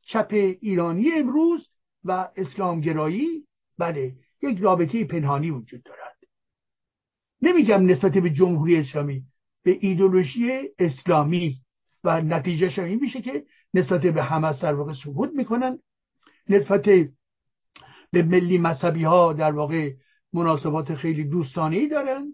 چپ 0.01 0.27
ایرانی 0.61 1.11
امروز 1.11 1.67
و 2.05 2.29
اسلامگرایی 2.35 3.47
بله 3.77 4.15
یک 4.41 4.59
رابطه 4.59 5.05
پنهانی 5.05 5.51
وجود 5.51 5.83
دارد. 5.83 6.17
نمیگم 7.41 7.85
نسبت 7.85 8.11
به 8.11 8.29
جمهوری 8.29 8.77
اسلامی 8.77 9.23
به 9.63 9.77
ایدولوژی 9.81 10.69
اسلامی 10.79 11.57
و 12.03 12.21
نتیجه 12.21 12.83
این 12.83 12.99
میشه 12.99 13.21
که 13.21 13.45
نسبت 13.73 14.01
به 14.01 14.23
همه 14.23 14.59
در 14.61 14.73
واقع 14.73 14.93
سقوط 14.93 15.29
می‌کنن. 15.33 15.79
نسبت 16.49 16.81
به 18.11 18.23
ملی 18.23 18.57
مذهبی 18.57 19.03
ها 19.03 19.33
در 19.33 19.51
واقع 19.51 19.93
مناسبات 20.33 20.95
خیلی 20.95 21.23
دوستانه 21.23 21.75
ای 21.75 21.87
دارن. 21.87 22.33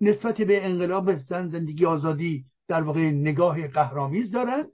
نسبت 0.00 0.42
به 0.42 0.66
انقلاب 0.66 1.16
زن 1.16 1.48
زندگی 1.48 1.86
آزادی 1.86 2.44
در 2.68 2.82
واقع 2.82 3.00
نگاه 3.00 3.68
قهرامیز 3.68 4.30
دارند 4.30 4.68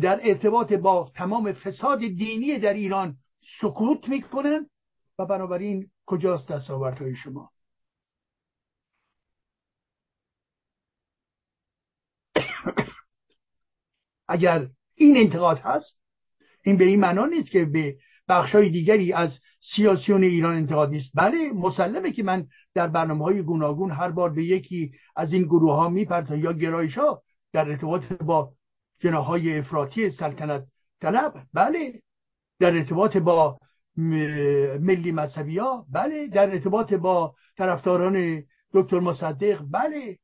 در 0.00 0.20
ارتباط 0.22 0.72
با 0.72 1.12
تمام 1.14 1.52
فساد 1.52 1.98
دینی 1.98 2.58
در 2.58 2.74
ایران 2.74 3.16
سکوت 3.60 4.08
می‌کنند 4.08 4.70
و 5.18 5.26
بنابراین 5.26 5.90
کجاست 6.06 6.48
دستاوردهای 6.48 7.16
شما؟ 7.16 7.50
اگر 14.28 14.68
این 14.94 15.16
انتقاد 15.16 15.58
هست 15.58 15.98
این 16.62 16.76
به 16.76 16.84
این 16.84 17.00
معنا 17.00 17.26
نیست 17.26 17.50
که 17.50 17.64
به 17.64 17.96
بخشای 18.28 18.70
دیگری 18.70 19.12
از 19.12 19.38
سیاسیون 19.74 20.22
ایران 20.24 20.56
انتقاد 20.56 20.90
نیست. 20.90 21.10
بله 21.14 21.52
مسلمه 21.52 22.12
که 22.12 22.22
من 22.22 22.46
در 22.74 22.86
برنامه 22.86 23.24
های 23.24 23.42
گوناگون 23.42 23.90
هر 23.90 24.10
بار 24.10 24.30
به 24.30 24.44
یکی 24.44 24.92
از 25.16 25.32
این 25.32 25.42
گروه 25.42 25.74
ها 25.74 25.92
یا 26.36 26.52
گرایش 26.52 26.98
ها 26.98 27.22
در 27.52 27.68
ارتباط 27.68 28.12
با 28.12 28.52
جناهای 29.00 29.58
افراطی 29.58 30.10
سلطنت 30.10 30.66
طلب. 31.00 31.46
بله. 31.54 32.02
در 32.58 32.76
ارتباط 32.76 33.16
با 33.16 33.58
ملی 33.96 35.12
مذهبی 35.12 35.58
ها 35.58 35.86
بله. 35.90 36.26
در 36.28 36.50
ارتباط 36.50 36.92
با 36.92 37.34
طرفداران 37.56 38.44
دکتر 38.72 39.00
مصدق. 39.00 39.62
بله. 39.70 40.18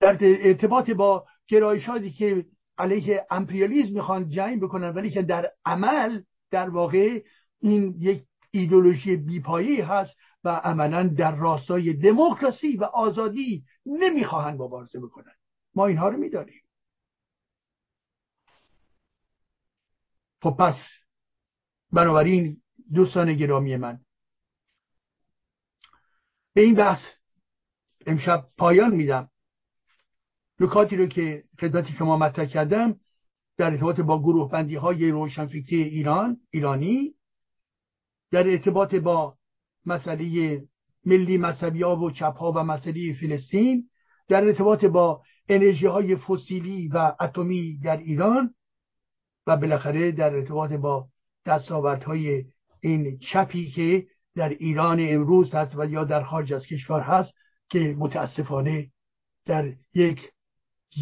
در 0.00 0.18
ارتباط 0.20 0.90
با 0.90 1.26
گرایشاتی 1.48 2.10
که 2.10 2.46
علیه 2.78 3.26
امپریالیزم 3.30 3.94
می‌خوان 3.94 4.28
جنگ 4.28 4.62
بکنن 4.62 4.88
ولی 4.88 5.10
که 5.10 5.22
در 5.22 5.52
عمل 5.64 6.22
در 6.50 6.68
واقع 6.68 7.22
این 7.60 7.94
یک 7.98 8.24
ایدولوژی 8.50 9.16
بیپایی 9.16 9.80
هست 9.80 10.16
و 10.44 10.48
عملا 10.48 11.08
در 11.08 11.36
راستای 11.36 11.92
دموکراسی 11.92 12.76
و 12.76 12.84
آزادی 12.84 13.64
نمی‌خواهند 13.86 14.62
مبارزه 14.62 15.00
بکنن. 15.00 15.32
ما 15.74 15.86
اینها 15.86 16.08
رو 16.08 16.18
می‌دانیم. 16.18 16.62
خب 20.42 20.56
پس 20.58 20.74
بنابراین 21.92 22.62
دوستان 22.92 23.34
گرامی 23.34 23.76
من 23.76 24.00
به 26.54 26.60
این 26.60 26.74
بحث 26.74 27.02
امشب 28.06 28.48
پایان 28.56 28.94
میدم. 28.94 29.30
نکاتی 30.60 30.96
رو 30.96 31.06
که 31.06 31.44
خدمت 31.60 31.90
شما 31.98 32.16
مطرح 32.16 32.46
کردم 32.46 33.00
در 33.56 33.70
ارتباط 33.70 34.00
با 34.00 34.22
گروه 34.22 34.50
بندی 34.50 34.76
های 34.76 35.10
روشنفکری 35.10 35.82
ایران 35.82 36.40
ایرانی 36.50 37.14
در 38.30 38.50
ارتباط 38.50 38.94
با 38.94 39.36
مسئله 39.86 40.62
ملی 41.04 41.38
مذهبی 41.38 41.82
ها 41.82 41.96
و 41.96 42.10
چپ 42.10 42.36
ها 42.36 42.52
و 42.52 42.58
مسئله 42.58 43.14
فلسطین 43.20 43.90
در 44.28 44.44
ارتباط 44.44 44.84
با 44.84 45.22
انرژی 45.48 45.86
های 45.86 46.16
فسیلی 46.16 46.88
و 46.88 47.16
اتمی 47.20 47.78
در 47.78 47.96
ایران 47.96 48.54
و 49.46 49.56
بالاخره 49.56 50.12
در 50.12 50.34
ارتباط 50.34 50.72
با 50.72 51.08
دستاوردهای 51.46 52.44
این 52.80 53.18
چپی 53.18 53.70
که 53.70 54.06
در 54.34 54.48
ایران 54.48 54.98
امروز 55.00 55.54
هست 55.54 55.76
و 55.76 55.86
یا 55.86 56.04
در 56.04 56.22
خارج 56.22 56.52
از 56.52 56.66
کشور 56.66 57.00
هست 57.00 57.34
که 57.68 57.94
متاسفانه 57.98 58.90
در 59.44 59.72
یک 59.94 60.32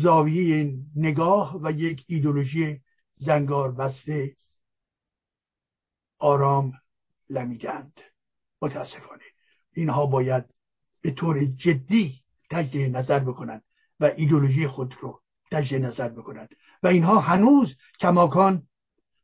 زاویه 0.02 0.74
نگاه 0.96 1.60
و 1.62 1.70
یک 1.70 2.04
ایدولوژی 2.08 2.80
زنگار 3.14 3.72
بسته 3.72 4.36
آرام 6.18 6.72
لمیدند. 7.30 8.00
متاسفانه 8.62 9.24
اینها 9.72 10.06
باید 10.06 10.44
به 11.00 11.10
طور 11.10 11.44
جدی 11.44 12.20
تجدید 12.50 12.96
نظر 12.96 13.18
بکنند. 13.18 13.62
و 14.00 14.04
ایدولوژی 14.16 14.66
خود 14.66 14.94
رو 15.00 15.20
تجدید 15.50 15.84
نظر 15.84 16.08
بکنند 16.08 16.48
و 16.82 16.86
اینها 16.86 17.20
هنوز 17.20 17.76
کماکان 18.00 18.62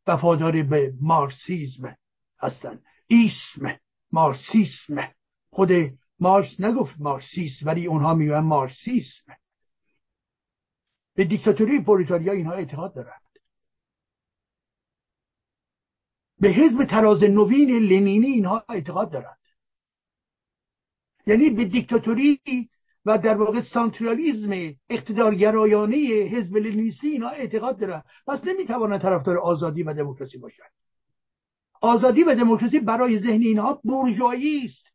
وفادار 0.06 0.62
به 0.62 0.94
مارسیزم 1.00 1.96
هستند. 2.38 2.84
ایسم 3.06 3.78
مارسیسم 4.12 5.12
خود 5.50 5.70
مارس 6.20 6.60
نگفت 6.60 7.00
مارسیسم 7.00 7.66
ولی 7.66 7.86
اونها 7.86 8.14
میگن 8.14 8.38
مارسیسم 8.38 9.36
به 11.14 11.24
دیکتاتوری 11.24 11.80
پرولیتاریا 11.80 12.32
اینها 12.32 12.52
اعتقاد 12.52 12.94
دارند. 12.94 13.20
به 16.40 16.48
حزب 16.48 16.84
تراز 16.84 17.22
نوین 17.22 17.70
لنینی 17.70 18.26
اینها 18.26 18.64
اعتقاد 18.68 19.12
دارند. 19.12 19.38
یعنی 21.26 21.50
به 21.50 21.64
دیکتاتوری 21.64 22.40
و 23.06 23.18
در 23.18 23.36
واقع 23.36 23.60
centralisme 23.60 24.74
اقتدارگرایانه 24.90 25.96
حزب 26.06 26.56
لنینیستی 26.56 27.08
اینا 27.08 27.28
اعتقاد 27.28 27.78
دارن. 27.78 28.02
پس 28.26 28.44
نمی‌توانند 28.44 29.02
طرفدار 29.02 29.38
آزادی 29.38 29.82
و 29.82 29.94
دموکراسی 29.94 30.38
باشند 30.38 30.70
آزادی 31.80 32.22
و 32.22 32.34
دموکراسی 32.34 32.80
برای 32.80 33.18
ذهن 33.18 33.40
اینها 33.40 33.80
بورژوایی 33.84 34.64
است. 34.64 34.86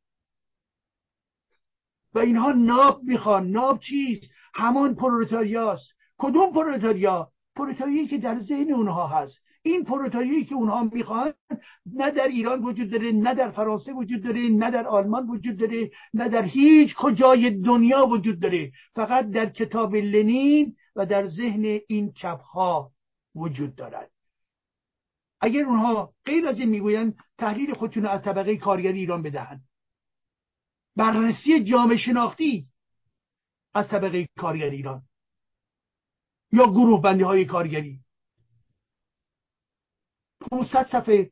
و 2.14 2.20
اینها 2.20 2.52
ناب 2.52 3.04
می‌خوان. 3.04 3.48
ناب 3.48 3.80
چیست؟ 3.80 4.32
همان 4.54 4.96
پرولتاریاست. 4.96 5.92
کدوم 6.18 6.54
پرولتاریا؟ 6.54 7.32
پرولتاریایی 7.56 8.08
که 8.08 8.18
در 8.18 8.40
ذهن 8.40 8.74
اونها 8.74 9.08
هست. 9.08 9.40
این 9.64 9.84
پرولتاریایی 9.84 10.46
که 10.46 10.56
اونها 10.56 10.84
می‌خوان 10.84 11.34
نه 11.86 12.12
در 12.12 12.28
ایران 12.28 12.64
وجود 12.64 12.90
داره 12.92 13.12
نه 13.12 13.34
در 13.34 13.52
فرانسه 13.52 13.94
وجود 13.94 14.24
داره 14.24 14.50
نه 14.50 14.72
در 14.72 14.88
آلمان 14.88 15.28
وجود 15.28 15.58
داره 15.58 15.92
نه 16.14 16.30
در 16.30 16.44
هیچ 16.44 16.96
کجای 16.98 17.50
دنیا 17.50 18.06
وجود 18.06 18.40
داره. 18.40 18.72
فقط 18.96 19.30
در 19.30 19.50
کتاب 19.50 19.96
لنین 19.96 20.76
و 20.96 21.06
در 21.06 21.28
ذهن 21.28 21.80
این 21.88 22.14
چپها 22.14 22.92
وجود 23.36 23.76
دارد. 23.76 24.12
اگر 25.42 25.66
اونها 25.66 26.14
غیر 26.26 26.48
از 26.48 26.60
این 26.60 26.70
می‌گویند 26.70 27.16
تحلیل 27.38 27.74
خودشون 27.74 28.06
از 28.06 28.22
طبقه 28.22 28.58
کارگری 28.58 29.00
ایران 29.00 29.22
بدهند. 29.22 29.62
بررسی 30.96 31.64
جامعه 31.64 31.98
شناختی 31.98 32.68
از 33.74 33.88
طبقه 33.88 34.28
کارگری 34.38 34.76
ایران 34.76 35.02
یا 36.52 36.68
گروه 36.68 37.02
بندی 37.02 37.24
های 37.24 37.46
کارگری. 37.46 38.00
500 40.50 40.88
صفحه 40.92 41.32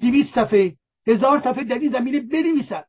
200 0.00 0.34
صفحه 0.34 0.76
هزار 1.06 1.40
صفحه 1.40 1.64
در 1.64 1.78
این 1.78 1.92
زمینه 1.92 2.20
بنویسد. 2.20 2.88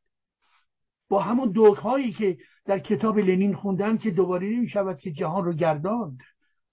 با 1.09 1.21
همون 1.21 1.51
دوک 1.51 1.77
هایی 1.77 2.11
که 2.11 2.37
در 2.65 2.79
کتاب 2.79 3.19
لنین 3.19 3.55
خوندن 3.55 3.97
که 3.97 4.11
دوباره 4.11 4.47
نمی 4.47 4.69
شود 4.69 4.99
که 4.99 5.11
جهان 5.11 5.45
رو 5.45 5.53
گرداند. 5.53 6.19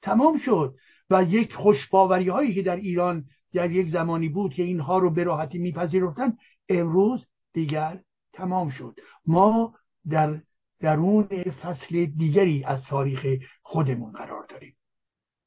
تمام 0.03 0.39
شد 0.39 0.75
و 1.11 1.23
یک 1.23 1.55
خوشباوری 1.55 2.29
هایی 2.29 2.55
که 2.55 2.63
در 2.63 2.77
ایران 2.77 3.25
در 3.53 3.71
یک 3.71 3.89
زمانی 3.89 4.29
بود 4.29 4.55
که 4.55 4.63
اینها 4.63 4.99
رو 4.99 5.11
به 5.11 5.25
راحتی 5.25 5.59
میپذیرفتن 5.59 6.37
امروز 6.69 7.27
دیگر 7.53 8.01
تمام 8.33 8.71
شد. 8.71 8.95
ما 9.27 9.75
در 10.11 10.41
درون 10.81 11.27
فصل 11.63 12.05
دیگری 12.05 12.65
از 12.65 12.85
تاریخ 12.85 13.27
خودمون 13.63 14.13
قرار 14.13 14.47
داریم. 14.47 14.77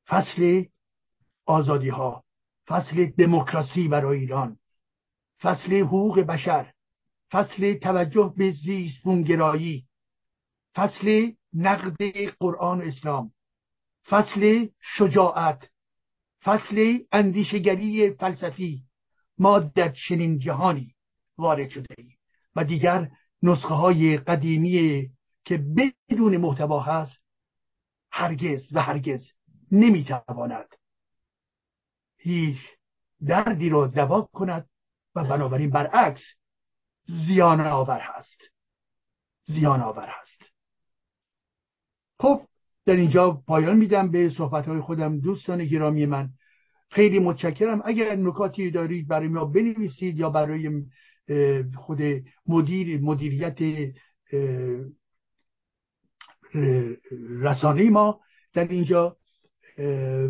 فصل 0.07 0.63
آزادی 1.47 1.89
ها 1.89 2.23
فصل 2.67 3.05
دموکراسی 3.05 3.87
برای 3.87 4.19
ایران 4.19 4.59
فصل 5.41 5.79
حقوق 5.79 6.19
بشر 6.19 6.73
فصل 7.31 7.73
توجه 7.73 8.33
به 8.37 8.51
زیست 8.51 9.03
بونگرایی 9.03 9.87
فصل 10.75 11.31
نقد 11.53 12.03
قرآن 12.39 12.81
و 12.81 12.83
اسلام 12.83 13.31
فصل 14.09 14.67
شجاعت 14.81 15.69
فصل 16.43 16.97
اندیشگری 17.11 18.11
فلسفی 18.11 18.83
ما 19.37 19.59
در 19.59 19.93
چنین 20.07 20.39
جهانی 20.39 20.95
وارد 21.37 21.69
شده 21.69 21.95
ایم 21.97 22.17
و 22.55 22.63
دیگر 22.63 23.11
نسخه 23.43 23.73
های 23.73 24.17
قدیمی 24.17 25.09
که 25.45 25.57
بدون 25.57 26.37
محتوا 26.37 26.79
هست 26.79 27.17
هرگز 28.11 28.69
و 28.71 28.81
هرگز 28.81 29.31
نمی‌تواند 29.71 30.76
هیچ 32.27 32.57
دردی 33.27 33.69
رو 33.69 33.87
دوا 33.87 34.21
کند 34.21 34.69
و 35.15 35.23
بنابراین 35.23 35.69
برعکس 35.69 36.21
زیان 37.27 37.61
آور 37.61 37.99
هست. 37.99 38.41
زیان 39.45 39.81
آور 39.81 40.07
هست. 40.07 40.43
خب 42.19 42.41
در 42.85 42.93
اینجا 42.93 43.31
پایان 43.31 43.77
میدم 43.77 44.11
به 44.11 44.29
صحبت 44.29 44.65
های 44.65 44.81
خودم 44.81 45.19
دوستان 45.19 45.65
گرامی 45.65 46.05
من. 46.05 46.29
خیلی 46.89 47.19
متشکرم. 47.19 47.81
اگر 47.85 48.15
نکاتی 48.15 48.71
دارید 48.71 49.07
برای 49.07 49.27
ما 49.27 49.45
بنویسید 49.45 50.19
یا 50.19 50.29
برای 50.29 50.83
خود 51.75 52.01
مدیر 52.47 53.01
مدیریت 53.01 53.57
رسانه 57.41 57.89
ما 57.89 58.21
در 58.53 58.67
اینجا 58.67 59.17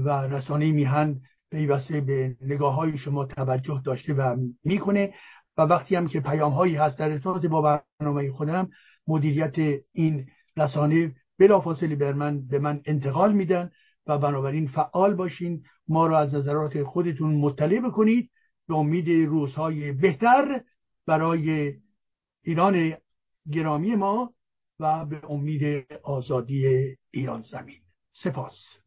و 0.06 0.10
رسانه 0.10 0.72
میهن 0.72 1.22
پیوسته 1.52 2.02
به 2.02 2.36
نگاه 2.42 2.76
های 2.76 2.98
شما 2.98 3.26
توجه 3.26 3.82
داشته 3.86 4.14
و 4.14 4.36
می‌کنه. 4.64 5.14
و 5.58 5.62
وقتی 5.62 5.96
هم 5.96 6.08
که 6.08 6.20
پیام 6.20 6.52
هایی 6.52 6.76
هست 6.76 7.00
در 7.00 7.12
ارتباط 7.12 7.46
با 7.46 7.82
برنامه 8.00 8.32
خودم 8.32 8.70
مدیریت 9.08 9.82
این 9.92 10.28
رسانه 10.58 11.16
بلافاصله 11.40 11.96
بر 11.96 12.14
من 12.14 12.48
به 12.48 12.60
من 12.60 12.82
انتقال 12.86 13.34
میدن 13.34 13.72
و 14.08 14.18
بنابراین 14.18 14.68
فعال 14.68 15.16
باشین. 15.16 15.64
ما 15.88 16.08
را 16.08 16.20
از 16.20 16.36
نظرات 16.36 16.84
خودتون 16.84 17.36
مطلع 17.36 17.80
بکنید. 17.80 18.32
به 18.68 18.76
امید 18.76 19.10
روزهای 19.10 19.92
بهتر 19.92 20.62
برای 21.06 21.74
ایران 22.44 22.94
گرامی 23.52 23.96
ما 23.96 24.34
و 24.80 25.06
به 25.06 25.32
امید 25.32 25.86
آزادی 26.04 26.96
ایران 27.12 27.42
زمین. 27.42 27.80
سپاس. 28.14 28.87